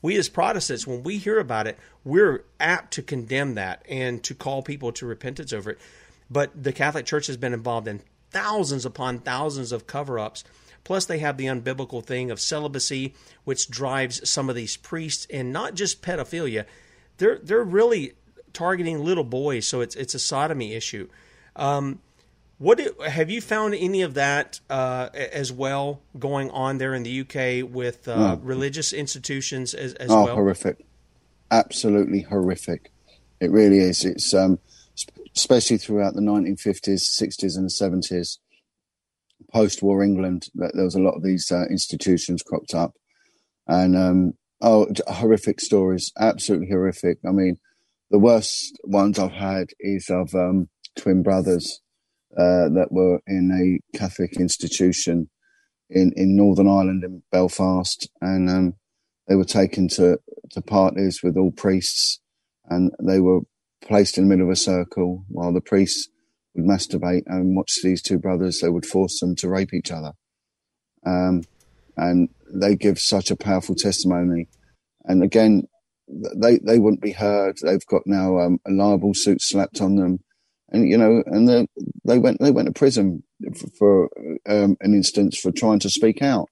we 0.00 0.16
as 0.16 0.28
Protestants, 0.28 0.86
when 0.86 1.02
we 1.02 1.18
hear 1.18 1.38
about 1.38 1.66
it, 1.66 1.78
we're 2.04 2.44
apt 2.58 2.94
to 2.94 3.02
condemn 3.02 3.54
that 3.54 3.84
and 3.88 4.22
to 4.24 4.34
call 4.34 4.62
people 4.62 4.90
to 4.92 5.06
repentance 5.06 5.52
over 5.52 5.70
it. 5.70 5.78
But 6.30 6.50
the 6.60 6.72
Catholic 6.72 7.06
Church 7.06 7.28
has 7.28 7.36
been 7.36 7.52
involved 7.52 7.86
in 7.86 8.00
thousands 8.30 8.84
upon 8.84 9.20
thousands 9.20 9.70
of 9.70 9.86
cover 9.86 10.18
ups. 10.18 10.44
Plus, 10.84 11.04
they 11.04 11.18
have 11.18 11.36
the 11.36 11.46
unbiblical 11.46 12.04
thing 12.04 12.30
of 12.30 12.40
celibacy, 12.40 13.14
which 13.44 13.70
drives 13.70 14.28
some 14.28 14.48
of 14.48 14.56
these 14.56 14.76
priests, 14.76 15.26
and 15.30 15.52
not 15.52 15.74
just 15.74 16.02
pedophilia. 16.02 16.64
They're 17.18 17.38
they're 17.38 17.62
really 17.62 18.14
targeting 18.52 19.04
little 19.04 19.24
boys, 19.24 19.66
so 19.66 19.80
it's 19.80 19.94
it's 19.94 20.14
a 20.14 20.18
sodomy 20.18 20.74
issue. 20.74 21.08
Um, 21.54 22.00
what 22.62 22.78
do, 22.78 22.94
have 23.04 23.28
you 23.28 23.40
found 23.40 23.74
any 23.74 24.02
of 24.02 24.14
that 24.14 24.60
uh, 24.70 25.08
as 25.14 25.52
well 25.52 26.00
going 26.16 26.48
on 26.52 26.78
there 26.78 26.94
in 26.94 27.02
the 27.02 27.20
UK 27.22 27.68
with 27.68 28.06
uh, 28.06 28.34
no. 28.34 28.40
religious 28.40 28.92
institutions 28.92 29.74
as, 29.74 29.94
as 29.94 30.12
oh, 30.12 30.26
well? 30.26 30.34
horrific, 30.36 30.86
absolutely 31.50 32.20
horrific. 32.20 32.92
It 33.40 33.50
really 33.50 33.78
is. 33.78 34.04
It's 34.04 34.32
um, 34.32 34.60
especially 35.36 35.78
throughout 35.78 36.14
the 36.14 36.20
1950s, 36.20 37.02
60s, 37.20 37.56
and 37.56 37.68
70s, 37.68 38.38
post-war 39.52 40.04
England. 40.04 40.46
There 40.54 40.84
was 40.84 40.94
a 40.94 41.00
lot 41.00 41.16
of 41.16 41.24
these 41.24 41.50
uh, 41.50 41.64
institutions 41.68 42.44
cropped 42.44 42.74
up, 42.74 42.94
and 43.66 43.96
um, 43.96 44.34
oh, 44.60 44.86
horrific 45.08 45.60
stories, 45.60 46.12
absolutely 46.16 46.68
horrific. 46.68 47.18
I 47.26 47.32
mean, 47.32 47.58
the 48.12 48.20
worst 48.20 48.78
ones 48.84 49.18
I've 49.18 49.32
had 49.32 49.70
is 49.80 50.08
of 50.08 50.32
um, 50.36 50.68
twin 50.96 51.24
brothers 51.24 51.80
uh, 52.36 52.68
that 52.70 52.88
were 52.90 53.20
in 53.26 53.50
a 53.52 53.98
Catholic 53.98 54.36
institution 54.38 55.28
in, 55.90 56.12
in 56.16 56.36
Northern 56.36 56.68
Ireland 56.68 57.04
in 57.04 57.22
Belfast, 57.30 58.08
and 58.20 58.48
um, 58.48 58.74
they 59.28 59.36
were 59.36 59.44
taken 59.44 59.88
to, 59.88 60.18
to 60.50 60.62
parties 60.62 61.20
with 61.22 61.36
all 61.36 61.52
priests, 61.52 62.20
and 62.66 62.92
they 63.02 63.20
were 63.20 63.40
placed 63.84 64.16
in 64.16 64.24
the 64.24 64.30
middle 64.30 64.46
of 64.46 64.52
a 64.52 64.56
circle 64.56 65.24
while 65.28 65.52
the 65.52 65.60
priests 65.60 66.08
would 66.54 66.64
masturbate 66.64 67.24
and 67.26 67.56
watch 67.56 67.78
these 67.82 68.00
two 68.00 68.18
brothers. 68.18 68.60
They 68.60 68.70
would 68.70 68.86
force 68.86 69.20
them 69.20 69.36
to 69.36 69.48
rape 69.48 69.74
each 69.74 69.90
other, 69.90 70.12
um, 71.04 71.42
and 71.96 72.30
they 72.52 72.76
give 72.76 72.98
such 72.98 73.30
a 73.30 73.36
powerful 73.36 73.74
testimony. 73.74 74.48
And 75.04 75.22
again, 75.22 75.64
they 76.08 76.58
they 76.58 76.78
wouldn't 76.78 77.02
be 77.02 77.12
heard. 77.12 77.58
They've 77.62 77.86
got 77.86 78.02
now 78.06 78.38
um, 78.38 78.58
a 78.66 78.70
libel 78.70 79.14
suit 79.14 79.42
slapped 79.42 79.80
on 79.80 79.96
them 79.96 80.20
and 80.72 80.88
you 80.88 80.96
know, 80.96 81.22
and 81.26 81.48
they, 81.48 81.66
they 82.04 82.18
went 82.18 82.40
they 82.40 82.50
went 82.50 82.66
to 82.66 82.72
prison 82.72 83.22
for, 83.56 83.68
for 83.78 84.10
um, 84.48 84.76
an 84.80 84.94
instance 84.94 85.38
for 85.38 85.52
trying 85.52 85.78
to 85.80 85.90
speak 85.90 86.22
out. 86.22 86.48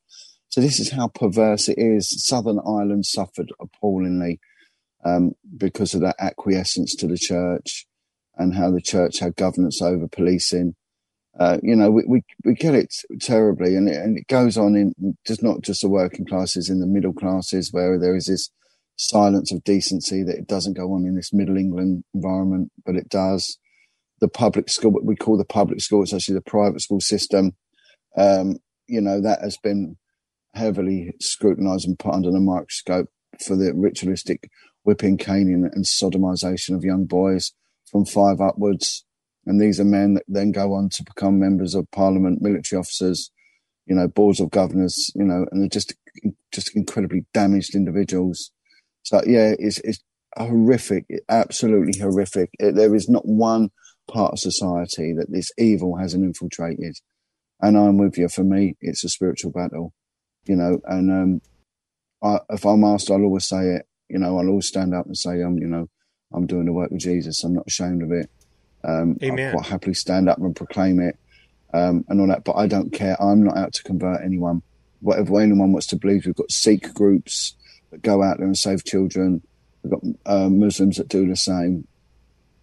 So 0.51 0.61
this 0.61 0.79
is 0.79 0.91
how 0.91 1.09
perverse 1.09 1.68
it 1.68 1.79
is. 1.79 2.25
Southern 2.25 2.59
Ireland 2.59 3.07
suffered 3.07 3.51
appallingly 3.61 4.41
um, 5.05 5.33
because 5.57 5.95
of 5.95 6.01
that 6.03 6.16
acquiescence 6.18 6.95
to 6.97 7.07
the 7.07 7.18
church 7.18 7.87
and 8.37 8.55
how 8.55 8.71
the 8.71 8.81
church 8.81 9.18
had 9.21 9.37
governance 9.37 9.81
over 9.81 10.09
policing. 10.09 10.75
Uh, 11.39 11.59
you 11.62 11.77
know, 11.77 11.91
we, 11.91 12.03
we, 12.07 12.23
we 12.45 12.55
get 12.55 12.75
it 12.75 12.93
terribly, 13.21 13.77
and 13.77 13.89
it, 13.89 13.97
and 13.97 14.18
it 14.18 14.27
goes 14.27 14.59
on 14.59 14.75
in 14.75 14.93
just 15.27 15.43
not 15.43 15.62
just 15.62 15.81
the 15.81 15.89
working 15.89 16.27
classes, 16.27 16.68
in 16.68 16.81
the 16.81 16.87
middle 16.87 17.12
classes, 17.12 17.73
where 17.73 17.99
there 17.99 18.16
is 18.16 18.27
this 18.27 18.51
silence 18.97 19.53
of 19.53 19.62
decency 19.64 20.23
that 20.25 20.37
it 20.37 20.49
doesn't 20.49 20.77
go 20.77 20.93
on 20.93 21.07
in 21.07 21.14
this 21.14 21.33
Middle 21.33 21.57
England 21.57 22.05
environment, 22.12 22.71
but 22.85 22.97
it 22.97 23.09
does. 23.09 23.59
The 24.21 24.29
public 24.29 24.68
school, 24.68 24.91
what 24.91 25.05
we 25.05 25.16
call 25.16 25.37
the 25.37 25.45
public 25.45 25.81
school, 25.81 26.03
it's 26.03 26.12
actually 26.12 26.35
the 26.35 26.43
private 26.43 26.81
school 26.81 27.01
system. 27.01 27.53
Um, 28.16 28.59
you 28.87 29.01
know, 29.01 29.21
that 29.21 29.41
has 29.41 29.57
been 29.57 29.97
heavily 30.55 31.12
scrutinized 31.21 31.87
and 31.87 31.99
put 31.99 32.14
under 32.14 32.31
the 32.31 32.41
microscope 32.41 33.09
for 33.45 33.57
the 33.57 33.73
ritualistic 33.75 34.51
whipping, 34.83 35.16
caning, 35.16 35.68
and 35.73 35.85
sodomization 35.85 36.75
of 36.75 36.85
young 36.85 37.05
boys 37.05 37.53
from 37.91 38.05
five 38.05 38.41
upwards. 38.41 39.05
And 39.47 39.61
these 39.61 39.81
are 39.81 39.85
men 39.85 40.14
that 40.14 40.25
then 40.29 40.53
go 40.53 40.75
on 40.75 40.89
to 40.91 41.05
become 41.05 41.39
members 41.39 41.75
of 41.75 41.91
parliament, 41.91 42.43
military 42.43 42.79
officers, 42.79 43.31
you 43.87 43.95
know, 43.95 44.07
boards 44.07 44.41
of 44.41 44.51
governors, 44.51 45.11
you 45.14 45.25
know, 45.25 45.47
and 45.51 45.62
they're 45.62 45.68
just 45.68 45.95
just 46.53 46.75
incredibly 46.77 47.25
damaged 47.33 47.75
individuals. 47.75 48.53
So 49.03 49.23
yeah, 49.27 49.55
it's 49.59 49.79
it's 49.81 50.01
horrific, 50.37 51.07
absolutely 51.29 51.99
horrific. 51.99 52.51
There 52.59 52.95
is 52.95 53.09
not 53.09 53.27
one 53.27 53.71
part 54.11 54.32
of 54.32 54.38
society 54.38 55.14
that 55.14 55.30
this 55.30 55.50
evil 55.58 55.96
hasn't 55.96 56.24
infiltrated. 56.24 56.98
And 57.61 57.76
I'm 57.76 57.98
with 57.98 58.18
you. 58.18 58.28
For 58.28 58.44
me, 58.44 58.76
it's 58.80 59.04
a 59.04 59.08
spiritual 59.08 59.52
battle, 59.52 59.92
you 60.44 60.56
know. 60.56 60.80
And 60.84 61.11
um, 61.11 61.40
I, 62.22 62.40
if 62.50 62.64
I'm 62.64 62.84
asked, 62.84 63.11
I'll 63.11 63.22
always 63.22 63.46
say 63.46 63.76
it. 63.76 63.86
You 64.08 64.18
know, 64.18 64.38
I'll 64.38 64.48
always 64.48 64.66
stand 64.66 64.94
up 64.94 65.06
and 65.06 65.16
say, 65.16 65.40
I'm, 65.40 65.48
um, 65.48 65.58
you 65.58 65.66
know, 65.66 65.88
I'm 66.32 66.46
doing 66.46 66.66
the 66.66 66.72
work 66.72 66.90
with 66.90 67.00
Jesus. 67.00 67.44
I'm 67.44 67.54
not 67.54 67.66
ashamed 67.66 68.02
of 68.02 68.12
it. 68.12 68.30
Um, 68.82 69.18
Amen. 69.22 69.48
I'll 69.48 69.61
quite 69.61 69.70
happily 69.70 69.94
stand 69.94 70.28
up 70.28 70.38
and 70.38 70.56
proclaim 70.56 71.00
it 71.00 71.16
um, 71.74 72.04
and 72.08 72.20
all 72.20 72.26
that. 72.28 72.44
But 72.44 72.56
I 72.56 72.66
don't 72.66 72.92
care. 72.92 73.20
I'm 73.22 73.42
not 73.42 73.56
out 73.56 73.72
to 73.74 73.82
convert 73.82 74.24
anyone. 74.24 74.62
Whatever 75.00 75.40
anyone 75.40 75.72
wants 75.72 75.86
to 75.88 75.96
believe, 75.96 76.26
we've 76.26 76.34
got 76.34 76.50
Sikh 76.50 76.92
groups 76.94 77.54
that 77.90 78.02
go 78.02 78.22
out 78.22 78.38
there 78.38 78.46
and 78.46 78.58
save 78.58 78.84
children. 78.84 79.42
We've 79.82 79.92
got 79.92 80.02
uh, 80.26 80.48
Muslims 80.48 80.96
that 80.96 81.08
do 81.08 81.26
the 81.26 81.36
same. 81.36 81.86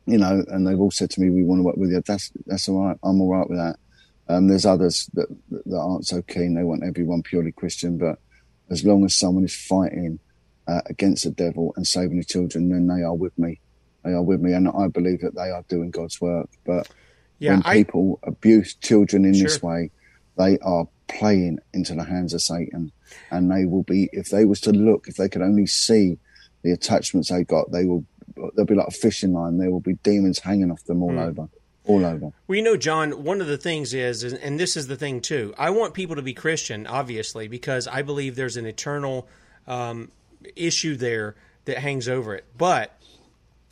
You 0.07 0.17
know, 0.17 0.43
and 0.47 0.65
they've 0.65 0.79
all 0.79 0.91
said 0.91 1.11
to 1.11 1.21
me, 1.21 1.29
"We 1.29 1.43
want 1.43 1.59
to 1.59 1.63
work 1.63 1.77
with 1.77 1.91
you." 1.91 2.01
That's 2.05 2.31
that's 2.45 2.67
all 2.69 2.85
right. 2.85 2.97
I'm 3.03 3.21
all 3.21 3.29
right 3.29 3.49
with 3.49 3.59
that. 3.59 3.77
Um, 4.29 4.47
there's 4.47 4.65
others 4.65 5.09
that 5.13 5.27
that 5.49 5.77
aren't 5.77 6.07
so 6.07 6.21
keen. 6.21 6.55
They 6.55 6.63
want 6.63 6.83
everyone 6.83 7.23
purely 7.23 7.51
Christian, 7.51 7.97
but 7.97 8.19
as 8.69 8.85
long 8.85 9.05
as 9.05 9.15
someone 9.15 9.43
is 9.43 9.55
fighting 9.55 10.19
uh, 10.67 10.81
against 10.87 11.23
the 11.23 11.31
devil 11.31 11.73
and 11.75 11.87
saving 11.87 12.17
the 12.17 12.23
children, 12.23 12.69
then 12.69 12.87
they 12.87 13.03
are 13.03 13.15
with 13.15 13.37
me. 13.37 13.59
They 14.03 14.11
are 14.11 14.23
with 14.23 14.41
me, 14.41 14.53
and 14.53 14.69
I 14.69 14.87
believe 14.87 15.21
that 15.21 15.35
they 15.35 15.49
are 15.49 15.63
doing 15.67 15.91
God's 15.91 16.19
work. 16.21 16.49
But 16.65 16.89
yeah, 17.39 17.51
when 17.51 17.63
I, 17.65 17.73
people 17.83 18.19
abuse 18.23 18.75
children 18.75 19.25
in 19.25 19.33
sure. 19.33 19.43
this 19.43 19.61
way, 19.61 19.91
they 20.37 20.57
are 20.59 20.87
playing 21.07 21.59
into 21.73 21.95
the 21.95 22.03
hands 22.03 22.33
of 22.33 22.41
Satan, 22.41 22.91
and 23.31 23.51
they 23.51 23.65
will 23.65 23.83
be. 23.83 24.09
If 24.11 24.29
they 24.29 24.45
was 24.45 24.61
to 24.61 24.71
look, 24.71 25.07
if 25.07 25.15
they 25.15 25.29
could 25.29 25.41
only 25.41 25.67
see 25.67 26.17
the 26.63 26.71
attachments 26.71 27.29
they 27.29 27.43
got, 27.43 27.71
they 27.71 27.85
will. 27.85 28.05
They'll 28.55 28.65
be 28.65 28.75
like 28.75 28.87
a 28.87 28.91
fishing 28.91 29.33
line. 29.33 29.57
There 29.57 29.71
will 29.71 29.79
be 29.79 29.95
demons 30.03 30.39
hanging 30.39 30.71
off 30.71 30.83
them 30.83 31.03
all 31.03 31.11
mm. 31.11 31.27
over 31.27 31.49
all 31.87 32.05
over. 32.05 32.31
Well, 32.47 32.55
you 32.55 32.61
know, 32.61 32.77
Jon, 32.77 33.23
one 33.23 33.41
of 33.41 33.47
the 33.47 33.57
things 33.57 33.93
is, 33.93 34.23
and 34.23 34.59
this 34.59 34.77
is 34.77 34.87
the 34.87 34.95
thing 34.95 35.21
too, 35.21 35.53
I 35.57 35.69
want 35.69 35.93
people 35.93 36.15
to 36.15 36.21
be 36.21 36.33
Christian, 36.33 36.85
obviously, 36.85 37.47
because 37.47 37.87
I 37.87 38.01
believe 38.01 38.35
there's 38.35 38.57
an 38.57 38.65
eternal 38.65 39.27
um, 39.67 40.11
issue 40.55 40.95
there 40.95 41.35
that 41.65 41.79
hangs 41.79 42.07
over 42.07 42.35
it. 42.35 42.45
But 42.57 42.99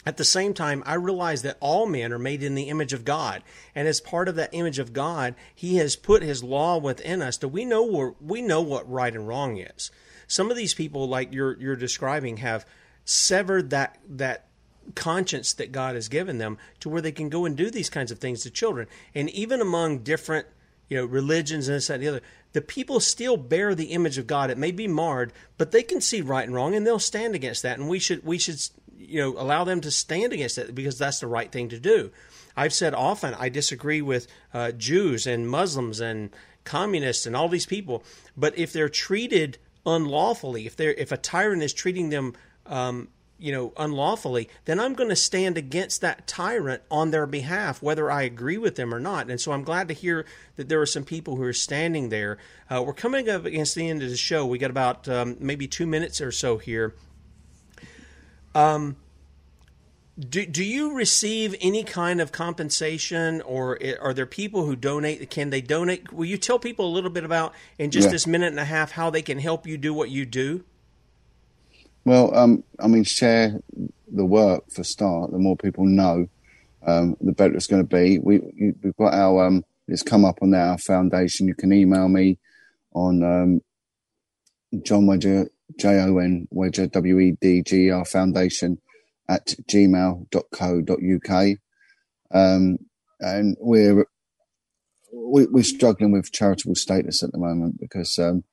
at 0.05 0.17
the 0.17 0.23
same 0.23 0.53
time, 0.53 0.83
I 0.85 0.95
realize 0.95 1.41
that 1.41 1.57
all 1.59 1.87
men 1.87 2.13
are 2.13 2.19
made 2.19 2.43
in 2.43 2.55
the 2.55 2.69
image 2.69 2.93
of 2.93 3.05
God, 3.05 3.43
and 3.73 3.87
as 3.87 3.99
part 3.99 4.27
of 4.27 4.35
that 4.35 4.53
image 4.53 4.79
of 4.79 4.93
God, 4.93 5.35
He 5.53 5.77
has 5.77 5.95
put 5.95 6.21
His 6.21 6.43
law 6.43 6.77
within 6.77 7.21
us 7.21 7.37
that 7.37 7.47
we 7.49 7.65
know 7.65 8.15
we 8.21 8.41
know 8.41 8.61
what 8.61 8.89
right 8.89 9.13
and 9.13 9.27
wrong 9.27 9.57
is. 9.57 9.91
Some 10.27 10.51
of 10.51 10.57
these 10.57 10.73
people, 10.73 11.07
like 11.07 11.33
you're 11.33 11.59
you're 11.59 11.75
describing, 11.75 12.37
have 12.37 12.65
severed 13.03 13.71
that 13.71 13.97
that 14.07 14.47
conscience 14.93 15.53
that 15.53 15.71
God 15.71 15.95
has 15.95 16.07
given 16.07 16.37
them 16.37 16.57
to 16.81 16.89
where 16.89 17.01
they 17.01 17.11
can 17.11 17.29
go 17.29 17.45
and 17.45 17.55
do 17.55 17.71
these 17.71 17.89
kinds 17.89 18.11
of 18.11 18.19
things 18.19 18.43
to 18.43 18.51
children, 18.51 18.87
and 19.13 19.29
even 19.31 19.61
among 19.61 19.99
different 19.99 20.47
you 20.89 20.97
know 20.97 21.05
religions 21.05 21.67
and 21.67 21.77
this 21.77 21.89
and 21.89 22.03
the 22.03 22.07
other, 22.07 22.21
the 22.53 22.61
people 22.61 22.99
still 22.99 23.37
bear 23.37 23.73
the 23.73 23.85
image 23.85 24.17
of 24.17 24.27
God. 24.27 24.49
It 24.49 24.57
may 24.57 24.71
be 24.71 24.87
marred, 24.87 25.33
but 25.57 25.71
they 25.71 25.83
can 25.83 26.01
see 26.01 26.21
right 26.21 26.45
and 26.45 26.53
wrong, 26.53 26.75
and 26.75 26.85
they'll 26.85 26.99
stand 26.99 27.35
against 27.35 27.63
that. 27.63 27.79
And 27.79 27.89
we 27.89 27.99
should 27.99 28.23
we 28.23 28.37
should 28.37 28.59
you 28.97 29.21
know 29.21 29.35
allow 29.37 29.63
them 29.63 29.81
to 29.81 29.91
stand 29.91 30.33
against 30.33 30.57
it 30.57 30.75
because 30.75 30.97
that's 30.97 31.19
the 31.19 31.27
right 31.27 31.51
thing 31.51 31.69
to 31.69 31.79
do. 31.79 32.11
I've 32.55 32.73
said 32.73 32.93
often 32.93 33.33
I 33.33 33.49
disagree 33.49 34.01
with 34.01 34.27
uh, 34.53 34.71
Jews 34.71 35.27
and 35.27 35.49
Muslims 35.49 35.99
and 35.99 36.29
communists 36.63 37.25
and 37.25 37.35
all 37.35 37.49
these 37.49 37.65
people, 37.65 38.03
but 38.37 38.57
if 38.57 38.71
they're 38.71 38.89
treated 38.89 39.57
unlawfully, 39.85 40.65
if 40.65 40.75
they're 40.75 40.93
if 40.93 41.11
a 41.11 41.17
tyrant 41.17 41.63
is 41.63 41.73
treating 41.73 42.09
them 42.09 42.33
um, 42.65 43.09
you 43.37 43.51
know, 43.51 43.73
unlawfully, 43.77 44.49
then 44.63 44.79
I'm 44.79 44.93
going 44.93 45.09
to 45.09 45.15
stand 45.15 45.57
against 45.57 46.01
that 46.01 46.25
tyrant 46.25 46.81
on 46.89 47.11
their 47.11 47.25
behalf, 47.25 47.81
whether 47.81 48.09
I 48.09 48.21
agree 48.21 48.57
with 48.57 48.75
them 48.75 48.93
or 48.93 48.99
not. 48.99 49.29
And 49.29 49.39
so 49.41 49.51
I'm 49.51 49.63
glad 49.63 49.89
to 49.89 49.93
hear 49.93 50.25
that 50.55 50.69
there 50.69 50.81
are 50.81 50.85
some 50.85 51.03
people 51.03 51.35
who 51.35 51.43
are 51.43 51.53
standing 51.53 52.09
there. 52.09 52.37
Uh, 52.69 52.81
we're 52.85 52.93
coming 52.93 53.29
up 53.29 53.45
against 53.45 53.75
the 53.75 53.89
end 53.89 54.01
of 54.01 54.09
the 54.09 54.17
show. 54.17 54.45
We 54.45 54.57
got 54.57 54.71
about 54.71 55.09
um, 55.09 55.35
maybe 55.39 55.67
two 55.67 55.85
minutes 55.85 56.21
or 56.21 56.31
so 56.31 56.57
here. 56.57 56.95
Um, 58.53 58.95
do, 60.17 60.45
do 60.45 60.63
you 60.63 60.93
receive 60.93 61.55
any 61.59 61.83
kind 61.83 62.21
of 62.21 62.31
compensation 62.31 63.41
or 63.41 63.77
are 63.99 64.13
there 64.13 64.25
people 64.25 64.65
who 64.65 64.77
donate 64.77 65.29
can 65.29 65.49
they 65.49 65.59
donate 65.59 66.13
will 66.13 66.23
you 66.23 66.37
tell 66.37 66.57
people 66.57 66.87
a 66.87 66.93
little 66.93 67.09
bit 67.09 67.25
about 67.25 67.53
in 67.77 67.91
just 67.91 68.05
yeah. 68.05 68.11
this 68.11 68.25
minute 68.25 68.47
and 68.47 68.59
a 68.59 68.65
half 68.65 68.91
how 68.91 69.09
they 69.09 69.21
can 69.21 69.39
help 69.39 69.67
you 69.67 69.77
do 69.77 69.93
what 69.93 70.09
you 70.09 70.25
do 70.25 70.63
well, 72.05 72.35
um, 72.35 72.63
I 72.79 72.87
mean, 72.87 73.03
share 73.03 73.59
the 74.07 74.25
work 74.25 74.71
for 74.71 74.83
start. 74.83 75.31
The 75.31 75.39
more 75.39 75.57
people 75.57 75.85
know, 75.85 76.27
um, 76.85 77.17
the 77.19 77.31
better 77.31 77.55
it's 77.55 77.67
going 77.67 77.85
to 77.85 77.95
be. 77.95 78.19
We 78.19 78.39
we've 78.81 78.95
got 78.95 79.13
our 79.13 79.45
um, 79.45 79.65
it's 79.87 80.03
come 80.03 80.23
up 80.23 80.39
on 80.41 80.53
our 80.53 80.77
foundation. 80.77 81.47
You 81.47 81.55
can 81.55 81.73
email 81.73 82.07
me 82.07 82.37
on 82.93 83.23
um, 83.23 83.61
Jon 84.83 85.05
Wedger 85.05 85.47
J 85.77 85.99
O 86.01 86.17
N 86.19 86.47
Wedger 86.53 86.91
W 86.91 87.19
E 87.19 87.37
D 87.41 87.63
G 87.63 87.89
R 87.89 88.05
Foundation 88.05 88.79
at 89.27 89.55
gmail.co.uk. 89.67 91.57
Um, 92.31 92.77
and 93.19 93.57
we're 93.59 94.05
we, 95.11 95.43
are 95.43 95.49
we 95.49 95.61
are 95.61 95.63
struggling 95.63 96.11
with 96.11 96.31
charitable 96.31 96.75
status 96.75 97.23
at 97.23 97.31
the 97.31 97.37
moment 97.37 97.79
because 97.79 98.19
um, 98.19 98.43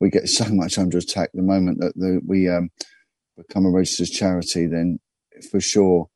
we 0.00 0.10
get 0.10 0.28
so 0.28 0.46
much 0.50 0.78
under 0.78 0.98
attack 0.98 1.30
the 1.34 1.42
moment 1.42 1.78
that 1.80 1.92
the, 1.96 2.20
we 2.26 2.48
um, 2.48 2.70
become 3.36 3.66
a 3.66 3.70
registered 3.70 4.08
charity, 4.08 4.66
then 4.66 4.98
for 5.50 5.60
sure 5.60 6.08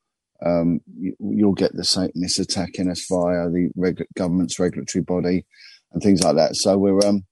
um, 0.45 0.80
you, 0.97 1.14
will 1.18 1.53
get 1.53 1.74
the 1.74 1.85
Satanists 1.85 2.39
attacking 2.39 2.91
us 2.91 3.07
via 3.11 3.49
the 3.49 3.70
reg- 3.76 4.07
government's 4.16 4.59
regulatory 4.59 5.03
body 5.03 5.47
and 5.93 6.03
things 6.03 6.22
like 6.22 6.37
that. 6.37 6.57
So 6.57 6.78
we're 6.78 7.05
um, 7.07 7.24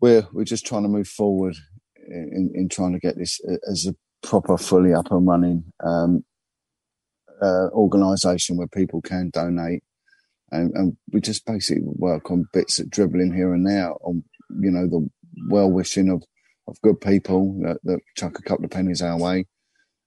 we're 0.00 0.26
we're 0.32 0.44
just 0.44 0.66
trying 0.66 0.82
to 0.82 0.88
move 0.88 1.08
forward 1.08 1.56
in, 2.06 2.50
in 2.54 2.68
trying 2.68 2.92
to 2.92 2.98
get 2.98 3.16
this 3.16 3.40
as 3.70 3.86
a 3.86 3.94
proper, 4.22 4.56
fully 4.56 4.94
up 4.94 5.10
and 5.10 5.26
running 5.26 5.64
um, 5.84 6.24
uh, 7.42 7.68
organisation 7.70 8.56
where 8.56 8.68
people 8.68 9.00
can 9.02 9.30
donate. 9.30 9.82
And, 10.50 10.70
and, 10.74 10.96
we 11.10 11.22
just 11.22 11.46
basically 11.46 11.82
work 11.86 12.30
on 12.30 12.46
bits 12.52 12.76
that 12.76 12.90
dribbling 12.90 13.32
here 13.32 13.54
and 13.54 13.66
there 13.66 13.92
on 14.02 14.22
you 14.60 14.70
know 14.70 14.86
the 14.86 15.08
well 15.48 15.70
wishing 15.70 16.08
of 16.08 16.22
of 16.68 16.80
good 16.82 17.00
people 17.00 17.58
that, 17.62 17.78
that, 17.82 17.98
chuck 18.16 18.38
a 18.38 18.42
couple 18.42 18.64
of 18.64 18.70
pennies 18.70 19.02
our 19.02 19.18
way, 19.18 19.46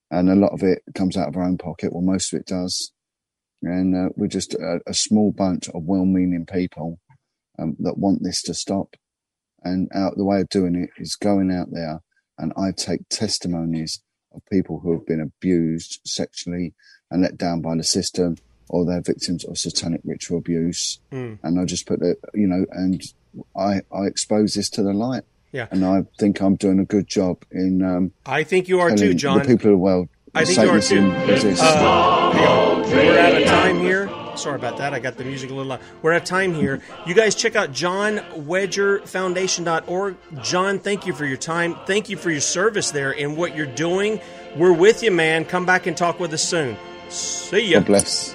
and 0.10 0.30
a 0.30 0.36
lot 0.36 0.54
of 0.54 0.64
it 0.64 0.82
comes 0.94 1.18
out 1.18 1.28
of 1.28 1.36
our 1.36 1.44
own 1.44 1.58
pocket. 1.58 1.92
Well, 1.92 2.02
most 2.02 2.34
of 2.34 2.40
it 2.40 2.46
does, 2.46 2.92
and 3.62 3.96
uh, 3.96 4.10
we're 4.16 4.28
just 4.28 4.54
a, 4.54 4.80
a, 4.88 4.94
small 4.94 5.32
bunch 5.32 5.68
of 5.70 5.84
well-meaning 5.84 6.46
people 6.46 7.00
um, 7.60 7.76
that 7.80 7.98
want 7.98 8.24
this 8.24 8.42
to 8.44 8.54
stop. 8.54 8.96
And 9.64 9.90
out 9.94 10.16
the 10.16 10.24
way 10.24 10.42
of 10.42 10.50
doing 10.50 10.76
it 10.76 10.90
is 10.98 11.16
going 11.16 11.52
out 11.52 11.68
there, 11.72 12.02
and 12.38 12.54
I 12.56 12.72
take 12.72 13.10
testimonies 13.10 14.02
of 14.34 14.42
people 14.52 14.80
who 14.80 14.94
have 14.94 15.06
been 15.06 15.22
abused 15.22 16.02
sexually 16.06 16.74
and 17.10 17.22
let 17.22 17.38
down 17.38 17.62
by 17.62 17.76
the 17.76 17.84
system, 17.84 18.38
or 18.70 18.86
they're 18.86 19.02
victims 19.02 19.44
of 19.46 19.58
satanic 19.58 20.02
ritual 20.04 20.38
abuse. 20.38 21.00
Mm. 21.12 21.40
And 21.44 21.60
I 21.60 21.66
just 21.66 21.88
put 21.88 22.02
it, 22.02 22.18
you 22.34 22.48
know, 22.48 22.66
and 22.72 23.02
I, 23.56 23.82
I 23.92 24.06
expose 24.06 24.54
this 24.54 24.70
to 24.72 24.84
the 24.84 24.94
light. 24.94 25.24
Yeah. 25.52 25.68
And 25.72 25.86
I 25.86 26.04
think 26.20 26.42
I'm 26.42 26.56
doing 26.56 26.80
a 26.80 26.86
good 26.86 27.08
job 27.08 27.46
in. 27.52 27.82
Um, 27.82 28.12
I 28.26 28.44
think 28.44 28.68
you 28.68 28.82
are 28.82 28.94
too, 28.96 29.14
Jon. 29.14 29.40
The 29.40 29.46
people 29.46 29.68
of 29.68 29.74
the 29.74 29.78
world. 29.78 30.10
I 30.34 30.44
think 30.44 30.58
you 30.58 30.70
are 30.70 30.82
too. 30.82 31.12
Uh, 31.62 32.84
we're 32.88 33.18
out 33.18 33.42
of 33.42 33.48
time 33.48 33.80
here. 33.80 34.10
Sorry 34.36 34.58
about 34.58 34.76
that. 34.78 34.94
I 34.94 35.00
got 35.00 35.16
the 35.16 35.24
music 35.24 35.50
a 35.50 35.54
little 35.54 35.70
loud. 35.70 35.80
We're 36.02 36.12
out 36.12 36.24
of 36.24 36.28
time 36.28 36.54
here. 36.54 36.82
You 37.06 37.14
guys 37.14 37.36
check 37.36 37.56
out 37.56 37.72
jonwedgerfoundation.org. 37.72 40.18
Jon, 40.42 40.80
thank 40.80 41.06
you 41.06 41.14
for 41.14 41.26
your 41.26 41.38
time. 41.38 41.76
Thank 41.86 42.10
you 42.10 42.18
for 42.18 42.32
your 42.32 42.42
service 42.42 42.92
there 42.92 43.18
and 43.18 43.38
what 43.38 43.56
you're 43.56 43.66
doing. 43.66 44.20
We're 44.58 44.74
with 44.74 45.04
you, 45.04 45.12
man. 45.12 45.46
Come 45.46 45.66
back 45.66 45.88
and 45.88 45.96
talk 45.96 46.20
with 46.20 46.34
us 46.34 46.44
soon. 46.44 46.76
See 47.10 47.72
ya. 47.72 47.80
God 47.80 47.88
bless. 47.88 48.35